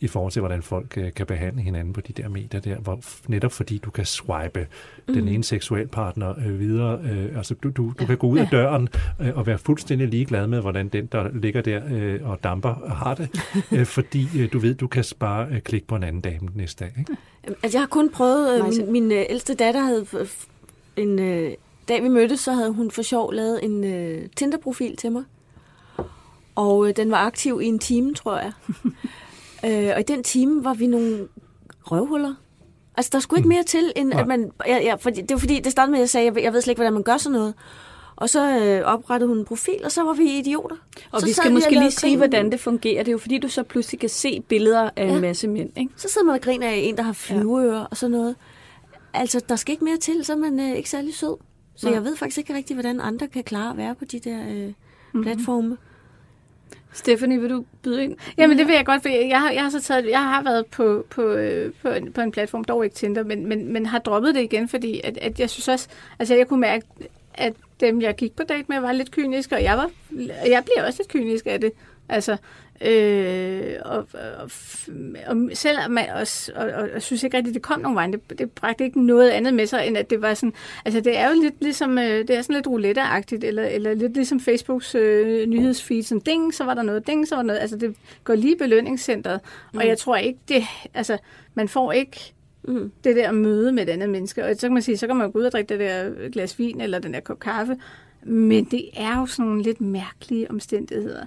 i 0.00 0.06
forhold 0.06 0.32
til, 0.32 0.40
hvordan 0.40 0.62
folk 0.62 0.98
øh, 0.98 1.12
kan 1.12 1.26
behandle 1.26 1.62
hinanden 1.62 1.92
på 1.92 2.00
de 2.00 2.12
der 2.12 2.28
medier 2.28 2.60
der, 2.60 2.76
hvor 2.76 3.00
netop 3.28 3.52
fordi 3.52 3.78
du 3.78 3.90
kan 3.90 4.04
swipe 4.04 4.66
mm. 5.08 5.14
den 5.14 5.28
ene 5.28 5.44
seksuel 5.44 5.86
partner 5.86 6.34
øh, 6.46 6.60
videre, 6.60 7.00
øh, 7.04 7.36
altså 7.36 7.54
du, 7.54 7.70
du, 7.70 7.92
du 8.00 8.06
kan 8.06 8.16
gå 8.16 8.26
ud 8.26 8.38
af 8.38 8.48
døren 8.50 8.88
øh, 9.20 9.36
og 9.36 9.46
være 9.46 9.58
fuldstændig 9.58 10.08
ligeglad 10.08 10.46
med, 10.46 10.60
hvordan 10.60 10.88
den, 10.88 11.06
der 11.06 11.28
ligger 11.32 11.60
der 11.60 11.82
øh, 11.90 12.30
og 12.30 12.44
damper, 12.44 12.74
har 12.88 13.14
det, 13.14 13.30
øh, 13.72 13.86
fordi 13.96 14.28
øh, 14.38 14.52
du 14.52 14.58
ved, 14.58 14.74
du 14.74 14.86
kan 14.86 15.04
bare 15.18 15.48
øh, 15.50 15.60
klikke 15.60 15.86
på 15.86 15.96
en 15.96 16.02
anden 16.02 16.22
dame 16.22 16.48
næste 16.54 16.84
dag. 16.84 16.92
Ikke? 16.98 17.16
Altså, 17.62 17.78
jeg 17.78 17.82
har 17.82 17.86
kun 17.86 18.10
prøvet, 18.10 18.58
øh, 18.58 18.88
min, 18.88 18.92
min 19.00 19.12
øh, 19.12 19.26
ældste 19.30 19.54
datter 19.54 19.80
havde, 19.80 20.06
en, 20.96 21.18
øh, 21.18 21.52
da 21.88 21.98
vi 22.00 22.08
mødtes, 22.08 22.40
så 22.40 22.52
havde 22.52 22.70
hun 22.72 22.90
for 22.90 23.02
sjov 23.02 23.32
lavet 23.32 23.64
en 23.64 23.84
øh, 23.84 24.28
Tinder-profil 24.36 24.96
til 24.96 25.12
mig. 25.12 25.24
Og 26.54 26.88
øh, 26.88 26.96
den 26.96 27.10
var 27.10 27.16
aktiv 27.16 27.60
i 27.62 27.66
en 27.66 27.78
time, 27.78 28.14
tror 28.14 28.36
jeg. 28.38 28.52
øh, 29.88 29.92
og 29.94 30.00
i 30.00 30.02
den 30.02 30.22
time 30.22 30.64
var 30.64 30.74
vi 30.74 30.86
nogle 30.86 31.28
røvhuller. 31.82 32.34
Altså, 32.96 33.10
der 33.12 33.18
skulle 33.20 33.38
ikke 33.40 33.48
mere 33.48 33.62
til, 33.62 33.92
end 33.96 34.08
Nej. 34.08 34.20
at 34.20 34.26
man... 34.26 34.50
Ja, 34.66 34.76
ja, 34.76 34.94
fordi, 34.94 35.20
det 35.20 35.30
var 35.30 35.38
fordi, 35.38 35.60
det 35.60 35.72
startede 35.72 35.90
med, 35.90 35.98
at 35.98 36.00
jeg 36.00 36.10
sagde, 36.10 36.24
jeg, 36.26 36.34
ved- 36.34 36.42
jeg 36.42 36.52
ved 36.52 36.60
slet 36.60 36.72
ikke, 36.72 36.78
hvordan 36.78 36.92
man 36.92 37.02
gør 37.02 37.16
sådan 37.16 37.38
noget. 37.38 37.54
Og 38.16 38.28
så 38.30 38.58
øh, 38.60 38.82
oprettede 38.84 39.28
hun 39.28 39.38
en 39.38 39.44
profil, 39.44 39.80
og 39.84 39.92
så 39.92 40.02
var 40.04 40.12
vi 40.12 40.38
idioter. 40.38 40.76
Og 41.10 41.20
så 41.20 41.26
vi 41.26 41.32
skal 41.32 41.52
måske 41.52 41.70
lige 41.70 41.90
sige, 41.90 42.16
hvordan 42.16 42.52
det 42.52 42.60
fungerer. 42.60 43.02
Det 43.02 43.08
er 43.08 43.12
jo 43.12 43.18
fordi, 43.18 43.38
du 43.38 43.48
så 43.48 43.62
pludselig 43.62 44.00
kan 44.00 44.08
se 44.08 44.40
billeder 44.48 44.90
af 44.96 45.04
en 45.04 45.14
Ja. 45.14 45.20
masse 45.20 45.48
mænd, 45.48 45.70
ikke? 45.76 45.92
Så 45.96 46.08
sidder 46.08 46.24
man 46.26 46.34
og 46.34 46.40
griner 46.40 46.68
af 46.68 46.74
en, 46.76 46.96
der 46.96 47.02
har 47.02 47.12
flyveører 47.12 47.84
og 47.84 47.96
sådan 47.96 48.10
noget. 48.10 48.36
Altså, 49.14 49.40
der 49.48 49.56
skal 49.56 49.72
ikke 49.72 49.84
mere 49.84 49.96
til, 49.96 50.24
så 50.24 50.32
er 50.32 50.36
man 50.36 50.60
øh, 50.60 50.76
ikke 50.76 50.90
særlig 50.90 51.14
sød. 51.14 51.36
Så 51.74 51.86
Nej. 51.86 51.94
jeg 51.94 52.04
ved 52.04 52.16
faktisk 52.16 52.38
ikke 52.38 52.54
rigtig, 52.54 52.74
hvordan 52.74 53.00
andre 53.00 53.28
kan 53.28 53.44
klare 53.44 53.70
at 53.70 53.76
være 53.76 53.94
på 53.94 54.04
de 54.04 54.18
der 54.18 54.40
øh, 54.40 54.66
mm-hmm. 54.66 55.22
platforme. 55.22 55.76
Stephanie, 56.92 57.40
vil 57.40 57.50
du 57.50 57.64
byde 57.82 58.04
ind? 58.04 58.16
Jamen 58.38 58.58
det 58.58 58.66
vil 58.66 58.74
jeg 58.74 58.86
godt, 58.86 59.02
for 59.02 59.08
jeg 59.08 59.40
har, 59.40 59.50
jeg 59.50 59.62
har 59.62 59.70
så 59.70 59.80
taget, 59.80 60.10
jeg 60.10 60.22
har 60.22 60.42
været 60.42 60.66
på, 60.66 61.06
på, 61.10 61.22
øh, 61.22 61.72
på, 61.82 61.88
en, 61.88 62.12
på 62.12 62.20
en 62.20 62.30
platform, 62.30 62.64
dog 62.64 62.84
ikke 62.84 62.96
Tinder, 62.96 63.24
men, 63.24 63.46
men, 63.46 63.72
men 63.72 63.86
har 63.86 63.98
droppet 63.98 64.34
det 64.34 64.42
igen, 64.42 64.68
fordi 64.68 65.00
at, 65.04 65.18
at 65.18 65.40
jeg 65.40 65.50
synes 65.50 65.68
også, 65.68 65.88
altså 66.18 66.34
jeg 66.34 66.48
kunne 66.48 66.60
mærke, 66.60 66.86
at 67.34 67.52
dem 67.80 68.00
jeg 68.00 68.16
gik 68.16 68.36
på 68.36 68.42
date 68.42 68.64
med 68.68 68.80
var 68.80 68.92
lidt 68.92 69.10
kyniske, 69.10 69.54
og 69.54 69.62
jeg 69.62 69.76
var, 69.76 69.90
jeg 70.46 70.64
bliver 70.64 70.86
også 70.86 70.98
lidt 71.02 71.08
kynisk 71.08 71.46
af 71.46 71.60
det. 71.60 71.72
Altså, 72.08 72.36
øh, 72.80 73.74
og, 73.84 74.06
og, 74.14 74.50
og 75.26 75.40
selvom 75.52 75.90
man 75.90 76.10
også, 76.10 76.52
og, 76.56 76.66
og, 76.66 76.88
og, 76.94 77.02
synes 77.02 77.22
ikke 77.22 77.36
rigtigt, 77.36 77.54
det 77.54 77.62
kom 77.62 77.80
nogen 77.80 77.96
vej, 77.96 78.06
det, 78.06 78.38
det 78.38 78.50
bragte 78.50 78.84
ikke 78.84 79.06
noget 79.06 79.30
andet 79.30 79.54
med 79.54 79.66
sig, 79.66 79.86
end 79.86 79.96
at 79.96 80.10
det 80.10 80.22
var 80.22 80.34
sådan, 80.34 80.52
altså 80.84 81.00
det 81.00 81.18
er 81.18 81.28
jo 81.28 81.42
lidt 81.42 81.54
ligesom, 81.60 81.98
øh, 81.98 82.04
det 82.04 82.30
er 82.30 82.42
sådan 82.42 82.54
lidt 82.54 82.66
roulette-agtigt, 82.66 83.44
eller, 83.44 83.64
eller 83.64 83.94
lidt 83.94 84.14
ligesom 84.14 84.40
Facebooks 84.40 84.94
øh, 84.94 85.46
nyhedsfeed, 85.46 86.02
sådan 86.02 86.22
ding, 86.26 86.54
så 86.54 86.64
var 86.64 86.74
der 86.74 86.82
noget, 86.82 87.06
ding, 87.06 87.28
så 87.28 87.34
var 87.34 87.42
der 87.42 87.46
noget, 87.46 87.60
altså 87.60 87.76
det 87.76 87.96
går 88.24 88.34
lige 88.34 88.54
i 88.54 88.58
belønningscenteret, 88.58 89.40
mm. 89.72 89.78
og 89.78 89.86
jeg 89.86 89.98
tror 89.98 90.16
ikke, 90.16 90.38
det, 90.48 90.62
altså 90.94 91.18
man 91.54 91.68
får 91.68 91.92
ikke 91.92 92.34
Mm. 92.62 92.92
det 93.04 93.16
der 93.16 93.32
møde 93.32 93.72
med 93.72 93.82
et 93.82 93.88
andet 93.88 94.10
menneske. 94.10 94.44
Og 94.44 94.56
så 94.56 94.60
kan 94.60 94.72
man 94.72 94.82
sige, 94.82 94.96
så 94.96 95.06
kan 95.06 95.16
man 95.16 95.32
gå 95.32 95.38
ud 95.38 95.44
og 95.44 95.52
drikke 95.52 95.68
det 95.68 95.80
der 95.80 96.28
glas 96.28 96.58
vin 96.58 96.80
eller 96.80 96.98
den 96.98 97.14
der 97.14 97.20
kop 97.20 97.40
kaffe. 97.40 97.76
Men 98.22 98.64
det 98.64 98.88
er 98.96 99.20
jo 99.20 99.26
sådan 99.26 99.46
nogle 99.46 99.62
lidt 99.62 99.80
mærkelige 99.80 100.50
omstændigheder. 100.50 101.26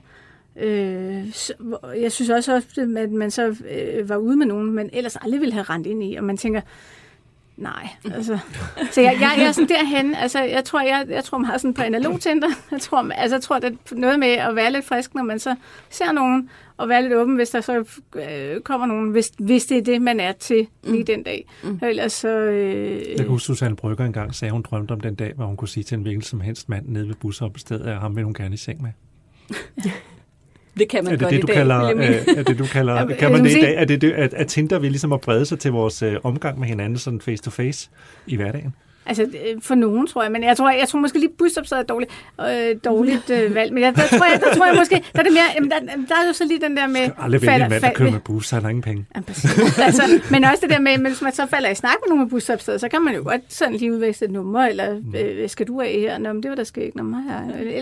Øh, 0.55 1.33
så, 1.33 1.53
jeg 2.01 2.11
synes 2.11 2.29
også 2.29 2.55
ofte, 2.55 2.81
at 2.97 3.11
man 3.11 3.31
så 3.31 3.55
øh, 3.71 4.09
var 4.09 4.15
ude 4.17 4.35
med 4.37 4.45
nogen, 4.45 4.73
man 4.73 4.89
ellers 4.93 5.15
aldrig 5.15 5.41
ville 5.41 5.53
have 5.53 5.63
rendt 5.63 5.87
ind 5.87 6.03
i, 6.03 6.15
og 6.15 6.23
man 6.23 6.37
tænker, 6.37 6.61
nej, 7.57 7.89
altså. 8.13 8.37
Så 8.91 9.01
jeg, 9.01 9.17
jeg, 9.21 9.33
jeg 9.37 9.45
er 9.45 9.51
sådan 9.51 9.69
derhen, 9.69 10.15
altså 10.15 10.43
jeg 10.43 10.63
tror, 10.65 10.81
jeg, 10.81 11.05
jeg 11.09 11.23
tror 11.23 11.37
meget 11.37 11.61
sådan 11.61 11.73
på 11.73 11.81
analog 11.81 12.19
Tinder. 12.19 12.47
Jeg 12.71 12.81
tror, 12.81 13.11
altså, 13.11 13.35
jeg 13.35 13.41
tror, 13.43 13.59
det 13.59 13.77
er 13.91 13.95
noget 13.95 14.19
med 14.19 14.27
at 14.27 14.55
være 14.55 14.71
lidt 14.71 14.85
frisk, 14.85 15.15
når 15.15 15.23
man 15.23 15.39
så 15.39 15.55
ser 15.89 16.11
nogen, 16.11 16.49
og 16.77 16.89
være 16.89 17.01
lidt 17.01 17.13
åben, 17.13 17.35
hvis 17.35 17.49
der 17.49 17.61
så 17.61 17.99
øh, 18.15 18.61
kommer 18.61 18.87
nogen, 18.87 19.09
hvis, 19.09 19.31
hvis 19.39 19.65
det 19.65 19.77
er 19.77 19.81
det, 19.81 20.01
man 20.01 20.19
er 20.19 20.31
til 20.31 20.67
lige 20.83 21.03
den 21.03 21.23
dag. 21.23 21.47
Mm. 21.63 21.79
Ellers 21.83 22.13
så... 22.13 22.29
Øh, 22.29 23.09
Jeg 23.09 23.17
kan 23.17 23.27
huske, 23.27 23.45
Susanne 23.45 23.75
Brygger 23.75 24.05
engang 24.05 24.35
sagde, 24.35 24.51
hun 24.51 24.61
drømte 24.61 24.91
om 24.91 25.01
den 25.01 25.15
dag, 25.15 25.33
hvor 25.35 25.45
hun 25.45 25.57
kunne 25.57 25.67
sige 25.67 25.83
til 25.83 25.95
en 25.95 26.01
hvilken 26.01 26.21
som 26.21 26.41
helst 26.41 26.69
mand 26.69 26.85
nede 26.87 27.07
ved 27.07 27.15
busopstedet, 27.15 27.87
at 27.87 27.97
ham 27.97 28.15
vil 28.15 28.23
hun 28.23 28.33
gerne 28.33 28.53
i 28.53 28.57
seng 28.57 28.81
med. 28.81 28.91
Det 30.77 30.89
kan 30.89 31.03
man 31.03 31.13
Er 31.13 31.17
det 31.17 31.19
godt 31.19 31.31
det, 31.31 31.37
i 31.37 31.41
du 31.41 31.47
dag, 31.47 31.55
kalder, 31.55 31.95
øh, 31.95 32.37
er 32.37 32.43
det, 32.43 32.59
du 32.59 32.65
kalder, 32.65 33.07
kan 33.19 33.31
man 33.31 33.43
det 33.43 33.51
i 33.51 33.61
dag? 33.61 33.75
Er 33.75 33.85
det 33.85 34.01
det, 34.01 34.11
at, 34.11 34.33
at 34.33 34.47
Tinder 34.47 34.79
vil 34.79 34.91
ligesom 34.91 35.13
at 35.13 35.21
brede 35.21 35.45
sig 35.45 35.59
til 35.59 35.71
vores 35.71 36.01
øh, 36.01 36.15
omgang 36.23 36.59
med 36.59 36.67
hinanden, 36.67 36.97
sådan 36.97 37.21
face 37.21 37.43
to 37.43 37.51
face 37.51 37.89
i 38.27 38.35
hverdagen? 38.35 38.73
Altså, 39.05 39.23
øh, 39.23 39.61
for 39.61 39.75
nogen, 39.75 40.07
tror 40.07 40.23
jeg. 40.23 40.31
Men 40.31 40.43
jeg 40.43 40.57
tror, 40.57 40.69
jeg 40.69 40.87
tror 40.87 40.99
måske 40.99 41.19
lige, 41.19 41.29
busstopstedet 41.37 41.79
er 41.79 41.83
et 41.83 41.89
dårligt, 41.89 42.11
øh, 42.41 42.75
dårligt 42.85 43.29
øh, 43.29 43.55
valg. 43.55 43.73
Men 43.73 43.83
jeg, 43.83 43.95
der, 43.95 44.01
tror 44.17 44.25
jeg, 44.31 44.41
der 44.43 44.55
tror 44.55 44.65
jeg 44.65 44.75
måske, 44.77 44.95
der 45.13 45.19
er 45.19 45.23
det 45.23 45.33
mere, 45.33 45.43
jamen, 45.55 45.71
der, 45.71 45.77
der 45.79 46.15
er 46.23 46.27
jo 46.27 46.33
så 46.33 46.45
lige 46.45 46.61
den 46.61 46.77
der 46.77 46.87
med... 46.87 46.99
Jeg 47.01 47.11
skal 47.13 47.23
aldrig 47.23 47.41
vælge 47.41 47.63
en 47.63 47.69
mand, 47.69 47.81
der 47.81 47.93
kører 47.93 48.11
med 48.11 48.19
bus, 48.19 48.47
så 48.47 48.59
der 48.59 48.69
ingen 48.69 48.81
penge. 48.81 49.05
Ja, 49.15 49.21
præcis. 49.21 49.79
altså, 49.79 50.01
men 50.31 50.43
også 50.43 50.57
det 50.61 50.69
der 50.69 50.79
med, 50.79 50.97
hvis 50.97 51.21
man 51.21 51.33
så 51.33 51.45
falder 51.45 51.69
i 51.69 51.75
snak 51.75 51.93
med 52.03 52.09
nogen 52.09 52.23
med 52.23 52.29
busstopstedet, 52.29 52.81
så 52.81 52.87
kan 52.89 53.01
man 53.01 53.15
jo 53.15 53.21
godt 53.23 53.41
sådan 53.49 53.75
lige 53.75 53.93
udveksle 53.93 54.25
et 54.27 54.31
nummer, 54.33 54.65
eller 54.65 54.99
øh, 55.21 55.49
skal 55.49 55.67
du 55.67 55.81
af 55.81 55.87
her? 55.99 56.17
Nå, 56.17 56.33
men 56.33 56.43
det 56.43 56.49
var 56.49 56.55
der 56.55 56.63
skal 56.63 56.83
ikke. 56.83 56.97
Nå, 56.97 57.03
mig. 57.03 57.21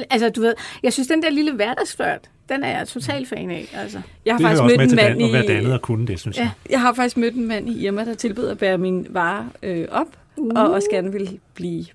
Altså, 0.09 0.29
du 0.29 0.41
ved, 0.41 0.53
jeg 0.83 0.93
synes, 0.93 1.07
den 1.07 1.21
der 1.23 1.29
lille 1.29 1.53
hverdagsflørt, 1.53 2.19
den 2.49 2.63
er 2.63 2.77
jeg 2.77 2.87
totalt 2.87 3.27
fan 3.29 3.49
af. 3.51 3.67
Altså. 3.77 4.01
Jeg 4.25 4.33
har 4.33 4.37
Det 4.37 4.45
faktisk 4.47 4.63
også 4.63 4.77
mødt 4.77 4.89
en 4.91 4.95
mand 4.95 5.19
dan- 5.19 5.25
at 5.25 5.33
være 5.33 5.47
dannet 5.55 5.69
i... 5.69 5.73
og 5.73 5.81
kunne 5.81 6.07
det, 6.07 6.19
synes 6.19 6.37
Ja. 6.37 6.41
jeg. 6.41 6.51
Jeg 6.69 6.81
har 6.81 6.93
faktisk 6.93 7.17
mødt 7.17 7.35
en 7.35 7.47
mand 7.47 7.69
i 7.69 7.85
Irma, 7.85 8.05
der 8.05 8.13
tilbød 8.13 8.47
at 8.49 8.57
bære 8.57 8.77
min 8.77 9.07
varer 9.09 9.45
øh, 9.63 9.85
op, 9.91 10.07
uh. 10.39 10.51
og 10.55 10.71
også 10.71 10.89
gerne 10.91 11.11
ville 11.11 11.39
blive. 11.53 11.85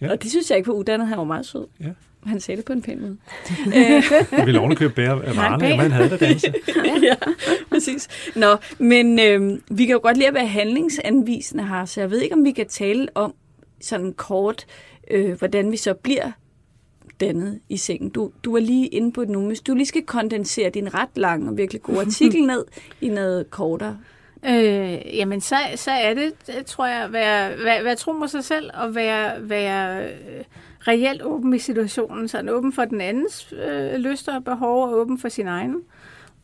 Ja. 0.00 0.06
Ja. 0.06 0.12
Og 0.12 0.22
det 0.22 0.30
synes 0.30 0.50
jeg 0.50 0.58
ikke 0.58 0.68
var 0.68 0.74
uddannet. 0.74 1.08
Han 1.08 1.18
var 1.18 1.24
meget 1.24 1.46
sød. 1.46 1.66
Ja. 1.80 1.88
Han 2.26 2.40
sagde 2.40 2.56
det 2.56 2.64
på 2.64 2.72
en 2.72 2.82
pæn 2.82 3.00
måde. 3.00 3.16
Jeg 4.36 4.46
ville 4.46 4.60
ovenikøbe 4.60 4.94
bære 4.94 5.24
af 5.24 5.36
varerne, 5.36 5.76
man 5.76 5.90
havde 5.90 6.10
der 6.10 6.16
danse. 6.16 6.54
ja, 7.08 7.14
præcis. 7.70 8.08
Nå, 8.36 8.56
men 8.78 9.18
øh, 9.18 9.58
vi 9.70 9.86
kan 9.86 9.92
jo 9.92 10.00
godt 10.02 10.16
lide 10.16 10.28
at 10.28 10.34
være 10.34 10.46
handlingsanvisende 10.46 11.66
her, 11.66 11.84
så 11.84 12.00
jeg 12.00 12.10
ved 12.10 12.20
ikke, 12.20 12.34
om 12.34 12.44
vi 12.44 12.50
kan 12.50 12.68
tale 12.68 13.08
om 13.14 13.34
sådan 13.80 14.12
kort, 14.12 14.66
øh, 15.10 15.38
hvordan 15.38 15.72
vi 15.72 15.76
så 15.76 15.94
bliver 15.94 16.30
dannet 17.20 17.60
i 17.68 17.76
sengen. 17.76 18.10
Du, 18.10 18.30
du 18.44 18.56
er 18.56 18.60
lige 18.60 18.86
inde 18.86 19.12
på 19.12 19.20
det 19.20 19.30
nu. 19.30 19.46
Hvis 19.46 19.60
du 19.60 19.74
lige 19.74 19.86
skal 19.86 20.02
kondensere 20.02 20.70
din 20.70 20.94
ret 20.94 21.16
lang 21.16 21.48
og 21.48 21.56
virkelig 21.56 21.82
god 21.82 21.96
artikel 21.96 22.46
ned 22.52 22.64
i 23.00 23.08
noget 23.08 23.50
kortere. 23.50 23.98
Øh, 24.46 25.16
jamen, 25.16 25.40
så, 25.40 25.56
så 25.76 25.90
er 25.90 26.14
det, 26.14 26.32
tror 26.66 26.86
jeg, 26.86 27.02
at 27.02 27.12
være, 27.12 27.64
være, 27.64 27.84
være 27.84 27.96
tro 27.96 28.12
mod 28.12 28.28
sig 28.28 28.44
selv 28.44 28.70
og 28.74 28.94
være, 28.94 29.48
være 29.48 30.04
øh, 30.04 30.44
reelt 30.80 31.22
åben 31.22 31.54
i 31.54 31.58
situationen. 31.58 32.28
Sådan 32.28 32.48
åben 32.48 32.72
for 32.72 32.84
den 32.84 33.00
andens 33.00 33.52
øh, 33.52 33.94
lyster 33.94 34.34
og 34.34 34.44
behov 34.44 34.84
og 34.84 34.92
åben 34.92 35.18
for 35.18 35.28
sin 35.28 35.46
egen. 35.46 35.76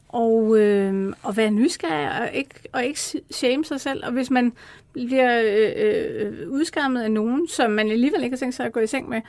Og, 0.09 0.59
øh, 0.59 1.13
og 1.23 1.37
være 1.37 1.51
nysgerrig 1.51 2.21
og 2.21 2.33
ikke, 2.33 2.55
og 2.73 2.85
ikke 2.85 3.01
shame 3.31 3.65
sig 3.65 3.81
selv. 3.81 4.05
Og 4.07 4.13
hvis 4.13 4.31
man 4.31 4.53
bliver 4.93 5.43
øh, 5.45 5.73
øh, 5.77 6.49
udskammet 6.49 7.03
af 7.03 7.11
nogen, 7.11 7.49
som 7.49 7.71
man 7.71 7.91
alligevel 7.91 8.23
ikke 8.23 8.35
har 8.35 8.39
tænkt 8.39 8.55
sig 8.55 8.67
at 8.67 8.73
gå 8.73 8.81
i 8.81 8.87
seng 8.87 9.09
med, 9.09 9.21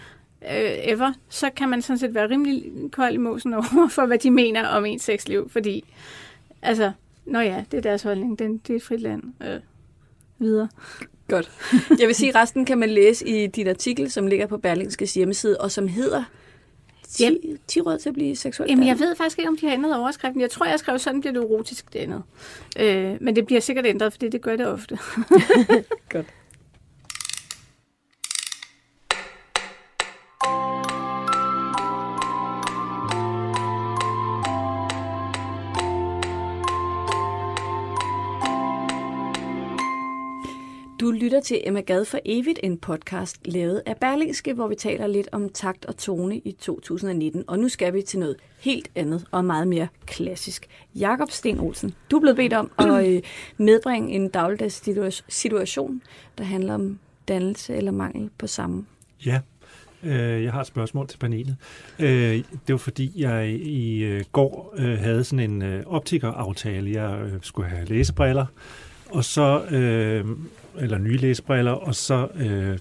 øh, 0.42 0.72
ever, 0.84 1.14
så 1.30 1.50
kan 1.56 1.70
man 1.70 1.82
sådan 1.82 1.98
set 1.98 2.16
være 2.16 2.30
rimelig 2.30 2.72
kold 2.92 3.14
i 3.14 3.18
mosen 3.18 3.54
over 3.60 3.88
for, 3.90 4.06
hvad 4.06 4.18
de 4.18 4.32
mener 4.32 4.68
om 4.68 4.86
ens 4.86 5.02
sexliv. 5.04 5.50
Fordi, 5.50 5.84
altså, 6.62 6.92
Nå 7.28 7.40
ja, 7.40 7.64
det 7.72 7.78
er 7.78 7.82
deres 7.82 8.04
holdning. 8.04 8.40
Den, 8.40 8.58
det 8.58 8.74
er 8.74 8.78
et 8.78 8.84
frit 8.84 9.02
land. 9.02 9.24
Øh, 9.44 9.60
videre. 10.40 10.70
Godt. 11.28 11.52
Jeg 12.00 12.08
vil 12.08 12.16
sige, 12.16 12.30
at 12.30 12.36
resten 12.36 12.66
kan 12.66 12.78
man 12.78 12.90
læse 12.90 13.28
i 13.28 13.48
dit 13.48 13.68
artikel, 13.68 14.12
som 14.12 14.28
ligger 14.28 14.48
på 14.48 14.58
Berlingskes 14.58 15.14
hjemmeside, 15.14 15.58
og 15.58 15.72
som 15.72 15.88
hedder 15.88 16.24
10, 17.08 17.58
10 17.68 17.82
råd 17.82 17.98
til 17.98 18.10
at 18.10 18.14
blive 18.14 18.36
seksuelt 18.36 18.72
Jamen, 18.72 18.88
jeg 18.88 19.00
ved 19.00 19.16
faktisk 19.16 19.40
ikke, 19.40 19.50
om 19.50 19.58
de 19.58 19.66
har 19.66 19.74
ændret 19.74 19.98
overskriften. 19.98 20.42
Jeg 20.42 20.50
tror, 20.50 20.66
jeg 20.66 20.80
skrev, 20.80 21.00
sådan 21.00 21.20
bliver 21.20 21.34
det 21.34 21.42
erotisk 21.42 21.94
det 21.94 22.00
andet. 22.00 22.24
Øh, 22.80 23.18
men 23.22 23.36
det 23.36 23.46
bliver 23.46 23.62
sikkert 23.62 23.86
ændret, 23.86 24.14
fordi 24.14 24.30
det 24.30 24.42
gør 24.42 24.56
det 24.56 24.68
ofte. 24.68 24.98
Godt. 26.10 26.26
Du 41.08 41.12
lytter 41.12 41.40
til 41.40 41.62
Emma 41.64 41.82
Gad 41.82 42.06
for 42.06 42.20
evigt, 42.26 42.60
en 42.64 42.78
podcast 42.78 43.38
lavet 43.46 43.82
af 43.86 43.98
Berlingske, 43.98 44.54
hvor 44.54 44.68
vi 44.68 44.76
taler 44.76 45.08
lidt 45.08 45.28
om 45.32 45.50
takt 45.50 45.86
og 45.86 45.98
tone 45.98 46.38
i 46.38 46.52
2019. 46.52 47.44
Og 47.48 47.60
nu 47.60 47.70
skal 47.70 47.94
vi 47.94 48.02
til 48.02 48.20
noget 48.20 48.36
helt 48.60 48.92
andet 48.96 49.26
og 49.32 49.46
meget 49.46 49.68
mere 49.68 49.88
klassisk. 50.06 50.68
Jakob 50.96 51.32
Sten 51.32 51.60
Olsen, 51.60 51.94
du 52.12 52.16
er 52.16 52.20
blevet 52.20 52.36
bedt 52.36 52.54
om 52.54 52.72
at 52.78 53.06
øh, 53.08 53.22
medbringe 53.58 54.12
en 54.12 54.30
dagligdags 54.30 54.88
situa- 54.88 55.26
situation, 55.30 56.02
der 56.38 56.44
handler 56.44 56.74
om 56.74 57.00
dannelse 57.28 57.76
eller 57.76 57.92
mangel 57.92 58.30
på 58.38 58.48
samme. 58.48 58.86
Ja, 59.26 59.40
øh, 60.04 60.44
jeg 60.44 60.52
har 60.52 60.62
et 60.62 60.68
spørgsmål 60.68 61.08
til 61.08 61.18
panelet. 61.18 61.56
Øh, 62.00 62.36
det 62.38 62.44
var 62.68 62.78
fordi, 62.78 63.12
jeg 63.16 63.50
i 63.50 64.24
går 64.32 64.74
øh, 64.78 64.98
havde 64.98 65.24
sådan 65.24 65.62
en 65.62 65.86
optikeraftale. 65.86 66.92
Jeg 67.02 67.30
skulle 67.42 67.70
have 67.70 67.86
læsebriller, 67.86 68.46
og 69.10 69.24
så, 69.24 69.66
øh, 69.66 70.26
eller 70.78 70.98
nye 70.98 71.18
læsebriller, 71.18 71.72
og 71.72 71.96
så 71.96 72.28
øh, 72.36 72.78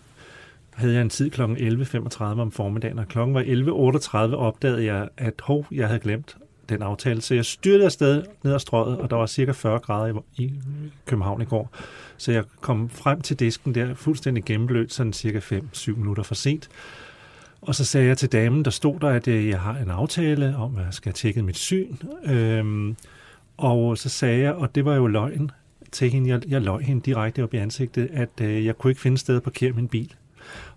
havde 0.74 0.94
jeg 0.94 1.02
en 1.02 1.10
tid 1.10 1.30
kl. 1.30 1.42
11.35 1.42 2.22
om 2.22 2.52
formiddagen, 2.52 2.98
og 2.98 3.08
klokken 3.08 3.34
var 3.34 3.42
11.38 3.42 4.34
opdagede 4.34 4.84
jeg, 4.84 5.08
at 5.16 5.34
hov, 5.42 5.66
jeg 5.70 5.86
havde 5.86 6.00
glemt 6.00 6.36
den 6.68 6.82
aftale. 6.82 7.20
Så 7.20 7.34
jeg 7.34 7.44
styrtede 7.44 7.84
afsted 7.84 8.24
ned 8.44 8.54
ad 8.54 8.58
strøget, 8.58 8.98
og 8.98 9.10
der 9.10 9.16
var 9.16 9.26
cirka 9.26 9.52
40 9.52 9.78
grader 9.78 10.22
i, 10.36 10.42
i 10.42 10.52
København 11.06 11.42
i 11.42 11.44
går. 11.44 11.70
Så 12.16 12.32
jeg 12.32 12.44
kom 12.60 12.90
frem 12.90 13.20
til 13.20 13.38
disken 13.38 13.74
der, 13.74 13.94
fuldstændig 13.94 14.44
gennemblødt, 14.44 14.92
sådan 14.92 15.12
cirka 15.12 15.38
5-7 15.38 15.96
minutter 15.96 16.22
for 16.22 16.34
sent. 16.34 16.68
Og 17.60 17.74
så 17.74 17.84
sagde 17.84 18.06
jeg 18.06 18.18
til 18.18 18.32
damen, 18.32 18.64
der 18.64 18.70
stod 18.70 19.00
der, 19.00 19.08
at 19.08 19.28
øh, 19.28 19.48
jeg 19.48 19.60
har 19.60 19.76
en 19.76 19.90
aftale 19.90 20.56
om, 20.56 20.76
at 20.76 20.84
jeg 20.84 20.94
skal 20.94 21.10
have 21.10 21.14
tjekket 21.14 21.44
mit 21.44 21.56
syn. 21.56 21.96
Øhm, 22.24 22.96
og 23.56 23.98
så 23.98 24.08
sagde 24.08 24.40
jeg, 24.40 24.54
og 24.54 24.74
det 24.74 24.84
var 24.84 24.94
jo 24.94 25.06
løgn 25.06 25.50
til 25.96 26.10
hende, 26.10 26.30
jeg, 26.30 26.40
jeg 26.48 26.62
løg 26.62 26.80
hende 26.80 27.02
direkte 27.02 27.42
op 27.42 27.54
i 27.54 27.56
ansigtet, 27.56 28.08
at 28.12 28.40
øh, 28.40 28.64
jeg 28.64 28.78
kunne 28.78 28.90
ikke 28.90 29.00
finde 29.00 29.18
sted 29.18 29.36
at 29.36 29.42
parkere 29.42 29.72
min 29.72 29.88
bil. 29.88 30.14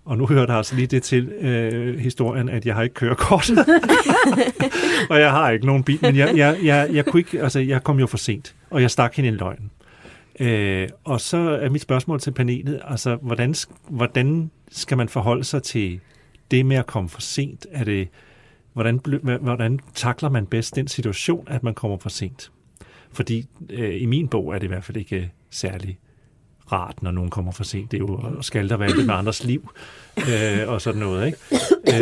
Og 0.04 0.18
nu 0.18 0.26
hører 0.26 0.46
der 0.46 0.54
altså 0.54 0.76
lige 0.76 0.86
det 0.86 1.02
til 1.02 1.28
øh, 1.28 1.98
historien, 1.98 2.48
at 2.48 2.66
jeg 2.66 2.74
har 2.74 2.82
ikke 2.82 2.94
kørekort. 2.94 3.50
og 5.10 5.20
jeg 5.20 5.30
har 5.30 5.50
ikke 5.50 5.66
nogen 5.66 5.84
bil, 5.84 5.98
men 6.02 6.16
jeg, 6.16 6.36
jeg, 6.36 6.58
jeg, 6.62 6.88
jeg, 6.92 7.04
kunne 7.04 7.20
ikke, 7.20 7.42
altså, 7.42 7.60
jeg 7.60 7.84
kom 7.84 7.98
jo 7.98 8.06
for 8.06 8.16
sent, 8.16 8.54
og 8.70 8.82
jeg 8.82 8.90
stak 8.90 9.14
hende 9.14 9.28
en 9.28 9.34
løgn. 9.34 9.70
Øh, 10.40 10.88
og 11.04 11.20
så 11.20 11.36
er 11.36 11.68
mit 11.68 11.82
spørgsmål 11.82 12.20
til 12.20 12.30
panelet, 12.30 12.80
altså 12.84 13.16
hvordan, 13.16 13.54
hvordan 13.88 14.50
skal 14.70 14.96
man 14.96 15.08
forholde 15.08 15.44
sig 15.44 15.62
til 15.62 16.00
det 16.50 16.66
med 16.66 16.76
at 16.76 16.86
komme 16.86 17.08
for 17.08 17.20
sent, 17.20 17.66
er 17.72 17.84
det, 17.84 18.08
hvordan, 18.72 19.00
hvordan 19.40 19.78
takler 19.94 20.28
man 20.28 20.46
bedst 20.46 20.76
den 20.76 20.88
situation, 20.88 21.44
at 21.48 21.62
man 21.62 21.74
kommer 21.74 21.98
for 21.98 22.08
sent? 22.08 22.50
Fordi 23.12 23.46
øh, 23.70 24.02
i 24.02 24.06
min 24.06 24.28
bog 24.28 24.54
er 24.54 24.58
det 24.58 24.66
i 24.66 24.68
hvert 24.68 24.84
fald 24.84 24.96
ikke 24.96 25.32
særlig 25.50 25.98
rart, 26.72 27.02
når 27.02 27.10
nogen 27.10 27.30
kommer 27.30 27.52
for 27.52 27.64
sent. 27.64 27.90
Det 27.90 27.96
er 27.96 28.00
jo 28.00 28.42
skal 28.42 28.68
der 28.68 28.76
være 28.76 28.96
lidt 28.96 29.06
med 29.06 29.14
andres 29.14 29.44
liv 29.44 29.70
øh, 30.18 30.68
og 30.68 30.80
sådan 30.80 31.00
noget. 31.00 31.26
Ikke? 31.26 31.38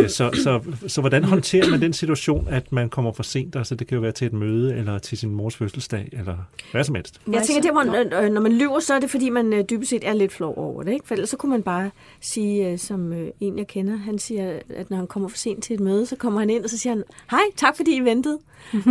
Øh, 0.02 0.08
så, 0.08 0.30
så, 0.42 0.60
så 0.86 1.00
hvordan 1.00 1.24
håndterer 1.24 1.70
man 1.70 1.80
den 1.80 1.92
situation, 1.92 2.48
at 2.50 2.72
man 2.72 2.88
kommer 2.88 3.12
for 3.12 3.22
sent? 3.22 3.56
Altså 3.56 3.74
det 3.74 3.86
kan 3.86 3.94
jo 3.94 4.00
være 4.00 4.12
til 4.12 4.26
et 4.26 4.32
møde, 4.32 4.76
eller 4.76 4.98
til 4.98 5.18
sin 5.18 5.30
mors 5.30 5.56
fødselsdag, 5.56 6.08
eller 6.12 6.36
hvad 6.72 6.84
som 6.84 6.94
helst. 6.94 7.20
Jeg 7.32 7.42
tænker, 7.42 7.62
det 7.62 7.70
hvor, 7.72 8.20
øh, 8.22 8.32
når 8.32 8.40
man 8.40 8.52
lyver, 8.52 8.80
så 8.80 8.94
er 8.94 9.00
det 9.00 9.10
fordi, 9.10 9.30
man 9.30 9.52
øh, 9.52 9.64
dybest 9.70 9.90
set 9.90 10.08
er 10.08 10.12
lidt 10.12 10.32
flov 10.32 10.54
over 10.56 10.82
det. 10.82 10.92
Ikke? 10.92 11.06
For 11.06 11.14
ellers 11.14 11.30
så 11.30 11.36
kunne 11.36 11.50
man 11.50 11.62
bare 11.62 11.90
sige, 12.20 12.70
øh, 12.70 12.78
som 12.78 13.12
en 13.40 13.58
jeg 13.58 13.66
kender, 13.66 13.96
han 13.96 14.18
siger, 14.18 14.58
at 14.76 14.90
når 14.90 14.96
han 14.96 15.06
kommer 15.06 15.28
for 15.28 15.36
sent 15.36 15.64
til 15.64 15.74
et 15.74 15.80
møde, 15.80 16.06
så 16.06 16.16
kommer 16.16 16.40
han 16.40 16.50
ind, 16.50 16.64
og 16.64 16.70
så 16.70 16.78
siger 16.78 16.92
han, 16.92 17.04
hej, 17.30 17.40
tak 17.56 17.76
fordi 17.76 17.96
I 17.96 18.00
ventede. 18.00 18.38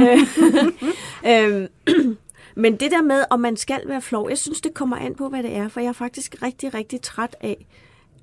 øh, 1.27 1.67
men 2.57 2.77
det 2.77 2.91
der 2.91 3.01
med, 3.01 3.23
om 3.29 3.39
man 3.39 3.57
skal 3.57 3.81
være 3.85 4.01
flov, 4.01 4.29
jeg 4.29 4.37
synes, 4.37 4.61
det 4.61 4.73
kommer 4.73 4.97
an 4.97 5.15
på, 5.15 5.29
hvad 5.29 5.43
det 5.43 5.55
er. 5.55 5.67
For 5.67 5.79
jeg 5.79 5.87
er 5.87 5.93
faktisk 5.93 6.35
rigtig, 6.41 6.73
rigtig 6.73 7.01
træt 7.01 7.35
af, 7.41 7.65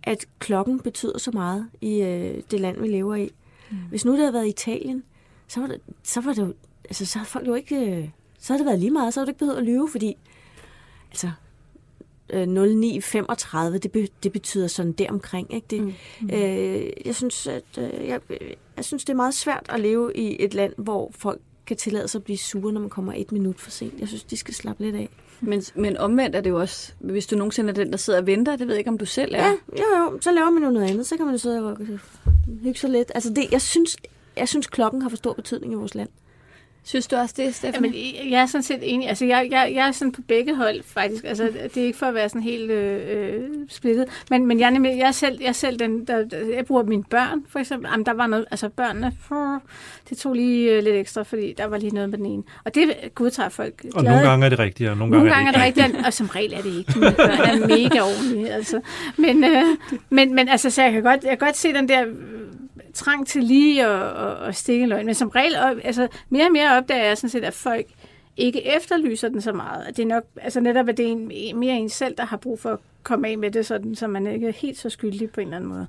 at 0.02 0.26
klokken 0.38 0.80
betyder 0.80 1.18
så 1.18 1.30
meget 1.30 1.68
i 1.80 2.00
øh, 2.02 2.42
det 2.50 2.60
land, 2.60 2.80
vi 2.80 2.88
lever 2.88 3.14
i. 3.14 3.30
Mm. 3.70 3.76
Hvis 3.88 4.04
nu 4.04 4.12
det 4.12 4.20
havde 4.20 4.32
været 4.32 4.48
Italien, 4.48 5.02
så 5.48 5.60
var 5.60 5.66
det, 5.66 5.80
så 6.02 6.20
var 6.20 6.32
det 6.32 6.42
jo, 6.42 6.54
altså, 6.84 7.06
så 7.06 7.18
havde 7.18 7.28
folk 7.28 7.46
jo 7.46 7.54
ikke, 7.54 7.76
øh, 7.76 8.08
så 8.38 8.52
havde 8.52 8.58
det 8.58 8.66
været 8.66 8.80
lige 8.80 8.90
meget, 8.90 9.14
så 9.14 9.20
havde 9.20 9.26
du 9.26 9.30
ikke 9.30 9.38
behøvet 9.38 9.58
at 9.58 9.64
lyve, 9.64 9.88
fordi, 9.90 10.16
altså, 11.10 11.30
øh, 12.30 12.46
0935, 12.46 13.78
det, 13.78 13.92
be, 13.92 14.08
det 14.22 14.32
betyder 14.32 14.66
sådan 14.66 14.92
deromkring, 14.92 15.54
ikke? 15.54 15.66
Det, 15.70 15.80
mm. 15.82 15.94
Mm. 16.20 16.30
Øh, 16.30 16.90
jeg 17.04 17.14
synes, 17.14 17.46
at, 17.46 17.78
øh, 17.78 18.06
jeg, 18.06 18.20
jeg 18.76 18.84
synes, 18.84 19.04
det 19.04 19.12
er 19.12 19.16
meget 19.16 19.34
svært 19.34 19.66
at 19.68 19.80
leve 19.80 20.16
i 20.16 20.44
et 20.44 20.54
land, 20.54 20.72
hvor 20.76 21.10
folk 21.14 21.40
kan 21.66 21.76
tillade 21.76 22.08
sig 22.08 22.18
at 22.18 22.24
blive 22.24 22.38
sure, 22.38 22.72
når 22.72 22.80
man 22.80 22.90
kommer 22.90 23.12
et 23.16 23.32
minut 23.32 23.60
for 23.60 23.70
sent. 23.70 24.00
Jeg 24.00 24.08
synes, 24.08 24.24
de 24.24 24.36
skal 24.36 24.54
slappe 24.54 24.82
lidt 24.82 24.96
af. 24.96 25.08
Men, 25.40 25.62
men 25.74 25.96
omvendt 25.96 26.36
er 26.36 26.40
det 26.40 26.50
jo 26.50 26.60
også, 26.60 26.92
hvis 26.98 27.26
du 27.26 27.36
nogensinde 27.36 27.70
er 27.70 27.74
den, 27.74 27.90
der 27.90 27.96
sidder 27.96 28.18
og 28.18 28.26
venter, 28.26 28.56
det 28.56 28.66
ved 28.66 28.74
jeg 28.74 28.78
ikke, 28.78 28.90
om 28.90 28.98
du 28.98 29.06
selv 29.06 29.34
er. 29.34 29.46
Ja, 29.46 29.50
jo, 29.50 29.84
jo, 29.98 30.18
så 30.20 30.32
laver 30.32 30.50
man 30.50 30.62
jo 30.62 30.70
noget 30.70 30.90
andet, 30.90 31.06
så 31.06 31.16
kan 31.16 31.26
man 31.26 31.34
jo 31.34 31.38
sidde 31.38 31.64
og 31.64 31.78
hygge 32.62 32.78
sig 32.78 32.90
lidt. 32.90 33.12
Altså 33.14 33.30
det, 33.30 33.52
jeg 33.52 33.60
synes, 33.60 33.96
jeg 34.36 34.48
synes, 34.48 34.66
klokken 34.66 35.02
har 35.02 35.08
for 35.08 35.16
stor 35.16 35.32
betydning 35.32 35.72
i 35.72 35.76
vores 35.76 35.94
land. 35.94 36.08
Synes 36.86 37.06
du 37.06 37.16
også 37.16 37.34
det, 37.38 37.54
Stefan? 37.54 37.84
Jamen, 37.84 38.30
jeg 38.30 38.42
er 38.42 38.46
sådan 38.46 38.62
set 38.62 38.78
enig. 38.82 39.08
Altså, 39.08 39.24
jeg, 39.24 39.48
jeg, 39.50 39.72
jeg 39.74 39.88
er 39.88 39.92
sådan 39.92 40.12
på 40.12 40.22
begge 40.28 40.56
hold, 40.56 40.82
faktisk. 40.86 41.24
Altså, 41.24 41.50
det 41.74 41.82
er 41.82 41.86
ikke 41.86 41.98
for 41.98 42.06
at 42.06 42.14
være 42.14 42.28
sådan 42.28 42.42
helt 42.42 42.70
øh, 42.70 43.00
øh 43.08 43.40
splittet. 43.68 44.06
Men, 44.30 44.46
men 44.46 44.60
jeg, 44.60 44.66
er 44.66 44.70
nemlig, 44.70 44.98
jeg, 44.98 45.06
er 45.06 45.12
selv, 45.12 45.38
jeg 45.40 45.48
er 45.48 45.52
selv 45.52 45.78
den, 45.78 46.04
der, 46.04 46.24
jeg 46.54 46.66
bruger 46.66 46.82
mine 46.82 47.04
børn, 47.04 47.44
for 47.48 47.58
eksempel. 47.58 47.88
Jamen, 47.90 48.06
der 48.06 48.12
var 48.12 48.26
noget, 48.26 48.44
altså 48.50 48.68
børnene, 48.68 49.12
det 50.08 50.18
tog 50.18 50.34
lige 50.34 50.72
øh, 50.72 50.84
lidt 50.84 50.96
ekstra, 50.96 51.22
fordi 51.22 51.54
der 51.58 51.64
var 51.64 51.78
lige 51.78 51.94
noget 51.94 52.10
med 52.10 52.18
den 52.18 52.26
ene. 52.26 52.42
Og 52.64 52.74
det 52.74 52.94
godtager 53.14 53.48
folk. 53.48 53.84
Og 53.84 54.00
glade. 54.00 54.14
nogle 54.14 54.28
gange 54.28 54.44
er 54.44 54.50
det 54.50 54.58
rigtigt, 54.58 54.90
og 54.90 54.96
nogle, 54.96 55.10
nogle 55.10 55.30
gange, 55.30 55.52
gange 55.52 55.66
er 55.66 55.72
det 55.72 55.78
rigtigt. 55.78 56.06
Og 56.06 56.12
som 56.12 56.26
regel 56.26 56.52
er 56.52 56.62
det 56.62 56.74
ikke. 56.78 56.98
Mine 56.98 57.12
børn 57.12 57.60
er 57.62 57.66
mega 57.66 58.00
ordentlige, 58.00 58.52
altså. 58.52 58.80
Men, 59.16 59.44
øh, 59.44 59.62
men, 60.10 60.34
men 60.34 60.48
altså, 60.48 60.70
så 60.70 60.82
jeg 60.82 60.92
kan 60.92 61.02
godt, 61.02 61.22
jeg 61.22 61.38
kan 61.38 61.46
godt 61.46 61.56
se 61.56 61.72
den 61.72 61.88
der 61.88 62.04
trang 62.94 63.26
til 63.26 63.42
lige 63.42 63.86
at, 63.86 64.26
at, 64.26 64.48
at 64.48 64.56
stikke 64.56 64.86
løgn. 64.86 65.06
Men 65.06 65.14
som 65.14 65.28
regel, 65.28 65.54
altså 65.84 66.08
mere 66.28 66.46
og 66.46 66.52
mere 66.52 66.76
opdager 66.76 67.04
jeg 67.04 67.18
sådan 67.18 67.30
set, 67.30 67.44
at 67.44 67.54
folk 67.54 67.86
ikke 68.36 68.76
efterlyser 68.76 69.28
den 69.28 69.40
så 69.40 69.52
meget. 69.52 69.84
At 69.84 69.96
det 69.96 70.02
er 70.02 70.06
nok, 70.06 70.24
altså 70.36 70.60
netop, 70.60 70.88
at 70.88 70.96
det 70.96 71.06
er 71.06 71.10
en, 71.10 71.58
mere 71.58 71.76
en 71.76 71.88
selv, 71.88 72.14
der 72.16 72.24
har 72.24 72.36
brug 72.36 72.60
for 72.60 72.70
at 72.70 72.78
komme 73.02 73.28
af 73.28 73.38
med 73.38 73.50
det, 73.50 73.66
sådan, 73.66 73.94
så 73.94 74.06
man 74.06 74.26
ikke 74.26 74.48
er 74.48 74.52
helt 74.52 74.78
så 74.78 74.90
skyldig 74.90 75.30
på 75.30 75.40
en 75.40 75.46
eller 75.46 75.56
anden 75.56 75.70
måde. 75.70 75.86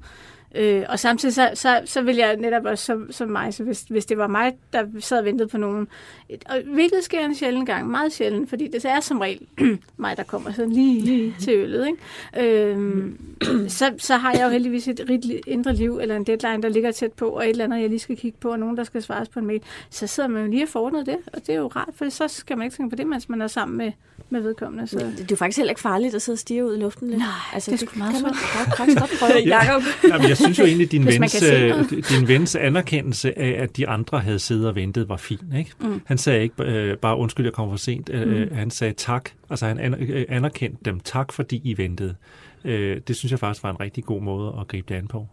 Øh, 0.56 0.84
og 0.90 1.00
samtidig 1.00 1.36
så, 1.36 1.50
så, 1.54 1.82
så 1.86 2.02
vil 2.02 2.16
jeg 2.16 2.36
netop 2.38 2.66
også 2.66 2.86
som, 2.86 3.12
som 3.12 3.30
mig, 3.30 3.54
så 3.54 3.64
hvis, 3.64 3.86
hvis 3.90 4.06
det 4.06 4.18
var 4.18 4.28
mig, 4.28 4.54
der 4.74 4.86
sad 5.00 5.20
og 5.20 5.26
ventede 5.26 5.48
på 5.48 5.58
nogen, 5.58 5.88
og 6.46 6.62
hvilket 6.66 7.04
sker 7.04 7.26
en 7.26 7.36
sjældent 7.36 7.66
gang, 7.66 7.90
meget 7.90 8.14
sjældent, 8.14 8.50
fordi 8.50 8.68
det 8.68 8.86
er 8.86 9.00
som 9.00 9.20
regel 9.20 9.48
mig, 9.98 10.18
der 10.18 10.24
kommer 10.24 10.52
sådan 10.54 10.72
lige, 10.72 11.02
lige 11.02 11.36
til 11.44 11.54
øllet, 11.54 11.88
ikke? 11.88 12.00
Øh, 12.50 13.12
så, 13.70 13.94
så 13.98 14.18
har 14.18 14.32
jeg 14.32 14.44
jo 14.44 14.50
heldigvis 14.50 14.88
et 14.88 15.06
rigt 15.10 15.26
indre 15.48 15.74
liv, 15.74 16.00
eller 16.02 16.16
en 16.16 16.24
deadline, 16.24 16.64
der 16.64 16.70
ligger 16.70 16.92
tæt 16.92 17.14
på, 17.14 17.30
og 17.30 17.44
et 17.44 17.50
eller 17.50 17.64
andet, 17.64 17.82
jeg 17.82 17.90
lige 17.90 18.00
skal 18.00 18.18
kigge 18.18 18.38
på, 18.42 18.52
og 18.52 18.60
nogen, 18.60 18.78
der 18.78 18.84
skal 18.84 19.02
svares 19.04 19.30
på 19.30 19.40
en 19.40 19.46
mail, 19.46 19.62
så 19.90 20.08
sidder 20.08 20.30
man 20.30 20.46
jo 20.46 20.52
lige 20.52 20.64
og 20.64 20.70
forordnet 20.70 21.06
det, 21.06 21.18
og 21.34 21.48
det 21.48 21.56
er 21.56 21.60
jo 21.60 21.68
rart, 21.68 21.90
for 21.96 22.10
så 22.10 22.28
skal 22.28 22.58
man 22.58 22.66
ikke 22.66 22.76
tænke 22.76 22.90
på 22.90 22.96
det, 22.96 23.08
mens 23.08 23.30
man 23.30 23.42
er 23.42 23.48
sammen 23.48 23.78
med, 23.78 23.92
med 24.30 24.42
vedkommende. 24.42 24.88
Så. 24.88 24.98
Det, 24.98 25.20
er 25.20 25.26
jo 25.32 25.36
faktisk 25.36 25.58
heller 25.58 25.72
ikke 25.72 25.82
farligt 25.82 26.16
at 26.16 26.22
sidde 26.22 26.36
og 26.36 26.40
stige 26.40 26.66
ud 26.66 26.78
i 26.78 26.80
luften 26.80 27.08
lidt. 27.08 27.20
Nej, 27.20 27.28
altså, 27.54 27.72
det 27.72 27.82
er 27.82 27.86
sgu 27.86 27.98
meget 27.98 28.18
svært. 28.18 28.36
Kan 28.78 28.88
man 28.88 28.96
godt 28.96 29.12
prøve, 29.20 29.40
Jacob. 29.56 29.84
Ja, 30.04 30.28
jeg 30.28 30.38
synes 30.46 30.60
jo 30.60 30.66
egentlig, 30.66 30.92
din 30.92 31.06
vens, 31.06 31.44
øh, 31.44 31.74
din 31.90 32.28
vens 32.28 32.56
anerkendelse 32.56 33.40
af, 33.40 33.64
at 33.64 33.78
de 33.78 33.88
andre 33.88 34.20
havde 34.20 34.40
siddet 34.40 34.68
og 34.68 34.76
ventet, 34.76 35.10
var 35.10 35.18
fin. 35.18 35.40
Ikke? 35.58 35.72
Mm. 35.82 36.02
Han 36.06 36.18
sagde 36.18 36.44
ikke 36.44 36.64
øh, 36.64 36.98
bare, 36.98 37.18
undskyld, 37.18 37.46
jeg 37.46 37.54
kom 37.54 37.70
for 37.70 37.78
sent. 37.78 38.10
Øh, 38.14 38.50
mm. 38.50 38.56
Han 38.56 38.72
sagde 38.72 38.94
tak. 38.94 39.30
Altså 39.50 39.66
han 39.66 39.80
anerkendte 40.30 40.80
dem. 40.86 41.00
Tak, 41.00 41.34
fordi 41.34 41.62
I 41.64 41.78
ventede. 41.78 42.16
Øh, 42.66 42.98
det 43.08 43.16
synes 43.16 43.32
jeg 43.32 43.40
faktisk 43.40 43.64
var 43.64 43.70
en 43.70 43.80
rigtig 43.80 44.04
god 44.04 44.22
måde 44.22 44.56
at 44.60 44.68
gribe 44.68 44.94
det 44.94 44.96
an 44.96 45.08
på 45.08 45.18
øh, 45.20 45.28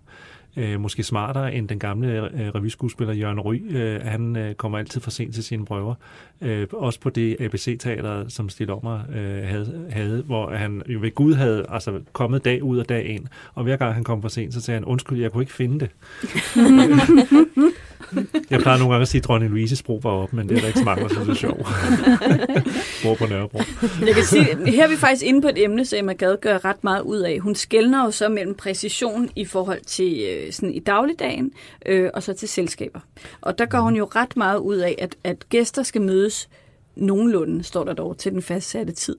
Øh, 0.57 0.81
måske 0.81 1.03
smartere 1.03 1.55
end 1.55 1.69
den 1.69 1.79
gamle 1.79 2.31
øh, 2.41 2.49
revyskuespiller 2.49 3.15
Jørgen 3.15 3.41
Ry. 3.41 3.62
Øh, 3.71 4.01
han 4.01 4.37
øh, 4.37 4.55
kommer 4.55 4.79
altid 4.79 5.01
for 5.01 5.11
sent 5.11 5.35
til 5.35 5.45
sine 5.45 5.65
prøver. 5.65 5.95
Øh, 6.41 6.67
også 6.73 7.01
på 7.01 7.11
det 7.11 7.37
ABC-teater, 7.41 8.29
som 8.29 8.49
Stil 8.49 8.71
Ommer 8.71 9.01
øh, 9.15 9.49
havde, 9.49 9.87
havde, 9.91 10.23
hvor 10.23 10.51
han 10.51 10.83
jo 10.88 11.01
ved 11.01 11.15
Gud 11.15 11.35
havde 11.35 11.65
altså, 11.69 12.01
kommet 12.12 12.45
dag 12.45 12.62
ud 12.62 12.79
og 12.79 12.88
dag 12.88 13.07
ind. 13.07 13.27
Og 13.55 13.62
hver 13.62 13.77
gang 13.77 13.95
han 13.95 14.05
kom 14.05 14.23
for 14.23 14.29
sent, 14.29 14.55
så 14.55 14.61
sagde 14.61 14.81
han, 14.81 14.85
undskyld, 14.85 15.21
jeg 15.21 15.33
kunne 15.33 15.43
ikke 15.43 15.53
finde 15.53 15.81
det. 15.81 15.91
Jeg 18.51 18.61
plejer 18.61 18.79
nogle 18.79 18.92
gange 18.92 19.03
at 19.03 19.09
sige, 19.09 19.18
at 19.18 19.25
dronning 19.25 19.53
Louise's 19.55 19.83
bro 19.87 20.01
var 20.03 20.11
op, 20.11 20.33
men 20.33 20.48
det 20.48 20.57
er 20.57 20.61
der 20.61 20.66
ikke 20.66 20.79
så 20.79 20.85
mange, 20.85 21.03
der 21.03 21.09
synes 21.09 21.29
er 21.29 21.35
sjovt. 21.35 21.66
Bor 23.03 23.14
på 23.14 23.27
Nørrebro. 23.27 23.61
Jeg 24.07 24.14
kan 24.14 24.25
sige, 24.25 24.70
her 24.70 24.85
er 24.85 24.88
vi 24.88 24.96
faktisk 24.96 25.25
inde 25.25 25.42
på 25.42 25.48
et 25.48 25.64
emne, 25.64 25.85
som 25.85 25.98
Emma 25.98 26.12
Gad 26.12 26.37
gør 26.40 26.64
ret 26.64 26.85
meget 26.85 27.03
ud 27.03 27.18
af. 27.18 27.40
Hun 27.40 27.55
skældner 27.55 28.05
jo 28.05 28.11
så 28.11 28.29
mellem 28.29 28.55
præcision 28.55 29.29
i 29.37 29.44
forhold 29.44 29.81
til 29.87 30.27
øh, 30.31 30.53
sådan 30.53 30.75
i 30.75 30.79
dagligdagen, 30.79 31.53
øh, 31.87 32.11
og 32.14 32.22
så 32.22 32.33
til 32.33 32.48
selskaber. 32.48 33.01
Og 33.40 33.59
der 33.59 33.66
gør 33.66 33.81
hun 33.81 33.96
jo 33.96 34.05
ret 34.05 34.37
meget 34.37 34.59
ud 34.59 34.77
af, 34.77 34.94
at, 34.98 35.16
at 35.25 35.48
gæster 35.48 35.83
skal 35.83 36.03
mødes 36.03 36.48
nogenlunde, 36.97 37.65
står 37.65 37.85
der 37.85 37.93
dog, 37.93 38.19
til 38.19 38.33
den 38.33 38.43
fastsatte 38.43 38.93
tid. 38.93 39.17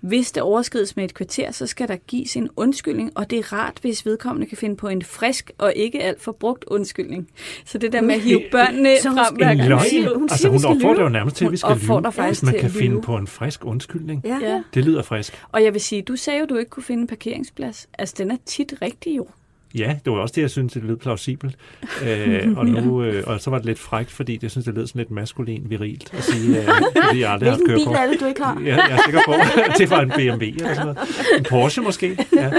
Hvis 0.00 0.32
det 0.32 0.42
overskrides 0.42 0.96
med 0.96 1.04
et 1.04 1.14
kvarter, 1.14 1.52
så 1.52 1.66
skal 1.66 1.88
der 1.88 1.96
gives 1.96 2.36
en 2.36 2.48
undskyldning, 2.56 3.12
og 3.14 3.30
det 3.30 3.38
er 3.38 3.52
rart, 3.52 3.78
hvis 3.80 4.06
vedkommende 4.06 4.46
kan 4.46 4.58
finde 4.58 4.76
på 4.76 4.88
en 4.88 5.02
frisk 5.02 5.50
og 5.58 5.72
ikke 5.76 6.02
alt 6.02 6.22
for 6.22 6.32
brugt 6.32 6.64
undskyldning. 6.64 7.28
Så 7.64 7.78
det 7.78 7.92
der 7.92 8.00
med 8.00 8.14
at 8.14 8.20
hive 8.20 8.42
børnene 8.52 8.96
så 9.02 9.10
frem 9.10 9.36
hver 9.36 9.54
gang. 9.54 9.72
Hun 9.72 9.80
siger, 9.90 10.14
hun, 10.14 10.28
altså, 10.30 10.48
hun 10.48 10.64
opfordrer 10.64 11.02
jo 11.02 11.08
nærmest 11.08 11.36
til, 11.36 11.44
at 11.44 11.52
vi 11.52 11.56
skal 11.56 11.76
lyve. 11.76 12.12
Faktisk 12.12 12.42
man 12.42 12.54
kan 12.60 12.70
finde 12.70 13.02
på 13.02 13.16
en 13.16 13.26
frisk 13.26 13.64
undskyldning. 13.64 14.22
Ja. 14.24 14.38
ja. 14.42 14.62
Det 14.74 14.84
lyder 14.84 15.02
frisk. 15.02 15.44
Og 15.52 15.64
jeg 15.64 15.72
vil 15.72 15.80
sige, 15.80 16.02
du 16.02 16.16
sagde 16.16 16.40
jo, 16.40 16.46
du 16.46 16.56
ikke 16.56 16.70
kunne 16.70 16.82
finde 16.82 17.00
en 17.00 17.06
parkeringsplads. 17.06 17.88
Altså, 17.98 18.14
den 18.18 18.30
er 18.30 18.36
tit 18.46 18.74
rigtig 18.82 19.16
jo. 19.16 19.26
Ja, 19.74 19.96
det 20.04 20.12
var 20.12 20.18
også 20.18 20.32
det, 20.36 20.42
jeg 20.42 20.50
synes, 20.50 20.72
det 20.72 20.84
lød 20.84 20.96
plausibelt. 20.96 21.56
øh, 22.06 22.58
og, 22.58 22.66
nu, 22.66 23.02
øh, 23.02 23.24
og 23.26 23.40
så 23.40 23.50
var 23.50 23.58
det 23.58 23.66
lidt 23.66 23.78
frækt, 23.78 24.10
fordi 24.10 24.36
det 24.36 24.50
synes, 24.50 24.64
det 24.64 24.74
lød 24.74 24.86
sådan 24.86 24.98
lidt 24.98 25.10
maskulin, 25.10 25.62
virilt 25.66 26.14
at 26.14 26.24
sige, 26.24 26.58
øh, 26.58 26.68
fordi 27.04 27.20
jeg 27.20 27.30
aldrig 27.30 27.50
har 27.50 27.58
kørt 27.66 27.80
på. 27.84 27.90
bil 27.90 27.98
er 27.98 28.06
det, 28.06 28.20
du 28.20 28.26
ikke 28.26 28.42
har? 28.42 28.60
Ja, 28.64 28.76
jeg 28.76 28.90
er 28.90 28.98
sikker 29.04 29.20
på, 29.26 29.32
det 29.78 29.90
var 29.90 30.00
en 30.00 30.10
BMW 30.10 30.44
eller 30.44 30.74
sådan 30.74 30.86
noget. 30.86 30.98
En 31.38 31.44
Porsche 31.44 31.82
måske. 31.82 32.26
Ja. 32.36 32.50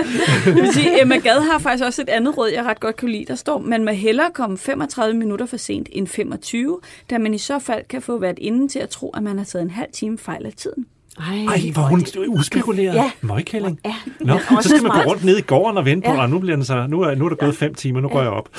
sige, 0.74 1.02
Emma 1.02 1.18
Gad 1.18 1.40
har 1.52 1.60
faktisk 1.60 1.86
også 1.86 2.02
et 2.02 2.10
andet 2.10 2.38
råd, 2.38 2.50
jeg 2.50 2.66
ret 2.66 2.80
godt 2.80 2.96
kan 2.96 3.10
lide. 3.10 3.26
Der 3.26 3.36
står, 3.36 3.60
man 3.60 3.86
må 3.86 3.92
hellere 3.92 4.32
komme 4.34 4.58
35 4.58 5.18
minutter 5.18 5.46
for 5.46 5.58
sent 5.58 5.90
end 5.92 6.08
25, 6.08 6.80
da 7.10 7.18
man 7.18 7.34
i 7.34 7.38
så 7.38 7.60
fald 7.60 7.86
kan 7.90 8.02
få 8.02 8.18
været 8.20 8.40
inde 8.40 8.68
til 8.68 8.80
at 8.80 8.90
tro, 8.90 9.10
at 9.10 9.24
man 9.24 9.38
har 9.38 9.46
taget 9.46 9.64
en 9.64 9.72
halv 9.72 9.90
time 9.94 10.18
fejl 10.18 10.46
af 10.46 10.54
tiden. 10.54 10.86
Ej, 11.20 11.46
Ej 11.56 11.72
hvor 11.74 11.82
hun 11.82 12.06
uspekuleret. 12.28 12.96
Ja. 12.96 13.12
Møgkælling. 13.22 13.80
Ja. 13.86 13.96
Nå, 14.20 14.40
så 14.62 14.70
skal 14.70 14.84
man 14.84 14.92
gå 14.92 15.10
rundt 15.10 15.24
ned 15.24 15.38
i 15.38 15.42
gården 15.42 15.78
og 15.78 15.86
vente 15.86 16.10
ja. 16.12 16.26
på, 16.26 16.32
nu, 16.32 16.40
bliver 16.40 16.56
den 16.56 16.66
så, 16.66 16.88
nu, 16.88 17.02
er, 17.02 17.16
nu 17.16 17.26
er 17.26 17.30
der 17.30 17.36
gået 17.36 17.62
ja. 17.62 17.66
fem 17.66 17.74
timer, 17.74 18.02
nu 18.02 18.08
ja. 18.08 18.14
går 18.14 18.22
jeg 18.22 18.32
op. 18.32 18.50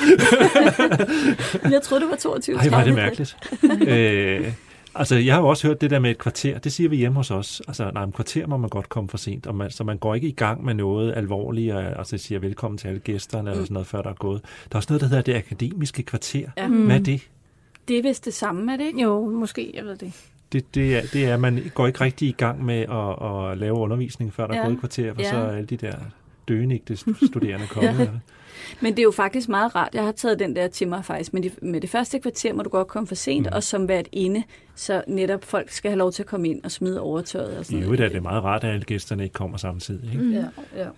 jeg 1.74 1.82
troede, 1.82 2.04
det 2.04 2.10
var 2.10 2.16
22 2.16 2.56
Ej, 2.56 2.68
var 2.68 2.84
det 2.84 2.94
mærkeligt. 2.94 3.36
øh, 3.88 4.52
altså, 4.94 5.16
jeg 5.16 5.34
har 5.34 5.40
jo 5.40 5.48
også 5.48 5.66
hørt 5.66 5.80
det 5.80 5.90
der 5.90 5.98
med 5.98 6.10
et 6.10 6.18
kvarter. 6.18 6.58
Det 6.58 6.72
siger 6.72 6.88
vi 6.88 6.96
hjemme 6.96 7.16
hos 7.16 7.30
os. 7.30 7.62
Altså, 7.68 7.90
nej, 7.94 8.04
et 8.04 8.14
kvarter 8.14 8.46
må 8.46 8.56
man 8.56 8.70
godt 8.70 8.88
komme 8.88 9.08
for 9.08 9.18
sent. 9.18 9.46
Og 9.46 9.54
man, 9.54 9.70
så 9.70 9.84
man 9.84 9.98
går 9.98 10.14
ikke 10.14 10.28
i 10.28 10.32
gang 10.32 10.64
med 10.64 10.74
noget 10.74 11.14
alvorligt, 11.16 11.74
og 11.74 11.98
altså, 11.98 12.18
siger 12.18 12.38
velkommen 12.38 12.78
til 12.78 12.88
alle 12.88 13.00
gæsterne, 13.00 13.42
mm. 13.42 13.48
eller 13.48 13.64
sådan 13.64 13.74
noget, 13.74 13.86
før 13.86 14.02
der 14.02 14.10
er 14.10 14.14
gået. 14.14 14.42
Der 14.42 14.76
er 14.76 14.78
også 14.78 14.86
noget, 14.90 15.00
der 15.00 15.08
hedder 15.08 15.22
det 15.22 15.34
akademiske 15.34 16.02
kvarter. 16.02 16.46
Ja. 16.56 16.68
Hvad 16.68 16.96
er 16.96 17.00
det? 17.00 17.28
Det 17.88 17.98
er 17.98 18.02
vist 18.02 18.24
det 18.24 18.34
samme, 18.34 18.72
er 18.72 18.76
det 18.76 18.84
ikke? 18.84 19.02
Jo, 19.02 19.28
måske, 19.28 19.70
jeg 19.74 19.84
ved 19.84 19.96
det 19.96 20.12
det, 20.52 20.74
det, 20.74 20.96
er, 20.96 21.02
det 21.12 21.24
er, 21.24 21.36
man 21.36 21.70
går 21.74 21.86
ikke 21.86 22.00
rigtig 22.00 22.28
i 22.28 22.32
gang 22.32 22.64
med 22.64 22.80
at, 22.80 23.50
at 23.50 23.58
lave 23.58 23.74
undervisning, 23.74 24.34
før 24.34 24.46
der 24.46 24.54
ja. 24.54 24.60
er 24.60 24.64
gået 24.64 24.74
et 24.74 24.80
kvarter, 24.80 25.14
for 25.14 25.22
ja. 25.22 25.30
så 25.30 25.36
er 25.36 25.50
alle 25.50 25.66
de 25.66 25.76
der 25.76 25.94
dønigte 26.48 26.96
studerende 27.30 27.66
kommet. 27.66 27.98
ja. 27.98 28.08
Men 28.80 28.92
det 28.92 28.98
er 28.98 29.02
jo 29.02 29.10
faktisk 29.10 29.48
meget 29.48 29.74
rart. 29.74 29.94
Jeg 29.94 30.04
har 30.04 30.12
taget 30.12 30.38
den 30.38 30.56
der 30.56 30.68
til 30.68 30.88
mig 30.88 31.04
faktisk. 31.04 31.32
Men 31.32 31.42
det, 31.42 31.62
med 31.62 31.80
det 31.80 31.90
første 31.90 32.18
kvarter 32.18 32.52
må 32.52 32.62
du 32.62 32.68
godt 32.68 32.88
komme 32.88 33.06
for 33.06 33.14
sent, 33.14 33.46
mm. 33.46 33.52
og 33.52 33.62
som 33.62 33.84
hvert 33.84 34.08
inde, 34.12 34.42
så 34.80 35.02
netop 35.06 35.44
folk 35.44 35.70
skal 35.70 35.90
have 35.90 35.98
lov 35.98 36.12
til 36.12 36.22
at 36.22 36.26
komme 36.26 36.48
ind 36.48 36.64
og 36.64 36.70
smide 36.70 37.00
overtøjet 37.00 37.58
og 37.58 37.64
sådan 37.64 37.78
I 37.78 37.82
øvrigt 37.82 38.02
er 38.02 38.08
det 38.08 38.22
meget 38.22 38.44
rart, 38.44 38.64
at 38.64 38.70
alle 38.70 38.84
gæsterne 38.84 39.22
ikke 39.22 39.32
kommer 39.32 39.58
samtidig, 39.58 40.12
ikke? 40.12 40.24
Mm. 40.24 40.32
Ja, 40.32 40.44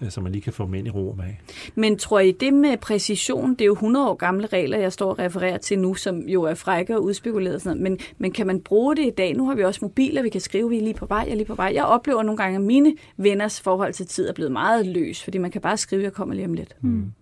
ja. 0.02 0.10
så 0.10 0.20
man 0.20 0.32
lige 0.32 0.42
kan 0.42 0.52
få 0.52 0.66
dem 0.66 0.74
ind 0.74 0.86
i 0.86 0.90
ro 0.90 1.08
og 1.08 1.16
mag. 1.16 1.40
Men 1.74 1.98
tror 1.98 2.20
I, 2.20 2.30
det 2.30 2.54
med 2.54 2.76
præcision, 2.76 3.50
det 3.50 3.60
er 3.60 3.66
jo 3.66 3.72
100 3.72 4.08
år 4.08 4.14
gamle 4.14 4.46
regler, 4.46 4.78
jeg 4.78 4.92
står 4.92 5.10
og 5.10 5.18
refererer 5.18 5.58
til 5.58 5.78
nu, 5.78 5.94
som 5.94 6.20
jo 6.20 6.42
er 6.42 6.54
frække 6.54 6.96
og 6.96 7.04
udspekuleret 7.04 7.54
og 7.54 7.60
sådan 7.60 7.78
noget. 7.78 7.90
Men, 7.90 7.98
men 8.18 8.32
kan 8.32 8.46
man 8.46 8.60
bruge 8.60 8.96
det 8.96 9.06
i 9.06 9.10
dag? 9.10 9.34
Nu 9.34 9.48
har 9.48 9.54
vi 9.54 9.64
også 9.64 9.80
mobiler, 9.82 10.22
vi 10.22 10.28
kan 10.28 10.40
skrive, 10.40 10.68
vi 10.70 10.78
er 10.78 10.82
lige 10.82 10.94
på 10.94 11.06
vej, 11.06 11.18
jeg 11.18 11.30
er 11.30 11.36
lige 11.36 11.46
på 11.46 11.54
vej. 11.54 11.70
Jeg 11.74 11.84
oplever 11.84 12.22
nogle 12.22 12.36
gange, 12.36 12.56
at 12.56 12.62
mine 12.62 12.94
venners 13.16 13.60
forhold 13.60 13.92
til 13.92 14.06
tid 14.06 14.28
er 14.28 14.32
blevet 14.32 14.52
meget 14.52 14.86
løs, 14.86 15.24
fordi 15.24 15.38
man 15.38 15.50
kan 15.50 15.60
bare 15.60 15.76
skrive, 15.76 16.02
jeg 16.02 16.12
kommer 16.12 16.34
lige 16.34 16.46
om 16.46 16.54
lidt. 16.54 16.76
Mm. 16.80 17.12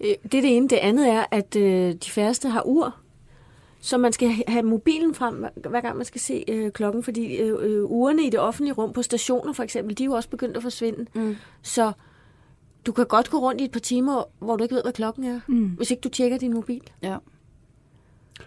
Det 0.00 0.34
er 0.34 0.40
det 0.40 0.56
ene. 0.56 0.68
Det 0.68 0.76
andet 0.76 1.08
er, 1.08 1.24
at 1.30 1.56
øh, 1.56 1.94
de 1.94 2.10
færreste 2.10 2.48
har 2.48 2.62
ur. 2.66 2.96
Så 3.80 3.98
man 3.98 4.12
skal 4.12 4.30
have 4.48 4.62
mobilen 4.62 5.14
frem, 5.14 5.44
hver 5.56 5.80
gang 5.80 5.96
man 5.96 6.06
skal 6.06 6.20
se 6.20 6.44
øh, 6.48 6.72
klokken, 6.72 7.02
fordi 7.02 7.36
øh, 7.36 7.56
øh, 7.60 7.84
ugerne 7.84 8.22
i 8.26 8.30
det 8.30 8.40
offentlige 8.40 8.72
rum 8.72 8.92
på 8.92 9.02
stationer 9.02 9.52
for 9.52 9.62
eksempel, 9.62 9.98
de 9.98 10.02
er 10.02 10.04
jo 10.04 10.12
også 10.12 10.28
begyndt 10.28 10.56
at 10.56 10.62
forsvinde. 10.62 11.06
Mm. 11.14 11.36
Så 11.62 11.92
du 12.86 12.92
kan 12.92 13.06
godt 13.06 13.30
gå 13.30 13.38
rundt 13.38 13.60
i 13.60 13.64
et 13.64 13.70
par 13.70 13.80
timer, 13.80 14.24
hvor 14.38 14.56
du 14.56 14.62
ikke 14.62 14.74
ved, 14.74 14.82
hvad 14.82 14.92
klokken 14.92 15.24
er, 15.24 15.40
mm. 15.46 15.66
hvis 15.68 15.90
ikke 15.90 16.00
du 16.00 16.08
tjekker 16.08 16.38
din 16.38 16.54
mobil. 16.54 16.82
Ja. 17.02 17.16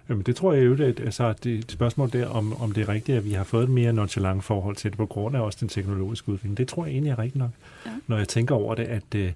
Jamen, 0.09 0.23
det 0.23 0.35
tror 0.35 0.53
jeg 0.53 0.65
jo, 0.65 0.73
at 0.73 0.99
altså, 0.99 1.33
det 1.43 1.59
et 1.59 1.71
spørgsmål 1.71 2.13
der, 2.13 2.27
om, 2.27 2.61
om 2.61 2.71
det 2.71 2.81
er 2.81 2.89
rigtigt, 2.89 3.17
at 3.17 3.25
vi 3.25 3.31
har 3.31 3.43
fået 3.43 3.63
et 3.63 3.69
mere 3.69 3.93
nonchalant 3.93 4.43
forhold 4.43 4.75
til 4.75 4.91
det, 4.91 4.97
på 4.97 5.05
grund 5.05 5.35
af 5.35 5.39
også 5.39 5.57
den 5.61 5.69
teknologiske 5.69 6.29
udvikling. 6.29 6.57
Det 6.57 6.67
tror 6.67 6.85
jeg 6.85 6.93
egentlig 6.93 7.11
er 7.11 7.19
rigtigt 7.19 7.39
nok, 7.39 7.51
ja. 7.85 7.91
når 8.07 8.17
jeg 8.17 8.27
tænker 8.27 8.55
over 8.55 8.75
det, 8.75 8.83
at 8.83 9.35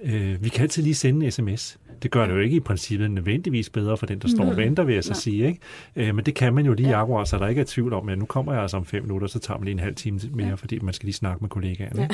øh, 0.00 0.44
vi 0.44 0.48
kan 0.48 0.62
altid 0.62 0.82
lige 0.82 0.94
sende 0.94 1.26
en 1.26 1.32
sms. 1.32 1.78
Det 2.02 2.10
gør 2.10 2.26
det 2.26 2.34
jo 2.34 2.38
ikke 2.38 2.56
i 2.56 2.60
princippet 2.60 3.10
nødvendigvis 3.10 3.70
bedre 3.70 3.96
for 3.96 4.06
den, 4.06 4.18
der 4.18 4.28
står 4.28 4.44
og 4.44 4.56
venter, 4.56 4.84
vil 4.84 4.94
jeg 4.94 5.04
så 5.04 5.14
sige. 5.14 5.46
Ikke? 5.46 5.60
Øh, 5.96 6.14
men 6.14 6.26
det 6.26 6.34
kan 6.34 6.54
man 6.54 6.66
jo 6.66 6.72
lige 6.72 6.88
ja. 6.88 7.00
akkurat, 7.00 7.28
så 7.28 7.38
der 7.38 7.48
ikke 7.48 7.60
er 7.60 7.64
tvivl 7.64 7.92
om, 7.92 8.08
at 8.08 8.18
nu 8.18 8.24
kommer 8.24 8.52
jeg 8.52 8.62
altså 8.62 8.76
om 8.76 8.84
fem 8.84 9.02
minutter, 9.02 9.26
så 9.26 9.38
tager 9.38 9.58
man 9.58 9.64
lige 9.64 9.72
en 9.72 9.78
halv 9.78 9.94
time 9.94 10.20
mere, 10.34 10.48
ja. 10.48 10.54
fordi 10.54 10.78
man 10.78 10.94
skal 10.94 11.06
lige 11.06 11.14
snakke 11.14 11.38
med 11.40 11.48
kollegaerne. 11.48 12.08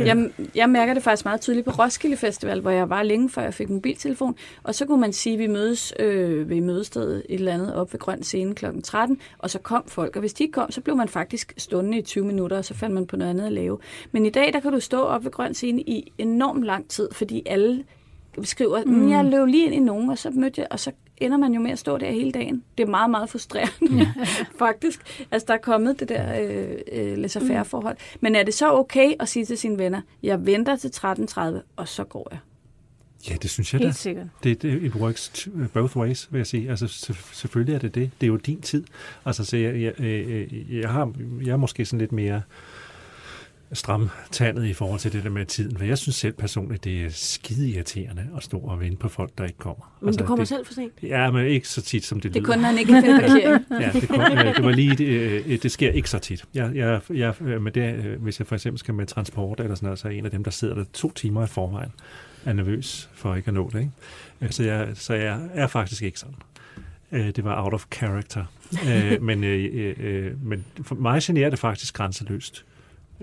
Ja. 0.00 0.04
jeg, 0.14 0.30
jeg 0.54 0.70
mærker 0.70 0.94
det 0.94 1.02
faktisk 1.02 1.24
meget 1.24 1.40
tydeligt 1.40 1.64
på 1.64 1.70
Roskilde 1.70 2.16
Festival, 2.16 2.60
hvor 2.60 2.70
jeg 2.70 2.90
var 2.90 3.02
længe 3.02 3.30
før 3.30 3.42
jeg 3.42 3.54
fik 3.54 3.70
mobiltelefon, 3.70 4.34
og 4.62 4.74
så 4.74 4.86
kunne 4.86 5.00
man 5.00 5.12
sige, 5.12 5.32
at 5.32 5.38
vi 5.38 5.46
mødes 5.46 5.92
øh, 5.98 6.50
ved 6.50 6.60
mødestedet 6.60 7.22
et 7.28 7.34
eller 7.34 7.52
andet 7.52 7.74
op 7.74 7.92
ved 7.92 8.00
Grøn 8.00 8.22
Scene 8.22 8.54
kl. 8.54 8.66
13, 8.84 9.18
og 9.38 9.50
så 9.50 9.58
kom 9.58 9.82
folk, 9.86 10.16
og 10.16 10.20
hvis 10.20 10.32
de 10.32 10.44
ikke 10.44 10.52
kom, 10.52 10.70
så 10.70 10.80
blev 10.80 10.96
man 10.96 11.08
faktisk 11.08 11.54
stående 11.56 11.98
i 11.98 12.02
20 12.02 12.24
minutter, 12.24 12.56
og 12.56 12.64
så 12.64 12.74
fandt 12.74 12.94
man 12.94 13.06
på 13.06 13.16
noget 13.16 13.30
andet 13.30 13.46
at 13.46 13.52
lave. 13.52 13.78
Men 14.12 14.26
i 14.26 14.30
dag, 14.30 14.52
der 14.52 14.60
kan 14.60 14.72
du 14.72 14.80
stå 14.80 15.00
op 15.00 15.24
ved 15.24 15.30
Grøn 15.30 15.54
Scene 15.54 15.82
i 15.82 16.12
enormt 16.18 16.64
lang 16.64 16.88
tid, 16.88 17.08
fordi 17.20 17.42
alle 17.46 17.84
beskriver, 18.40 18.84
mm. 18.84 19.10
jeg 19.10 19.24
løb 19.24 19.46
lige 19.46 19.66
ind 19.66 19.74
i 19.74 19.78
nogen, 19.78 20.10
og 20.10 20.18
så 20.18 20.30
mødte 20.30 20.60
jeg, 20.60 20.68
og 20.70 20.80
så 20.80 20.92
ender 21.16 21.36
man 21.36 21.54
jo 21.54 21.60
med 21.60 21.70
at 21.70 21.78
stå 21.78 21.98
der 21.98 22.10
hele 22.10 22.32
dagen. 22.32 22.62
Det 22.78 22.86
er 22.86 22.90
meget, 22.90 23.10
meget 23.10 23.30
frustrerende, 23.30 23.96
ja. 23.96 24.06
faktisk. 24.64 25.24
Altså, 25.30 25.46
der 25.46 25.54
er 25.54 25.58
kommet 25.58 26.00
det 26.00 26.08
der 26.08 26.42
øh, 26.42 26.76
øh, 26.92 27.18
laissez 27.18 27.42
forhold. 27.64 27.96
Men 28.20 28.34
er 28.34 28.42
det 28.42 28.54
så 28.54 28.72
okay 28.72 29.12
at 29.20 29.28
sige 29.28 29.44
til 29.44 29.58
sine 29.58 29.78
venner, 29.78 30.00
jeg 30.22 30.46
venter 30.46 30.76
til 30.76 30.88
13.30, 30.88 31.40
og 31.76 31.88
så 31.88 32.04
går 32.04 32.28
jeg? 32.30 32.38
Ja, 33.30 33.34
det 33.42 33.50
synes 33.50 33.72
jeg 33.72 33.78
Helt 33.78 33.88
da. 33.88 33.96
sikkert. 33.98 34.26
Det, 34.44 34.62
det, 34.62 34.82
it 34.82 34.94
works 34.94 35.48
both 35.72 35.96
ways, 35.96 36.28
vil 36.30 36.38
jeg 36.38 36.46
sige. 36.46 36.70
Altså, 36.70 37.12
selvfølgelig 37.32 37.74
er 37.74 37.78
det 37.78 37.94
det. 37.94 38.10
Det 38.20 38.26
er 38.26 38.28
jo 38.28 38.36
din 38.36 38.60
tid. 38.60 38.84
Altså, 39.24 39.44
så 39.44 39.56
jeg, 39.56 39.82
jeg, 39.82 40.00
jeg, 40.00 40.46
jeg, 40.70 40.90
har, 40.90 41.12
jeg 41.44 41.52
er 41.52 41.56
måske 41.56 41.84
sådan 41.84 41.98
lidt 41.98 42.12
mere 42.12 42.42
stram 42.42 42.42
tandet 44.30 44.66
i 44.66 44.72
forhold 44.72 45.00
til 45.00 45.12
det 45.12 45.24
der 45.24 45.30
med 45.30 45.46
tiden. 45.46 45.76
For 45.76 45.84
jeg 45.84 45.98
synes 45.98 46.16
selv 46.16 46.32
personligt, 46.32 46.84
det 46.84 47.04
er 47.04 47.08
skide 47.10 47.68
irriterende 47.68 48.28
at 48.36 48.42
stå 48.42 48.58
og 48.58 48.80
vente 48.80 48.96
på 48.96 49.08
folk, 49.08 49.38
der 49.38 49.44
ikke 49.44 49.58
kommer. 49.58 49.94
Men 50.00 50.08
altså, 50.08 50.18
du 50.18 50.26
kommer 50.26 50.44
det, 50.44 50.48
selv 50.48 50.66
for 50.66 50.74
sent? 50.74 50.92
Ja, 51.02 51.30
men 51.30 51.46
ikke 51.46 51.68
så 51.68 51.82
tit, 51.82 52.04
som 52.04 52.20
det, 52.20 52.34
det 52.34 52.42
lyder. 52.42 52.52
Det 52.52 52.56
kun, 52.56 52.64
han 52.64 52.78
ikke 52.78 52.92
kan 52.92 53.20
parkering. 53.20 53.64
ja, 53.82 53.90
det, 53.92 54.08
kun, 54.08 54.20
det 54.20 54.64
var 54.64 54.70
lige, 54.70 54.96
det, 54.96 55.62
det 55.62 55.72
sker 55.72 55.90
ikke 55.90 56.10
så 56.10 56.18
tit. 56.18 56.44
Jeg, 56.54 56.70
jeg, 56.74 57.00
jeg, 57.10 57.34
med 57.40 57.72
det, 57.72 57.94
hvis 57.94 58.38
jeg 58.38 58.46
for 58.46 58.54
eksempel 58.54 58.78
skal 58.78 58.94
med 58.94 59.06
transport 59.06 59.60
eller 59.60 59.74
sådan 59.74 59.86
noget, 59.86 59.98
så 59.98 60.08
er 60.08 60.12
en 60.12 60.24
af 60.24 60.30
dem, 60.30 60.44
der 60.44 60.50
sidder 60.50 60.74
der 60.74 60.84
to 60.92 61.10
timer 61.10 61.44
i 61.44 61.46
forvejen, 61.46 61.90
er 62.44 62.52
nervøs 62.52 63.10
for 63.14 63.34
ikke 63.34 63.48
at 63.48 63.54
nå 63.54 63.70
det. 63.72 63.90
Ikke? 64.42 64.54
Så, 64.54 64.62
jeg, 64.62 64.88
så 64.94 65.14
jeg 65.14 65.48
er 65.54 65.66
faktisk 65.66 66.02
ikke 66.02 66.18
sådan. 66.18 66.36
Øh, 67.12 67.26
det 67.26 67.44
var 67.44 67.64
out 67.64 67.74
of 67.74 67.84
character. 67.92 68.44
Øh, 68.88 69.22
men, 69.22 69.44
øh, 69.44 70.44
men 70.44 70.64
for 70.82 70.94
mig 70.94 71.22
generer 71.22 71.50
det 71.50 71.58
faktisk 71.58 71.94
grænseløst 71.94 72.64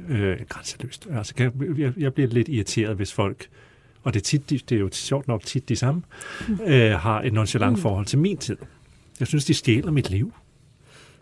øh, 0.10 0.38
grænseløst. 0.50 1.08
Altså, 1.12 1.34
jeg, 1.78 1.94
jeg 1.98 2.14
bliver 2.14 2.30
lidt 2.30 2.50
irriteret, 2.50 2.96
hvis 2.96 3.14
folk, 3.14 3.50
og 4.04 4.14
det 4.14 4.20
er, 4.20 4.24
tit, 4.24 4.50
det 4.50 4.72
er 4.72 4.80
jo 4.80 4.90
sjovt 4.92 5.28
nok 5.28 5.44
tit 5.44 5.70
de 5.70 5.76
samme, 5.76 6.02
mm. 6.48 6.60
øh, 6.66 6.92
har 6.92 7.22
et 7.22 7.34
nonchalant 7.34 7.76
mm. 7.76 7.82
forhold 7.82 8.06
til 8.06 8.20
min 8.20 8.38
tid. 8.38 8.58
Jeg 9.20 9.28
synes, 9.28 9.46
de 9.46 9.54
stjæler 9.54 9.92
mit 9.92 10.10
liv. 10.10 10.34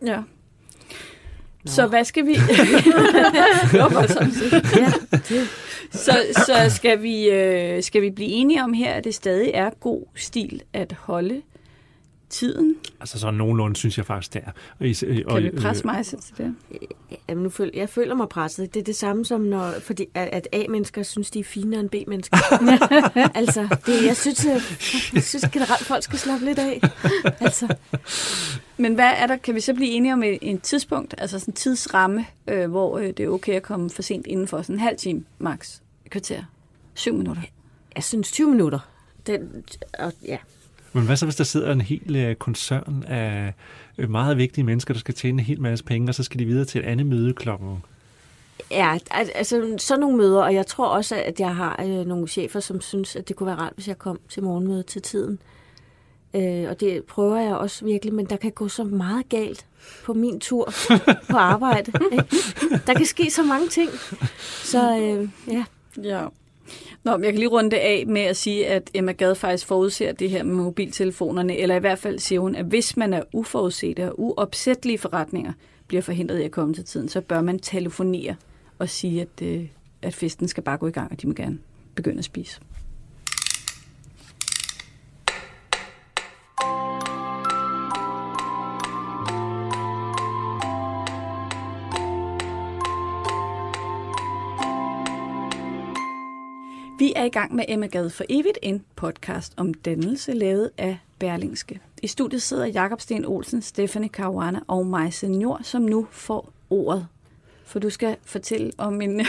Ja. 0.05 0.17
Nå. 0.17 1.71
Så 1.71 1.87
hvad 1.87 2.03
skal 2.03 2.25
vi... 2.25 2.35
så, 6.05 6.11
så 6.45 6.75
skal 6.75 7.01
vi, 7.01 7.29
øh, 7.29 7.83
skal 7.83 8.01
vi 8.01 8.09
blive 8.09 8.29
enige 8.29 8.63
om 8.63 8.73
her, 8.73 8.93
at 8.93 9.03
det 9.03 9.15
stadig 9.15 9.51
er 9.53 9.69
god 9.69 10.05
stil 10.15 10.61
at 10.73 10.93
holde 10.99 11.41
tiden? 12.29 12.75
Altså 12.99 13.19
så 13.19 13.31
nogenlunde, 13.31 13.75
synes 13.75 13.97
jeg 13.97 14.05
faktisk, 14.05 14.33
det 14.33 14.41
er. 14.45 14.51
Og, 14.79 15.33
og, 15.33 15.41
kan 15.41 15.43
vi 15.43 15.57
presse 15.57 15.85
mig 15.85 16.05
til 16.05 16.17
det? 16.37 16.55
Jamen, 17.29 17.43
nu 17.43 17.49
føler, 17.49 17.71
jeg 17.75 17.89
føler 17.89 18.15
mig 18.15 18.29
presset. 18.29 18.73
Det 18.73 18.79
er 18.79 18.83
det 18.83 18.95
samme 18.95 19.25
som, 19.25 19.41
når, 19.41 19.73
fordi, 19.79 20.05
at 20.13 20.47
A-mennesker 20.53 21.03
synes, 21.03 21.31
de 21.31 21.39
er 21.39 21.43
finere 21.43 21.79
end 21.79 21.89
B-mennesker. 21.89 22.37
altså, 23.39 23.77
det, 23.85 24.05
jeg, 24.05 24.17
synes, 24.17 24.45
jeg, 24.45 24.61
jeg 25.13 25.23
synes 25.23 25.45
generelt, 25.51 25.85
folk 25.85 26.03
skal 26.03 26.19
slappe 26.19 26.45
lidt 26.45 26.59
af. 26.59 26.81
altså. 27.39 27.75
Men 28.77 28.95
hvad 28.95 29.11
er 29.17 29.27
der, 29.27 29.35
kan 29.35 29.55
vi 29.55 29.59
så 29.59 29.73
blive 29.73 29.89
enige 29.89 30.13
om 30.13 30.23
et, 30.23 30.37
et 30.41 30.61
tidspunkt, 30.61 31.15
altså 31.17 31.39
sådan 31.39 31.51
en 31.51 31.55
tidsramme, 31.55 32.25
øh, 32.47 32.69
hvor 32.69 32.97
øh, 32.97 33.07
det 33.07 33.19
er 33.19 33.29
okay 33.29 33.53
at 33.53 33.63
komme 33.63 33.89
for 33.89 34.01
sent 34.01 34.27
inden 34.27 34.47
for 34.47 34.61
sådan 34.61 34.75
en 34.75 34.79
halv 34.79 34.97
time, 34.97 35.23
max, 35.39 35.79
kvarter, 36.09 36.43
syv 36.93 37.13
minutter? 37.13 37.43
Jeg 37.95 38.03
synes 38.03 38.31
20 38.31 38.49
minutter. 38.49 38.79
Den, 39.27 39.63
og, 39.99 40.13
ja, 40.27 40.37
men 40.95 41.05
hvad 41.05 41.15
så, 41.15 41.25
hvis 41.25 41.35
der 41.35 41.43
sidder 41.43 41.71
en 41.71 41.81
hel 41.81 42.15
øh, 42.15 42.35
koncern 42.35 43.03
af 43.07 43.53
øh, 43.97 44.09
meget 44.09 44.37
vigtige 44.37 44.63
mennesker, 44.63 44.93
der 44.93 44.99
skal 44.99 45.13
tjene 45.13 45.41
en 45.41 45.45
hel 45.45 45.61
masse 45.61 45.85
penge, 45.85 46.09
og 46.09 46.15
så 46.15 46.23
skal 46.23 46.39
de 46.39 46.45
videre 46.45 46.65
til 46.65 46.81
et 46.81 46.85
andet 46.85 47.05
møde 47.05 47.33
klokken 47.33 47.83
Ja, 48.71 48.97
altså 49.11 49.75
sådan 49.77 49.99
nogle 49.99 50.17
møder, 50.17 50.43
og 50.43 50.53
jeg 50.53 50.67
tror 50.67 50.87
også, 50.87 51.15
at 51.15 51.39
jeg 51.39 51.55
har 51.55 51.83
øh, 51.85 52.05
nogle 52.05 52.27
chefer, 52.27 52.59
som 52.59 52.81
synes, 52.81 53.15
at 53.15 53.27
det 53.27 53.35
kunne 53.35 53.47
være 53.47 53.55
rart, 53.55 53.73
hvis 53.75 53.87
jeg 53.87 53.99
kom 53.99 54.19
til 54.29 54.43
morgenmøde 54.43 54.83
til 54.83 55.01
tiden. 55.01 55.39
Øh, 56.33 56.69
og 56.69 56.79
det 56.79 57.03
prøver 57.03 57.37
jeg 57.37 57.55
også 57.55 57.85
virkelig, 57.85 58.13
men 58.13 58.25
der 58.25 58.37
kan 58.37 58.51
gå 58.51 58.67
så 58.67 58.83
meget 58.83 59.29
galt 59.29 59.65
på 60.05 60.13
min 60.13 60.39
tur 60.39 60.73
på 61.31 61.37
arbejde. 61.37 61.91
Ikke? 62.11 62.25
Der 62.87 62.93
kan 62.93 63.05
ske 63.05 63.31
så 63.31 63.43
mange 63.43 63.67
ting. 63.67 63.89
Så 64.63 64.97
øh, 64.97 65.29
ja. 65.53 65.63
Ja. 66.03 66.25
Nå, 67.03 67.17
men 67.17 67.23
jeg 67.23 67.33
kan 67.33 67.39
lige 67.39 67.49
runde 67.49 67.71
det 67.71 67.77
af 67.77 68.03
med 68.07 68.21
at 68.21 68.37
sige, 68.37 68.67
at 68.67 68.89
Emma 68.93 69.11
Gad 69.11 69.35
faktisk 69.35 69.67
forudser 69.67 70.11
det 70.11 70.29
her 70.29 70.43
med 70.43 70.55
mobiltelefonerne, 70.55 71.57
eller 71.57 71.75
i 71.75 71.79
hvert 71.79 71.99
fald 71.99 72.19
siger 72.19 72.39
hun, 72.39 72.55
at 72.55 72.65
hvis 72.65 72.97
man 72.97 73.13
er 73.13 73.23
uforudsete 73.33 74.11
og 74.11 74.19
uopsættelige 74.19 74.97
forretninger 74.97 75.53
bliver 75.87 76.01
forhindret 76.01 76.39
i 76.39 76.43
at 76.43 76.51
komme 76.51 76.73
til 76.73 76.85
tiden, 76.85 77.09
så 77.09 77.21
bør 77.21 77.41
man 77.41 77.59
telefonere 77.59 78.35
og 78.79 78.89
sige, 78.89 79.21
at, 79.21 79.41
øh, 79.41 79.65
at 80.01 80.13
festen 80.13 80.47
skal 80.47 80.63
bare 80.63 80.77
gå 80.77 80.87
i 80.87 80.91
gang, 80.91 81.11
og 81.11 81.21
de 81.21 81.27
må 81.27 81.33
gerne 81.33 81.57
begynde 81.95 82.17
at 82.17 82.25
spise. 82.25 82.59
Vi 96.99 97.13
er 97.15 97.23
i 97.23 97.29
gang 97.29 97.55
med 97.55 97.65
Emma 97.67 97.87
Gade 97.87 98.09
for 98.09 98.23
evigt, 98.29 98.57
en 98.61 98.83
podcast 98.95 99.53
om 99.57 99.73
dannelse, 99.73 100.33
lavet 100.33 100.71
af 100.77 100.97
Berlingske. 101.19 101.79
I 102.01 102.07
studiet 102.07 102.41
sidder 102.41 102.65
Jakob 102.65 103.01
Sten 103.01 103.25
Olsen, 103.25 103.61
Stephanie 103.61 104.09
Caruana 104.09 104.59
og 104.67 104.85
mig 104.85 105.13
senior, 105.13 105.59
som 105.63 105.81
nu 105.81 106.07
får 106.11 106.53
ordet. 106.69 107.07
For 107.65 107.79
du 107.79 107.89
skal 107.89 108.15
fortælle 108.25 108.71
om 108.77 109.01
en... 109.01 109.21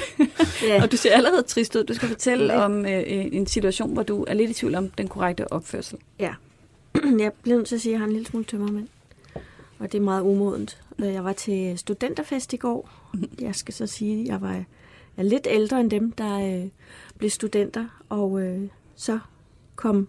Ja. 0.62 0.82
og 0.82 0.92
du 0.92 0.96
ser 0.96 1.12
allerede 1.12 1.42
trist 1.42 1.76
ud. 1.76 1.84
Du 1.84 1.94
skal 1.94 2.08
fortælle 2.08 2.52
ja. 2.52 2.64
om 2.64 2.86
øh, 2.86 3.02
en 3.06 3.46
situation, 3.46 3.92
hvor 3.92 4.02
du 4.02 4.24
er 4.28 4.34
lidt 4.34 4.50
i 4.50 4.54
tvivl 4.54 4.74
om 4.74 4.90
den 4.90 5.08
korrekte 5.08 5.52
opførsel. 5.52 5.98
Ja. 6.18 6.34
Jeg 7.18 7.32
bliver 7.42 7.56
nødt 7.56 7.68
til 7.68 7.74
at 7.74 7.80
sige, 7.80 7.90
at 7.90 7.92
jeg 7.92 8.00
har 8.00 8.06
en 8.06 8.12
lille 8.12 8.26
smule 8.26 8.44
tømmermænd. 8.44 8.88
Og 9.78 9.92
det 9.92 9.98
er 9.98 10.02
meget 10.02 10.22
umodent. 10.22 10.78
Jeg 10.98 11.24
var 11.24 11.32
til 11.32 11.78
studenterfest 11.78 12.52
i 12.52 12.56
går. 12.56 12.90
Jeg 13.40 13.54
skal 13.54 13.74
så 13.74 13.86
sige, 13.86 14.20
at 14.20 14.26
jeg 14.26 14.40
var 14.40 14.64
er 15.16 15.22
lidt 15.22 15.46
ældre 15.50 15.80
end 15.80 15.90
dem, 15.90 16.12
der 16.12 16.62
øh, 16.62 16.68
blev 17.18 17.30
studenter, 17.30 18.02
og 18.08 18.40
øh, 18.42 18.68
så 18.94 19.18
kom 19.76 20.08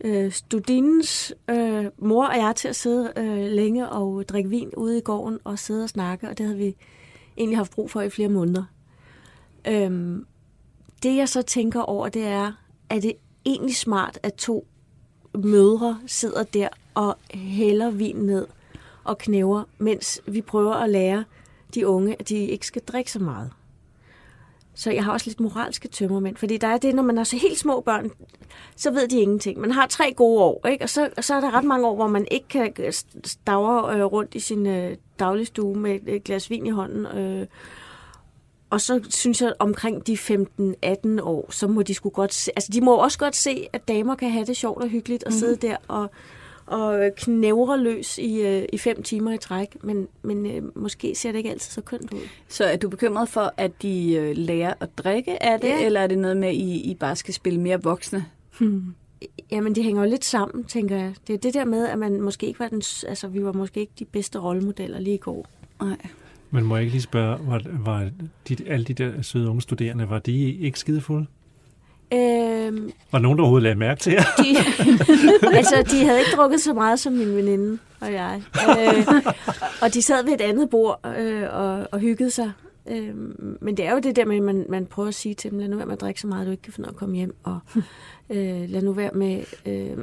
øh, 0.00 0.32
studinens 0.32 1.34
øh, 1.50 1.86
mor 1.98 2.26
og 2.26 2.36
jeg 2.36 2.56
til 2.56 2.68
at 2.68 2.76
sidde 2.76 3.12
øh, 3.16 3.50
længe 3.50 3.88
og 3.88 4.28
drikke 4.28 4.50
vin 4.50 4.74
ude 4.76 4.98
i 4.98 5.00
gården 5.00 5.38
og 5.44 5.58
sidde 5.58 5.82
og 5.82 5.88
snakke, 5.88 6.28
og 6.28 6.38
det 6.38 6.46
havde 6.46 6.58
vi 6.58 6.76
egentlig 7.36 7.58
haft 7.58 7.72
brug 7.72 7.90
for 7.90 8.00
i 8.00 8.10
flere 8.10 8.28
måneder. 8.28 8.64
Øhm, 9.68 10.26
det 11.02 11.16
jeg 11.16 11.28
så 11.28 11.42
tænker 11.42 11.80
over, 11.80 12.08
det 12.08 12.24
er, 12.24 12.52
er 12.90 13.00
det 13.00 13.12
egentlig 13.44 13.76
smart, 13.76 14.18
at 14.22 14.34
to 14.34 14.66
mødre 15.34 16.00
sidder 16.06 16.42
der 16.42 16.68
og 16.94 17.16
hælder 17.30 17.90
vin 17.90 18.16
ned 18.16 18.46
og 19.04 19.18
knæver, 19.18 19.64
mens 19.78 20.20
vi 20.26 20.40
prøver 20.40 20.74
at 20.74 20.90
lære 20.90 21.24
de 21.74 21.86
unge, 21.86 22.16
at 22.18 22.28
de 22.28 22.36
ikke 22.36 22.66
skal 22.66 22.82
drikke 22.82 23.12
så 23.12 23.18
meget. 23.18 23.50
Så 24.78 24.90
jeg 24.90 25.04
har 25.04 25.12
også 25.12 25.26
lidt 25.26 25.40
moralske 25.40 25.88
tømmermænd, 25.88 26.36
fordi 26.36 26.56
der 26.56 26.66
er 26.66 26.78
det, 26.78 26.94
når 26.94 27.02
man 27.02 27.16
har 27.16 27.24
så 27.24 27.36
helt 27.36 27.58
små 27.58 27.80
børn, 27.80 28.10
så 28.76 28.90
ved 28.90 29.08
de 29.08 29.20
ingenting. 29.20 29.60
Man 29.60 29.72
har 29.72 29.86
tre 29.86 30.12
gode 30.12 30.42
år, 30.42 30.66
ikke? 30.66 30.84
Og, 30.84 30.88
så, 30.88 31.10
og 31.16 31.24
så 31.24 31.34
er 31.34 31.40
der 31.40 31.54
ret 31.54 31.64
mange 31.64 31.86
år, 31.86 31.94
hvor 31.94 32.06
man 32.06 32.26
ikke 32.30 32.48
kan 32.48 32.92
stavre 33.24 33.96
øh, 33.96 34.04
rundt 34.04 34.34
i 34.34 34.40
sin 34.40 34.66
øh, 34.66 34.96
dagligstue 35.18 35.76
med 35.76 36.00
et 36.06 36.24
glas 36.24 36.50
vin 36.50 36.66
i 36.66 36.70
hånden. 36.70 37.06
Øh, 37.06 37.46
og 38.70 38.80
så 38.80 39.00
synes 39.10 39.42
jeg, 39.42 39.52
omkring 39.58 40.06
de 40.06 40.12
15-18 40.12 41.22
år, 41.22 41.50
så 41.50 41.66
må 41.66 41.82
de 41.82 41.94
skulle 41.94 42.14
godt 42.14 42.34
se, 42.34 42.50
altså 42.56 42.70
de 42.72 42.80
må 42.80 42.96
også 42.96 43.18
godt 43.18 43.36
se, 43.36 43.68
at 43.72 43.88
damer 43.88 44.14
kan 44.14 44.30
have 44.30 44.46
det 44.46 44.56
sjovt 44.56 44.82
og 44.82 44.88
hyggeligt 44.88 45.24
og 45.24 45.32
mm. 45.32 45.38
sidde 45.38 45.56
der 45.56 45.76
og, 45.88 46.10
og 46.70 47.10
knævre 47.16 47.80
løs 47.80 48.18
i, 48.18 48.40
øh, 48.40 48.62
i 48.72 48.78
fem 48.78 49.02
timer 49.02 49.32
i 49.32 49.38
træk, 49.38 49.84
men, 49.84 50.08
men 50.22 50.46
øh, 50.46 50.62
måske 50.76 51.14
ser 51.14 51.32
det 51.32 51.38
ikke 51.38 51.50
altid 51.50 51.70
så 51.70 51.80
kønt 51.80 52.12
ud. 52.12 52.20
Så 52.48 52.64
er 52.64 52.76
du 52.76 52.88
bekymret 52.88 53.28
for, 53.28 53.54
at 53.56 53.82
de 53.82 54.14
øh, 54.14 54.36
lærer 54.36 54.74
at 54.80 54.98
drikke 54.98 55.42
af 55.42 55.60
det, 55.60 55.68
ja. 55.68 55.84
eller 55.84 56.00
er 56.00 56.06
det 56.06 56.18
noget 56.18 56.36
med, 56.36 56.48
at 56.48 56.54
I, 56.54 56.90
I 56.90 56.94
bare 56.94 57.16
skal 57.16 57.34
spille 57.34 57.60
mere 57.60 57.82
voksne? 57.82 58.24
Hmm. 58.58 58.94
Jamen, 59.52 59.74
det 59.74 59.84
hænger 59.84 60.02
jo 60.02 60.10
lidt 60.10 60.24
sammen, 60.24 60.64
tænker 60.64 60.96
jeg. 60.96 61.14
Det 61.26 61.34
er 61.34 61.38
det 61.38 61.54
der 61.54 61.64
med, 61.64 61.88
at 61.88 61.98
man 61.98 62.20
måske 62.20 62.46
ikke 62.46 62.60
var 62.60 62.68
den, 62.68 62.82
altså, 63.08 63.28
vi 63.28 63.44
var 63.44 63.52
måske 63.52 63.80
ikke 63.80 63.92
de 63.98 64.04
bedste 64.04 64.38
rollemodeller 64.38 65.00
lige 65.00 65.14
i 65.14 65.18
går. 65.18 65.46
Nej. 65.82 65.96
Men 66.50 66.64
må 66.64 66.76
jeg 66.76 66.82
ikke 66.82 66.92
lige 66.92 67.02
spørge, 67.02 67.38
var, 67.46 67.62
var 67.84 68.10
de, 68.48 68.56
alle 68.66 68.84
de 68.84 68.94
der 68.94 69.22
søde 69.22 69.48
unge 69.48 69.62
studerende, 69.62 70.10
var 70.10 70.18
de 70.18 70.54
ikke 70.54 70.78
skidefulde? 70.78 71.26
Øhm, 72.12 72.92
var 73.12 73.18
nogen, 73.18 73.38
der 73.38 73.42
overhovedet 73.42 73.62
lagde 73.62 73.78
mærke 73.78 74.00
til 74.00 74.12
jer? 74.12 74.22
De, 74.38 74.56
altså, 75.56 75.84
de 75.90 76.04
havde 76.04 76.18
ikke 76.18 76.30
drukket 76.36 76.60
så 76.60 76.74
meget 76.74 77.00
som 77.00 77.12
min 77.12 77.36
veninde 77.36 77.78
og 78.00 78.12
jeg. 78.12 78.42
Øh, 78.54 79.06
og 79.82 79.94
de 79.94 80.02
sad 80.02 80.24
ved 80.24 80.32
et 80.32 80.40
andet 80.40 80.70
bord 80.70 81.00
øh, 81.18 81.42
og, 81.52 81.88
og 81.92 81.98
hyggede 82.00 82.30
sig. 82.30 82.52
Øh, 82.90 83.14
men 83.60 83.76
det 83.76 83.86
er 83.86 83.92
jo 83.92 83.98
det 83.98 84.16
der 84.16 84.24
med, 84.24 84.36
at 84.36 84.42
man, 84.42 84.66
man 84.68 84.86
prøver 84.86 85.08
at 85.08 85.14
sige 85.14 85.34
til 85.34 85.50
dem, 85.50 85.58
lad 85.58 85.68
nu 85.68 85.76
være 85.76 85.86
med 85.86 85.94
at 85.94 86.00
drikke 86.00 86.20
så 86.20 86.26
meget, 86.26 86.40
at 86.40 86.46
du 86.46 86.50
ikke 86.50 86.62
kan 86.62 86.72
finde 86.72 86.88
at 86.88 86.96
komme 86.96 87.16
hjem. 87.16 87.36
Og 87.42 87.58
øh, 88.30 88.68
lad 88.68 88.82
nu 88.82 88.92
være 88.92 89.10
med... 89.14 89.44
Øh, 89.66 89.96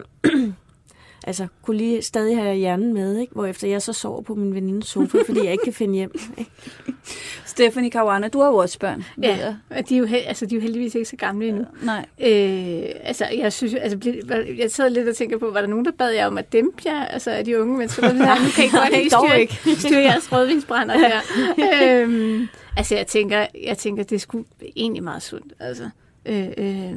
altså, 1.25 1.47
kunne 1.61 1.77
lige 1.77 2.01
stadig 2.01 2.37
have 2.37 2.55
hjernen 2.55 2.93
med, 2.93 3.17
ikke? 3.17 3.49
efter 3.49 3.67
jeg 3.67 3.81
så 3.81 3.93
sover 3.93 4.21
på 4.21 4.35
min 4.35 4.55
venindes 4.55 4.87
sofa, 4.87 5.17
fordi 5.25 5.43
jeg 5.43 5.51
ikke 5.51 5.63
kan 5.63 5.73
finde 5.73 5.93
hjem. 5.93 6.11
Ikke? 6.37 6.51
Stephanie 7.45 7.91
Caruana, 7.91 8.27
du 8.27 8.39
har 8.39 8.47
jo 8.47 8.55
også 8.55 8.79
børn. 8.79 9.05
Ja, 9.23 9.55
og 9.69 9.89
de 9.89 9.95
er, 9.95 9.99
jo, 9.99 10.07
altså, 10.27 10.45
de 10.45 10.55
er 10.55 10.59
jo 10.59 10.61
heldigvis 10.61 10.95
ikke 10.95 11.09
så 11.09 11.15
gamle 11.15 11.47
endnu. 11.47 11.65
Nej. 11.83 12.05
Øh, 12.19 12.89
altså, 13.03 13.27
jeg 13.37 13.53
synes 13.53 13.73
altså, 13.73 13.97
jeg 14.57 14.71
sad 14.71 14.89
lidt 14.89 15.07
og 15.07 15.15
tænker 15.15 15.37
på, 15.37 15.51
var 15.51 15.61
der 15.61 15.67
nogen, 15.67 15.85
der 15.85 15.91
bad 15.91 16.11
jer 16.11 16.27
om 16.27 16.37
at 16.37 16.53
dæmpe 16.53 16.81
jer? 16.85 17.05
Altså, 17.05 17.31
er 17.31 17.43
de 17.43 17.61
unge 17.61 17.77
mennesker, 17.77 18.01
der 18.01 18.13
nu 18.13 18.51
kan 18.55 18.65
I 18.65 18.69
godt 18.69 18.91
lige 18.91 19.09
styre, 19.09 19.77
styre 19.77 20.01
jeres 20.01 20.31
rødvinsbrænder 20.31 20.97
her. 20.97 21.21
øhm, 22.01 22.47
altså, 22.77 22.95
jeg 22.95 23.07
tænker, 23.07 23.45
jeg 23.63 23.77
tænker, 23.77 24.03
det 24.03 24.21
skulle 24.21 24.45
egentlig 24.75 25.03
meget 25.03 25.23
sundt. 25.23 25.53
Altså, 25.59 25.89
øh, 26.25 26.47
øh, 26.57 26.95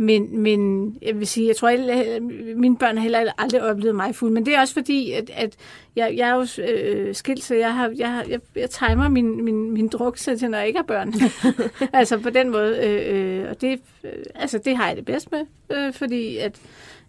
men, 0.00 0.38
men 0.38 0.92
jeg 1.02 1.18
vil 1.18 1.26
sige, 1.26 1.48
jeg 1.48 1.56
tror, 1.56 1.68
at 1.68 2.22
mine 2.56 2.76
børn 2.76 2.96
har 2.96 3.02
heller 3.02 3.32
aldrig 3.38 3.62
oplevet 3.62 3.94
mig 3.94 4.14
fuld. 4.14 4.32
Men 4.32 4.46
det 4.46 4.54
er 4.54 4.60
også 4.60 4.74
fordi, 4.74 5.12
at, 5.12 5.30
at 5.34 5.56
jeg, 5.96 6.14
jeg 6.16 6.28
er 6.28 6.34
jo 6.34 6.62
øh, 6.62 7.14
skilt, 7.14 7.44
så 7.44 7.54
jeg, 7.54 7.74
har, 7.74 7.92
jeg, 7.96 8.24
jeg, 8.28 8.40
jeg 8.56 8.70
timer 8.70 9.08
min, 9.08 9.44
min, 9.44 9.70
min 9.70 9.88
druk 9.88 10.16
til, 10.16 10.50
når 10.50 10.58
jeg 10.58 10.66
ikke 10.66 10.78
har 10.78 10.84
børn. 10.84 11.14
altså 12.00 12.18
på 12.18 12.30
den 12.30 12.50
måde. 12.50 12.78
Øh, 12.86 13.40
øh, 13.40 13.50
og 13.50 13.60
det, 13.60 13.80
øh, 14.04 14.10
altså, 14.34 14.58
det 14.58 14.76
har 14.76 14.86
jeg 14.86 14.96
det 14.96 15.04
bedst 15.04 15.32
med, 15.32 15.46
øh, 15.70 15.92
fordi 15.92 16.36
at 16.36 16.60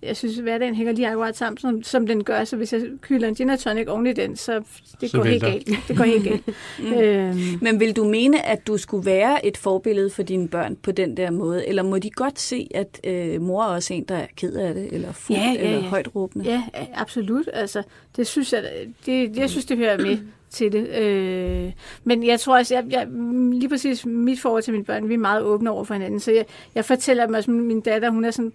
jeg 0.02 0.18
synes, 0.18 0.38
at 0.38 0.44
hverdagen 0.44 0.76
hænger 0.76 0.94
lige 0.94 1.08
akkurat 1.08 1.38
sammen, 1.38 1.58
som, 1.58 1.84
som 1.84 2.08
den 2.08 2.24
gør. 2.24 2.44
Så 2.44 2.56
hvis 2.58 2.74
jeg 2.74 2.82
kylder 3.02 3.28
en 3.28 3.36
gin 3.36 3.58
tonic 3.58 3.88
oven 3.88 4.08
i 4.08 4.14
den, 4.14 4.36
så 4.36 4.62
det 5.02 5.12
så 5.12 5.18
går 5.18 5.24
helt 5.24 5.44
galt. 5.44 5.70
Det 5.88 5.98
går 5.98 6.04
helt 6.04 6.24
galt. 6.24 6.48
mm. 6.80 6.94
øhm. 6.94 7.38
Men 7.62 7.80
vil 7.80 7.96
du 7.96 8.04
mene, 8.04 8.46
at 8.46 8.68
du 8.68 8.78
skulle 8.78 9.06
være 9.06 9.46
et 9.46 9.58
forbillede 9.58 10.10
for 10.10 10.24
dine 10.24 10.48
børn 10.48 10.76
på 10.76 10.92
den 10.92 11.18
der 11.18 11.32
måde? 11.32 11.68
Eller 11.68 11.84
må 11.84 11.98
de 11.98 12.10
godt 12.10 12.40
se, 12.40 12.68
at 12.76 13.00
øh, 13.04 13.42
mor 13.42 13.64
er 13.64 13.68
også 13.68 13.94
en, 13.94 14.04
der 14.04 14.16
er 14.16 14.28
ked 14.36 14.54
af 14.54 14.74
det, 14.74 14.90
eller 14.92 15.12
fuld, 15.12 15.38
ja, 15.38 15.44
ja, 15.44 15.54
ja. 15.54 15.76
eller 15.76 15.82
højt 15.90 16.16
råbende? 16.16 16.46
Ja, 16.46 16.64
absolut. 16.94 17.50
Altså, 17.54 17.84
det 18.16 18.28
synes 18.28 18.54
jeg, 18.54 18.64
det, 19.06 19.38
jeg 19.38 19.50
synes, 19.50 19.66
det 19.66 19.78
hører 19.78 19.98
med 19.98 20.18
til 20.50 20.72
det. 20.72 20.88
Øh, 20.88 21.72
men 22.04 22.26
jeg 22.26 22.40
tror 22.40 22.58
også, 22.58 22.76
jeg, 22.76 22.86
jeg, 22.90 23.08
lige 23.54 23.70
præcis 23.70 24.06
mit 24.06 24.40
forhold 24.40 24.64
til 24.64 24.74
mine 24.74 24.86
børn, 24.86 25.10
vi 25.10 25.14
er 25.14 25.18
meget 25.18 25.44
åbne 25.44 25.72
over 25.72 25.84
for 25.84 25.94
hinanden. 25.94 26.20
Så 26.20 26.32
jeg, 26.32 26.46
jeg 26.76 26.86
fortæller 26.86 27.26
dem 27.26 27.36
også, 27.36 27.52
min 27.52 27.82
datter, 27.82 28.10
hun 28.10 28.26
er 28.26 28.32
sådan 28.32 28.54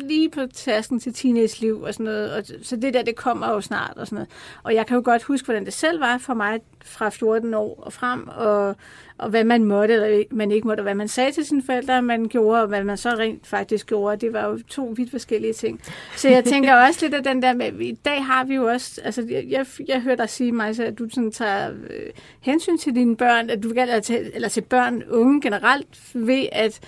lige 0.00 0.30
på 0.30 0.40
tasken 0.54 1.00
til 1.00 1.14
teenage-liv 1.14 1.82
og 1.82 1.94
sådan 1.94 2.04
noget. 2.04 2.32
Og, 2.32 2.44
så 2.62 2.76
det 2.76 2.94
der, 2.94 3.02
det 3.02 3.16
kommer 3.16 3.48
jo 3.52 3.60
snart 3.60 3.96
og 3.96 4.06
sådan 4.06 4.16
noget. 4.16 4.28
Og 4.62 4.74
jeg 4.74 4.86
kan 4.86 4.94
jo 4.94 5.02
godt 5.04 5.22
huske, 5.22 5.44
hvordan 5.44 5.64
det 5.64 5.72
selv 5.72 6.00
var 6.00 6.18
for 6.18 6.34
mig 6.34 6.60
fra 6.88 7.08
14 7.08 7.54
år 7.54 7.82
og 7.82 7.92
frem, 7.92 8.28
og, 8.28 8.76
og 9.18 9.28
hvad 9.30 9.44
man 9.44 9.64
måtte 9.64 9.94
eller 9.94 10.24
man 10.30 10.50
ikke 10.50 10.66
måtte, 10.66 10.80
og 10.80 10.82
hvad 10.82 10.94
man 10.94 11.08
sagde 11.08 11.32
til 11.32 11.44
sine 11.44 11.62
forældre, 11.62 12.02
man 12.02 12.28
gjorde, 12.28 12.62
og 12.62 12.68
hvad 12.68 12.84
man 12.84 12.96
så 12.96 13.08
rent 13.08 13.46
faktisk 13.46 13.86
gjorde. 13.86 14.26
Det 14.26 14.32
var 14.32 14.46
jo 14.46 14.58
to 14.68 14.94
vidt 14.96 15.10
forskellige 15.10 15.52
ting. 15.52 15.80
Så 16.16 16.28
jeg 16.28 16.44
tænker 16.44 16.74
også 16.86 16.98
lidt 17.02 17.14
af 17.14 17.24
den 17.24 17.42
der 17.42 17.54
med, 17.54 17.80
i 17.80 17.92
dag 18.04 18.24
har 18.24 18.44
vi 18.44 18.54
jo 18.54 18.64
også, 18.64 19.00
altså 19.04 19.26
jeg, 19.30 19.44
jeg, 19.48 19.66
jeg 19.88 20.00
hørte 20.00 20.22
dig 20.22 20.30
sige, 20.30 20.52
Maja, 20.52 20.82
at 20.82 20.98
du 20.98 21.08
sådan 21.08 21.32
tager 21.32 21.70
øh, 21.70 22.10
hensyn 22.40 22.78
til 22.78 22.94
dine 22.94 23.16
børn, 23.16 23.50
at 23.50 23.62
du 23.62 23.72
eller 23.76 24.00
til, 24.00 24.30
eller 24.34 24.48
til 24.48 24.60
børn, 24.60 25.02
unge 25.10 25.40
generelt, 25.40 26.14
ved 26.14 26.46
at 26.52 26.80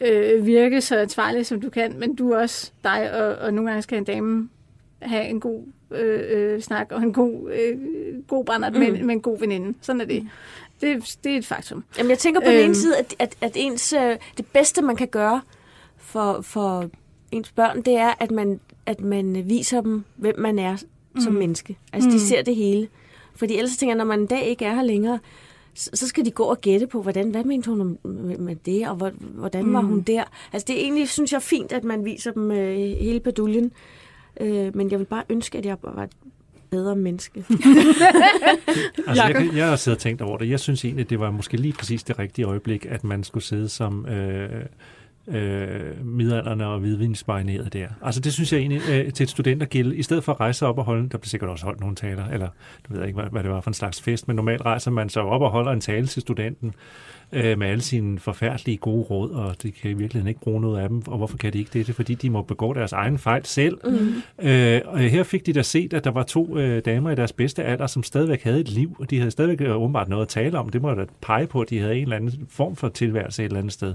øh, 0.00 0.46
virke 0.46 0.80
så 0.80 0.96
ansvarlig, 0.96 1.46
som 1.46 1.60
du 1.60 1.70
kan, 1.70 1.98
men 1.98 2.14
du 2.14 2.30
er 2.30 2.38
også 2.38 2.72
dig, 2.84 3.12
og, 3.12 3.34
og 3.34 3.54
nogle 3.54 3.70
gange 3.70 3.82
skal 3.82 3.98
en 3.98 4.04
dame 4.04 4.48
have 5.02 5.24
en 5.24 5.40
god 5.40 5.64
øh, 5.90 6.20
øh, 6.30 6.62
snak 6.62 6.92
og 6.92 7.02
en 7.02 7.12
god, 7.12 7.50
øh, 7.52 7.78
god 8.28 8.44
brændert 8.44 8.72
mm. 8.72 8.78
med, 8.78 9.02
med 9.02 9.14
en 9.14 9.20
god 9.20 9.38
veninde. 9.38 9.74
Sådan 9.80 10.00
er 10.00 10.04
det. 10.04 10.28
Det, 10.80 11.18
det 11.24 11.32
er 11.32 11.38
et 11.38 11.46
faktum. 11.46 11.84
Jamen, 11.98 12.10
jeg 12.10 12.18
tænker 12.18 12.40
på 12.40 12.46
øhm, 12.46 12.52
den 12.52 12.60
ene 12.60 12.68
øhm. 12.68 12.74
side, 12.74 12.96
at, 12.96 13.14
at, 13.18 13.36
at 13.40 13.52
ens, 13.54 13.92
øh, 13.92 14.16
det 14.36 14.46
bedste, 14.46 14.82
man 14.82 14.96
kan 14.96 15.08
gøre 15.08 15.40
for, 15.96 16.40
for 16.40 16.90
ens 17.32 17.52
børn, 17.52 17.82
det 17.82 17.96
er, 17.96 18.14
at 18.20 18.30
man, 18.30 18.60
at 18.86 19.00
man 19.00 19.42
viser 19.48 19.80
dem, 19.80 20.04
hvem 20.16 20.38
man 20.38 20.58
er 20.58 20.76
som 21.18 21.32
mm. 21.32 21.38
menneske. 21.38 21.76
Altså, 21.92 22.08
mm. 22.08 22.12
de 22.12 22.20
ser 22.20 22.42
det 22.42 22.56
hele. 22.56 22.88
Fordi 23.36 23.56
ellers 23.56 23.76
tænker 23.76 23.90
jeg, 23.90 23.98
når 23.98 24.04
man 24.04 24.20
en 24.20 24.26
dag 24.26 24.46
ikke 24.46 24.64
er 24.64 24.74
her 24.74 24.82
længere, 24.82 25.18
så 25.74 26.08
skal 26.08 26.24
de 26.24 26.30
gå 26.30 26.42
og 26.42 26.60
gætte 26.60 26.86
på, 26.86 27.02
hvordan, 27.02 27.30
hvad 27.30 27.44
mente 27.44 27.70
hun 27.70 27.98
med 28.38 28.56
det, 28.56 28.88
og 28.88 29.12
hvordan 29.20 29.72
var 29.72 29.80
mm. 29.80 29.88
hun 29.88 30.00
der. 30.00 30.24
Altså 30.52 30.66
det 30.66 30.76
er 30.76 30.80
egentlig, 30.80 31.08
synes 31.08 31.32
jeg, 31.32 31.42
fint, 31.42 31.72
at 31.72 31.84
man 31.84 32.04
viser 32.04 32.32
dem 32.32 32.50
øh, 32.50 32.76
hele 32.76 33.20
peduljen. 33.20 33.72
Øh, 34.40 34.76
men 34.76 34.90
jeg 34.90 34.98
vil 34.98 35.04
bare 35.04 35.24
ønske, 35.30 35.58
at 35.58 35.66
jeg 35.66 35.76
var 35.82 36.02
et 36.02 36.10
bedre 36.70 36.96
menneske. 36.96 37.40
altså, 39.06 39.24
jeg, 39.24 39.34
kan, 39.34 39.56
jeg 39.56 39.68
har 39.68 39.76
siddet 39.76 39.96
og 39.96 40.02
tænkt 40.02 40.22
over 40.22 40.38
det. 40.38 40.50
Jeg 40.50 40.60
synes 40.60 40.84
egentlig, 40.84 41.10
det 41.10 41.20
var 41.20 41.30
måske 41.30 41.56
lige 41.56 41.72
præcis 41.72 42.02
det 42.02 42.18
rigtige 42.18 42.46
øjeblik, 42.46 42.86
at 42.88 43.04
man 43.04 43.24
skulle 43.24 43.44
sidde 43.44 43.68
som... 43.68 44.06
Øh, 44.06 44.64
øh, 45.28 46.06
midalderne 46.06 46.66
og 46.66 46.78
hvidvinsmarineret 46.78 47.72
der. 47.72 47.88
Altså 48.02 48.20
det 48.20 48.32
synes 48.32 48.52
jeg 48.52 48.60
egentlig 48.60 48.82
øh, 48.90 49.12
til 49.12 49.24
et 49.24 49.30
studentergilde, 49.30 49.96
i 49.96 50.02
stedet 50.02 50.24
for 50.24 50.32
at 50.32 50.40
rejse 50.40 50.66
op 50.66 50.78
og 50.78 50.84
holde, 50.84 51.02
der 51.02 51.18
bliver 51.18 51.28
sikkert 51.28 51.50
også 51.50 51.64
holdt 51.64 51.80
nogle 51.80 51.96
taler, 51.96 52.28
eller 52.28 52.48
du 52.88 52.94
ved 52.94 53.06
ikke, 53.06 53.20
hvad, 53.20 53.30
hvad 53.30 53.42
det 53.42 53.50
var 53.50 53.60
for 53.60 53.70
en 53.70 53.74
slags 53.74 54.02
fest, 54.02 54.28
men 54.28 54.36
normalt 54.36 54.62
rejser 54.64 54.90
man 54.90 55.08
sig 55.08 55.22
op 55.22 55.42
og 55.42 55.50
holder 55.50 55.72
en 55.72 55.80
tale 55.80 56.06
til 56.06 56.22
studenten, 56.22 56.74
øh, 57.32 57.58
med 57.58 57.66
alle 57.66 57.82
sine 57.82 58.18
forfærdelige 58.18 58.76
gode 58.76 59.02
råd, 59.02 59.30
og 59.30 59.62
det 59.62 59.74
kan 59.74 59.90
i 59.90 59.94
virkeligheden 59.94 60.28
ikke 60.28 60.40
bruge 60.40 60.60
noget 60.60 60.80
af 60.80 60.88
dem. 60.88 61.02
Og 61.06 61.18
hvorfor 61.18 61.36
kan 61.36 61.52
de 61.52 61.58
ikke 61.58 61.70
det? 61.72 61.86
Det 61.86 61.92
er 61.92 61.96
fordi, 61.96 62.14
de 62.14 62.30
må 62.30 62.42
begå 62.42 62.72
deres 62.72 62.92
egen 62.92 63.18
fejl 63.18 63.44
selv. 63.44 63.78
Mm. 63.84 64.46
Øh, 64.48 64.80
og 64.84 64.98
her 64.98 65.22
fik 65.22 65.46
de 65.46 65.52
da 65.52 65.62
set, 65.62 65.92
at 65.92 66.04
der 66.04 66.10
var 66.10 66.22
to 66.22 66.58
øh, 66.58 66.82
damer 66.84 67.10
i 67.10 67.14
deres 67.14 67.32
bedste 67.32 67.64
alder, 67.64 67.86
som 67.86 68.02
stadigvæk 68.02 68.42
havde 68.42 68.60
et 68.60 68.68
liv, 68.68 68.96
og 68.98 69.10
de 69.10 69.18
havde 69.18 69.30
stadigvæk 69.30 69.60
øh, 69.60 69.76
åbenbart 69.76 70.08
noget 70.08 70.22
at 70.22 70.28
tale 70.28 70.58
om. 70.58 70.68
Det 70.68 70.82
må 70.82 70.94
da 70.94 71.04
pege 71.20 71.46
på, 71.46 71.60
at 71.60 71.70
de 71.70 71.78
havde 71.78 71.96
en 71.96 72.02
eller 72.02 72.16
anden 72.16 72.46
form 72.50 72.76
for 72.76 72.88
tilværelse 72.88 73.42
et 73.42 73.46
eller 73.46 73.58
andet 73.58 73.72
sted 73.72 73.94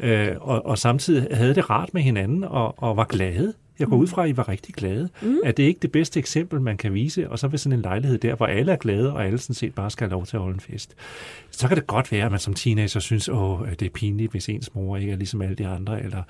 øh, 0.00 0.36
og, 0.40 0.66
og 0.66 0.78
samtidig 0.78 1.36
havde 1.36 1.54
det 1.54 1.70
rart 1.70 1.94
med 1.94 2.02
hinanden 2.02 2.44
og, 2.44 2.82
og 2.82 2.96
var 2.96 3.04
glade. 3.04 3.54
Jeg 3.78 3.88
går 3.88 3.96
ud 3.96 4.06
fra, 4.06 4.24
at 4.24 4.30
I 4.30 4.36
var 4.36 4.48
rigtig 4.48 4.74
glade. 4.74 5.08
Mm. 5.22 5.36
Er 5.44 5.52
det 5.52 5.62
ikke 5.62 5.80
det 5.82 5.92
bedste 5.92 6.20
eksempel, 6.20 6.60
man 6.60 6.76
kan 6.76 6.94
vise? 6.94 7.30
Og 7.30 7.38
så 7.38 7.48
ved 7.48 7.58
sådan 7.58 7.78
en 7.78 7.82
lejlighed 7.82 8.18
der, 8.18 8.34
hvor 8.34 8.46
alle 8.46 8.72
er 8.72 8.76
glade, 8.76 9.12
og 9.12 9.26
alle 9.26 9.38
sådan 9.38 9.54
set 9.54 9.74
bare 9.74 9.90
skal 9.90 10.04
have 10.08 10.12
lov 10.12 10.26
til 10.26 10.36
at 10.36 10.42
holde 10.42 10.54
en 10.54 10.60
fest. 10.60 10.94
Så 11.50 11.68
kan 11.68 11.76
det 11.76 11.86
godt 11.86 12.12
være, 12.12 12.24
at 12.24 12.30
man 12.30 12.40
som 12.40 12.54
teenager 12.54 13.00
synes, 13.00 13.28
at 13.28 13.80
det 13.80 13.86
er 13.86 13.90
pinligt, 13.94 14.30
hvis 14.30 14.48
ens 14.48 14.74
mor 14.74 14.96
ikke 14.96 15.12
er 15.12 15.16
ligesom 15.16 15.42
alle 15.42 15.54
de 15.54 15.66
andre, 15.66 16.02
eller 16.02 16.22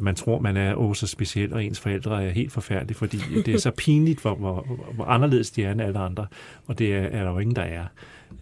man 0.00 0.14
tror, 0.14 0.38
man 0.38 0.56
er 0.56 0.74
åh, 0.74 0.94
så 0.94 1.06
speciel, 1.06 1.52
og 1.52 1.64
ens 1.64 1.80
forældre 1.80 2.24
er 2.24 2.30
helt 2.30 2.52
forfærdelige, 2.52 2.96
fordi 2.96 3.18
det 3.46 3.54
er 3.54 3.58
så 3.58 3.70
pinligt, 3.84 4.20
hvor, 4.20 4.34
hvor, 4.34 4.66
hvor 4.94 5.04
anderledes 5.04 5.50
de 5.50 5.64
er 5.64 5.72
end 5.72 5.82
alle 5.82 5.98
andre. 5.98 6.26
Og 6.66 6.78
det 6.78 6.94
er, 6.94 7.02
er 7.02 7.24
der 7.24 7.30
jo 7.30 7.38
ingen, 7.38 7.56
der 7.56 7.62
er. 7.62 7.84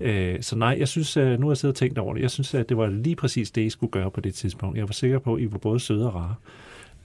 Øh, 0.01 0.43
så 0.43 0.57
nej, 0.57 0.77
jeg 0.79 0.89
synes, 0.89 1.17
øh, 1.17 1.41
nu 1.41 1.47
har 1.47 1.51
jeg 1.51 1.57
siddet 1.57 1.75
og 1.75 1.79
tænkt 1.79 1.99
over 1.99 2.15
det, 2.15 2.23
jeg 2.23 2.31
synes, 2.31 2.55
at 2.55 2.69
det 2.69 2.77
var 2.77 2.87
lige 2.87 3.17
præcis 3.17 3.51
det, 3.51 3.63
I 3.63 3.71
skulle 3.71 3.91
gøre 3.91 4.11
på 4.11 4.21
det 4.21 4.35
tidspunkt. 4.35 4.79
Jeg 4.79 4.89
var 4.89 4.93
sikker 4.93 5.19
på, 5.19 5.35
at 5.35 5.43
I 5.43 5.53
var 5.53 5.59
både 5.59 5.81
søde 5.81 6.07
og 6.07 6.15
rare 6.15 6.35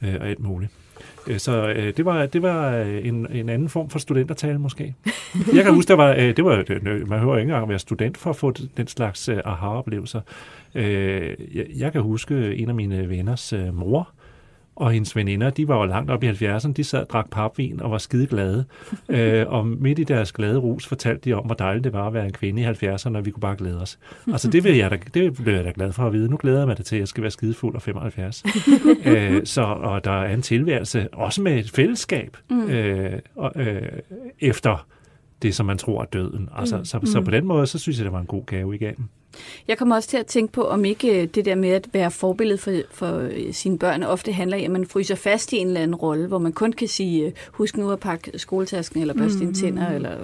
øh, 0.01 0.15
og 0.19 0.27
alt 0.27 0.39
muligt. 0.39 0.71
Øh, 1.27 1.39
så 1.39 1.67
øh, 1.67 1.93
det 1.97 2.05
var, 2.05 2.25
det 2.25 2.41
var 2.41 2.75
øh, 2.75 3.07
en, 3.07 3.27
en 3.31 3.49
anden 3.49 3.69
form 3.69 3.89
for 3.89 3.99
studentertale 3.99 4.59
måske. 4.59 4.95
Jeg 5.53 5.63
kan 5.63 5.73
huske, 5.73 5.89
der 5.89 5.95
var, 5.95 6.13
det 6.13 6.45
var, 6.45 6.63
man 7.05 7.19
hører 7.19 7.37
ikke 7.37 7.41
engang 7.41 7.63
at 7.63 7.69
være 7.69 7.79
student 7.79 8.17
for 8.17 8.29
at 8.29 8.35
få 8.35 8.53
den 8.77 8.87
slags 8.87 9.29
aha-oplevelser. 9.29 10.21
Jeg, 10.75 11.65
jeg 11.77 11.91
kan 11.91 12.01
huske 12.01 12.55
en 12.55 12.69
af 12.69 12.75
mine 12.75 13.09
venners 13.09 13.53
mor, 13.73 14.09
og 14.77 14.91
hendes 14.91 15.15
veninder, 15.15 15.49
de 15.49 15.67
var 15.67 15.77
jo 15.77 15.85
langt 15.85 16.11
op 16.11 16.23
i 16.23 16.29
70'erne, 16.29 16.71
de 16.71 16.83
sad 16.83 16.99
og 16.99 17.09
drak 17.09 17.29
papvin 17.29 17.81
og 17.81 17.91
var 17.91 17.97
skide 17.97 18.27
glade. 18.27 18.65
øh, 19.09 19.45
og 19.47 19.67
midt 19.67 19.99
i 19.99 20.03
deres 20.03 20.31
glade 20.31 20.57
rus 20.57 20.87
fortalte 20.87 21.29
de 21.29 21.33
om, 21.33 21.45
hvor 21.45 21.55
dejligt 21.55 21.83
det 21.83 21.93
var 21.93 22.07
at 22.07 22.13
være 22.13 22.25
en 22.25 22.33
kvinde 22.33 22.61
i 22.61 22.65
70'erne, 22.65 23.17
og 23.17 23.25
vi 23.25 23.31
kunne 23.31 23.41
bare 23.41 23.55
glæde 23.55 23.81
os. 23.81 23.99
Altså 24.31 24.51
det, 24.51 24.63
vil 24.63 24.77
jeg 24.77 24.91
da, 24.91 24.97
det 25.13 25.33
bliver 25.33 25.55
jeg 25.55 25.65
da 25.65 25.71
glad 25.75 25.91
for 25.91 26.03
at 26.03 26.13
vide. 26.13 26.29
Nu 26.29 26.37
glæder 26.37 26.57
jeg 26.57 26.67
mig 26.67 26.77
da 26.77 26.83
til, 26.83 26.95
at 26.95 26.99
jeg 26.99 27.07
skal 27.07 27.21
være 27.21 27.31
skidefuld 27.31 27.75
og 27.75 27.81
75. 27.81 28.43
øh, 29.05 29.45
så, 29.45 29.61
og 29.61 30.03
der 30.03 30.11
er 30.11 30.33
en 30.33 30.41
tilværelse, 30.41 31.07
også 31.13 31.41
med 31.41 31.59
et 31.59 31.71
fællesskab, 31.71 32.37
mm. 32.49 32.69
øh, 32.69 33.19
og, 33.35 33.51
øh, 33.55 33.81
efter 34.39 34.87
det, 35.41 35.55
som 35.55 35.65
man 35.65 35.77
tror 35.77 36.01
er 36.01 36.05
døden. 36.05 36.49
Altså, 36.55 36.77
mm. 36.77 36.85
så, 36.85 36.99
så 37.05 37.21
på 37.21 37.31
den 37.31 37.45
måde, 37.45 37.67
så 37.67 37.79
synes 37.79 37.97
jeg, 37.97 38.05
det 38.05 38.13
var 38.13 38.19
en 38.19 38.25
god 38.25 38.45
gave 38.45 38.75
igennem. 38.75 39.09
Jeg 39.67 39.77
kommer 39.77 39.95
også 39.95 40.09
til 40.09 40.17
at 40.17 40.25
tænke 40.25 40.53
på, 40.53 40.63
om 40.63 40.85
ikke 40.85 41.21
øh, 41.21 41.27
det 41.27 41.45
der 41.45 41.55
med 41.55 41.69
at 41.69 41.87
være 41.93 42.11
forbillede 42.11 42.57
for, 42.57 42.71
for 42.91 43.17
øh, 43.17 43.53
sine 43.53 43.79
børn 43.79 44.03
ofte 44.03 44.31
handler 44.31 44.57
om, 44.57 44.63
at 44.63 44.71
man 44.71 44.85
fryser 44.85 45.15
fast 45.15 45.53
i 45.53 45.57
en 45.57 45.67
eller 45.67 45.81
anden 45.81 45.95
rolle, 45.95 46.27
hvor 46.27 46.39
man 46.39 46.53
kun 46.53 46.73
kan 46.73 46.87
sige, 46.87 47.25
øh, 47.25 47.31
husk 47.51 47.77
nu 47.77 47.91
at 47.91 47.99
pakke 47.99 48.39
skoletasken, 48.39 49.01
eller 49.01 49.13
børste 49.13 49.37
mm. 49.37 49.39
dine 49.39 49.53
tænder, 49.53 49.89
eller 49.89 50.17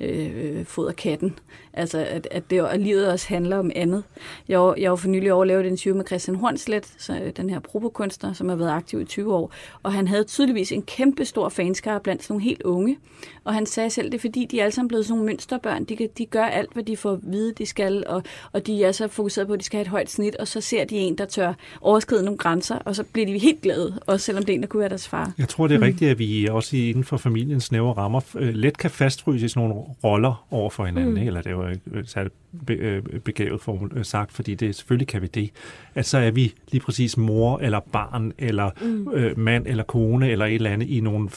øh, 0.00 0.64
fodre 0.64 0.92
katten. 0.92 1.38
Altså, 1.72 1.98
at, 1.98 2.28
at, 2.30 2.50
det, 2.50 2.60
at 2.60 2.80
livet 2.80 3.08
også 3.08 3.28
handler 3.28 3.58
om 3.58 3.70
andet. 3.74 4.04
Jeg, 4.48 4.74
jeg 4.78 4.90
har 4.90 4.96
for 4.96 5.08
nylig 5.08 5.32
overlevet 5.32 5.60
en 5.60 5.66
interview 5.66 5.96
med 5.96 6.06
Christian 6.06 6.36
Hornslet, 6.36 6.92
så, 6.98 7.32
den 7.36 7.50
her 7.50 7.58
propokunstner, 7.58 8.32
som 8.32 8.48
har 8.48 8.56
været 8.56 8.70
aktiv 8.70 9.00
i 9.00 9.04
20 9.04 9.34
år, 9.34 9.52
og 9.82 9.92
han 9.92 10.08
havde 10.08 10.24
tydeligvis 10.24 10.72
en 10.72 10.82
kæmpe 10.82 11.24
stor 11.24 11.48
fanskare 11.48 12.00
blandt 12.00 12.22
sådan 12.22 12.34
nogle 12.34 12.44
helt 12.44 12.62
unge. 12.62 12.98
Og 13.44 13.54
han 13.54 13.66
sagde 13.66 13.90
selv, 13.90 14.06
det 14.06 14.14
er 14.14 14.20
fordi, 14.20 14.46
de 14.50 14.58
er 14.58 14.64
alle 14.64 14.74
sammen 14.74 14.88
blevet 14.88 15.06
sådan 15.06 15.18
nogle 15.18 15.26
mønsterbørn. 15.26 15.84
De, 15.84 16.08
de 16.18 16.26
gør 16.26 16.44
alt, 16.44 16.72
hvad 16.72 16.82
de 16.82 16.96
får 16.96 17.12
at 17.12 17.18
vide, 17.22 17.52
de 17.52 17.66
skal, 17.66 18.04
og, 18.06 18.22
og 18.52 18.66
de 18.66 18.84
er 18.84 18.92
så 18.92 19.08
fokuseret 19.08 19.46
på, 19.46 19.52
at 19.52 19.60
de 19.60 19.64
skal 19.64 19.76
have 19.76 19.82
et 19.82 19.88
højt 19.88 20.10
snit, 20.10 20.36
og 20.36 20.48
så 20.48 20.60
ser 20.60 20.84
de 20.84 20.96
en, 20.96 21.18
der 21.18 21.24
tør 21.24 21.54
overskride 21.80 22.24
nogle 22.24 22.38
grænser, 22.38 22.78
og 22.78 22.96
så 22.96 23.04
bliver 23.04 23.26
de 23.26 23.38
helt 23.38 23.62
glade, 23.62 24.00
også 24.06 24.26
selvom 24.26 24.44
det 24.44 24.52
er 24.52 24.54
en, 24.54 24.62
der 24.62 24.68
kunne 24.68 24.80
være 24.80 24.88
deres 24.88 25.08
far. 25.08 25.32
Jeg 25.38 25.48
tror, 25.48 25.66
det 25.66 25.74
er 25.74 25.78
mm. 25.78 25.84
rigtigt, 25.84 26.10
at 26.10 26.18
vi 26.18 26.48
også 26.50 26.76
inden 26.76 27.04
for 27.04 27.16
familiens 27.16 27.64
snævre 27.64 27.92
rammer 27.92 28.20
øh, 28.34 28.54
let 28.54 28.78
kan 28.78 28.90
fastfryse 28.90 29.46
i 29.46 29.48
sådan 29.48 29.68
nogle 29.68 29.84
roller 30.04 30.46
over 30.50 30.70
for 30.70 30.86
hinanden. 30.86 31.14
Mm. 31.14 31.26
Eller 31.26 31.42
det 31.42 31.56
var 31.56 31.68
ikke 31.68 32.02
særligt 32.04 32.34
øh, 32.70 33.02
begavet 33.02 33.60
formul 33.60 33.92
øh, 33.96 34.04
sagt, 34.04 34.32
fordi 34.32 34.54
det 34.54 34.74
selvfølgelig 34.74 35.08
kan 35.08 35.22
vi 35.22 35.26
det. 35.26 35.50
At 35.94 36.06
så 36.06 36.18
er 36.18 36.30
vi 36.30 36.54
lige 36.72 36.82
præcis 36.82 37.16
mor 37.16 37.58
eller 37.58 37.80
barn 37.80 38.32
eller 38.38 38.70
mm. 38.82 39.08
øh, 39.12 39.38
mand 39.38 39.66
eller 39.66 39.82
kone 39.82 40.30
eller 40.30 40.46
et 40.46 40.54
eller 40.54 40.70
andet 40.70 40.88
i 40.88 41.00
nogle, 41.00 41.28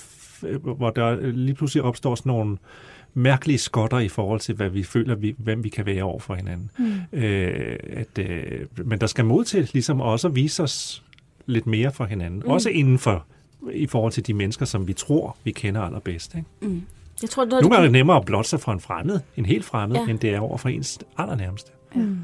hvor 0.61 0.89
der 0.89 1.31
lige 1.31 1.55
pludselig 1.55 1.83
opstår 1.83 2.15
sådan 2.15 2.29
nogle 2.29 2.57
mærkelige 3.13 3.57
skotter 3.57 3.99
i 3.99 4.07
forhold 4.07 4.39
til, 4.39 4.55
hvad 4.55 4.69
vi 4.69 4.83
føler, 4.83 5.15
vi, 5.15 5.35
hvem 5.37 5.63
vi 5.63 5.69
kan 5.69 5.85
være 5.85 6.03
over 6.03 6.19
for 6.19 6.35
hinanden. 6.35 6.71
Mm. 6.77 7.19
Øh, 7.19 7.77
at, 7.89 8.19
øh, 8.19 8.65
men 8.85 9.01
der 9.01 9.07
skal 9.07 9.25
mod 9.25 9.45
til 9.45 9.69
ligesom 9.73 10.01
også 10.01 10.27
at 10.27 10.35
vise 10.35 10.63
os 10.63 11.03
lidt 11.45 11.67
mere 11.67 11.91
for 11.91 12.05
hinanden. 12.05 12.41
Mm. 12.45 12.51
Også 12.51 12.69
inden 12.69 12.99
for 12.99 13.25
i 13.71 13.87
forhold 13.87 14.11
til 14.11 14.27
de 14.27 14.33
mennesker, 14.33 14.65
som 14.65 14.87
vi 14.87 14.93
tror, 14.93 15.37
vi 15.43 15.51
kender 15.51 15.81
allerbedst. 15.81 16.35
Ikke? 16.35 16.47
Mm. 16.61 16.81
Jeg 17.23 17.29
tror, 17.29 17.43
det 17.43 17.51
Nogle 17.51 17.69
gange 17.69 17.77
er 17.77 17.81
det 17.81 17.91
nemmere 17.91 18.17
at 18.17 18.25
blotte 18.25 18.49
sig 18.49 18.59
for 18.59 18.71
en 18.71 18.79
fremmed, 18.79 19.19
en 19.37 19.45
helt 19.45 19.65
fremmed, 19.65 19.95
ja. 19.95 20.07
end 20.09 20.19
det 20.19 20.29
er 20.29 20.39
over 20.39 20.57
for 20.57 20.69
ens 20.69 20.99
allernærmeste. 21.17 21.71
Ja. 21.95 22.01
Mm. 22.01 22.17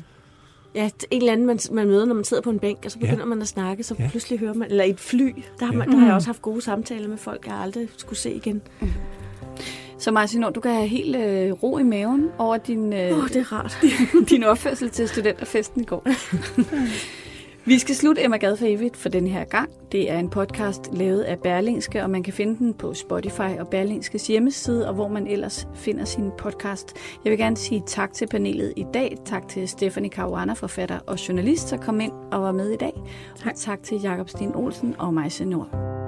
Ja, 0.76 0.90
en 1.12 1.22
eller 1.22 1.34
anden, 1.34 1.48
man, 1.48 1.60
man 1.72 1.88
møder, 1.88 2.06
når 2.06 2.16
man 2.16 2.24
sidder 2.24 2.44
på 2.44 2.50
en 2.50 2.60
bænk, 2.60 2.80
og 2.86 2.92
så 2.92 3.00
begynder 3.00 3.20
ja. 3.20 3.26
man 3.26 3.42
at 3.42 3.48
snakke, 3.48 3.84
så 3.84 3.96
ja. 4.00 4.08
pludselig 4.10 4.40
hører 4.40 4.54
man, 4.54 4.70
eller 4.70 4.84
i 4.84 4.90
et 4.90 5.00
fly, 5.00 5.36
der 5.60 5.66
har, 5.66 5.74
man, 5.74 5.92
der 5.92 5.98
har 5.98 6.06
jeg 6.06 6.16
også 6.16 6.28
haft 6.28 6.42
gode 6.42 6.62
samtaler 6.62 7.08
med 7.08 7.18
folk, 7.18 7.48
jeg 7.48 7.56
aldrig 7.56 7.88
skulle 7.98 8.20
se 8.20 8.34
igen. 8.34 8.62
Mm. 8.80 8.90
Så 9.98 10.12
Martin, 10.12 10.42
du 10.56 10.60
kan 10.60 10.74
have 10.74 10.88
helt 10.88 11.16
øh, 11.16 11.52
ro 11.52 11.78
i 11.78 11.84
maven 11.84 12.30
over 12.38 12.58
din, 12.58 12.94
øh, 12.94 13.18
oh, 13.18 13.28
det 13.28 13.36
er 13.36 13.54
rart. 13.54 13.78
din, 13.82 14.24
din 14.38 14.44
opførsel 14.44 14.90
til 14.90 15.08
studenterfesten 15.08 15.82
i 15.82 15.86
går. 15.86 16.08
Vi 17.66 17.80
skal 17.80 17.96
slutte 17.96 18.24
Emma 18.24 18.38
Gad 18.38 18.58
for 18.58 18.66
evigt 18.66 18.98
for 18.98 19.10
den 19.10 19.28
her 19.28 19.44
gang. 19.44 19.70
Det 19.92 20.12
er 20.12 20.20
en 20.20 20.30
podcast 20.30 20.90
lavet 20.94 21.22
af 21.22 21.40
Berlingske, 21.40 22.04
og 22.04 22.10
man 22.10 22.24
kan 22.24 22.34
finde 22.34 22.58
den 22.58 22.74
på 22.74 22.94
Spotify 22.94 23.60
og 23.60 23.68
Berlingskes 23.68 24.28
hjemmeside, 24.28 24.88
og 24.88 24.94
hvor 24.94 25.08
man 25.08 25.28
ellers 25.28 25.68
finder 25.76 26.06
sin 26.06 26.32
podcast. 26.38 26.96
Jeg 27.24 27.30
vil 27.30 27.40
gerne 27.40 27.58
sige 27.58 27.84
tak 27.86 28.14
til 28.14 28.28
panelet 28.28 28.74
i 28.76 28.86
dag. 28.94 29.18
Tak 29.26 29.48
til 29.48 29.68
Stephanie 29.68 30.12
Caruana, 30.12 30.54
forfatter 30.54 31.00
og 31.08 31.28
journalist, 31.28 31.70
der 31.70 31.78
kom 31.78 32.00
ind 32.00 32.14
og 32.32 32.42
var 32.42 32.52
med 32.52 32.70
i 32.70 32.78
dag. 32.78 32.94
Tak. 33.36 33.52
Og 33.52 33.58
tak 33.58 33.84
til 33.84 34.02
Jakob 34.02 34.30
Sten 34.30 34.56
Olsen 34.56 34.96
og 35.00 35.14
mig, 35.14 35.32
Senor. 35.32 35.99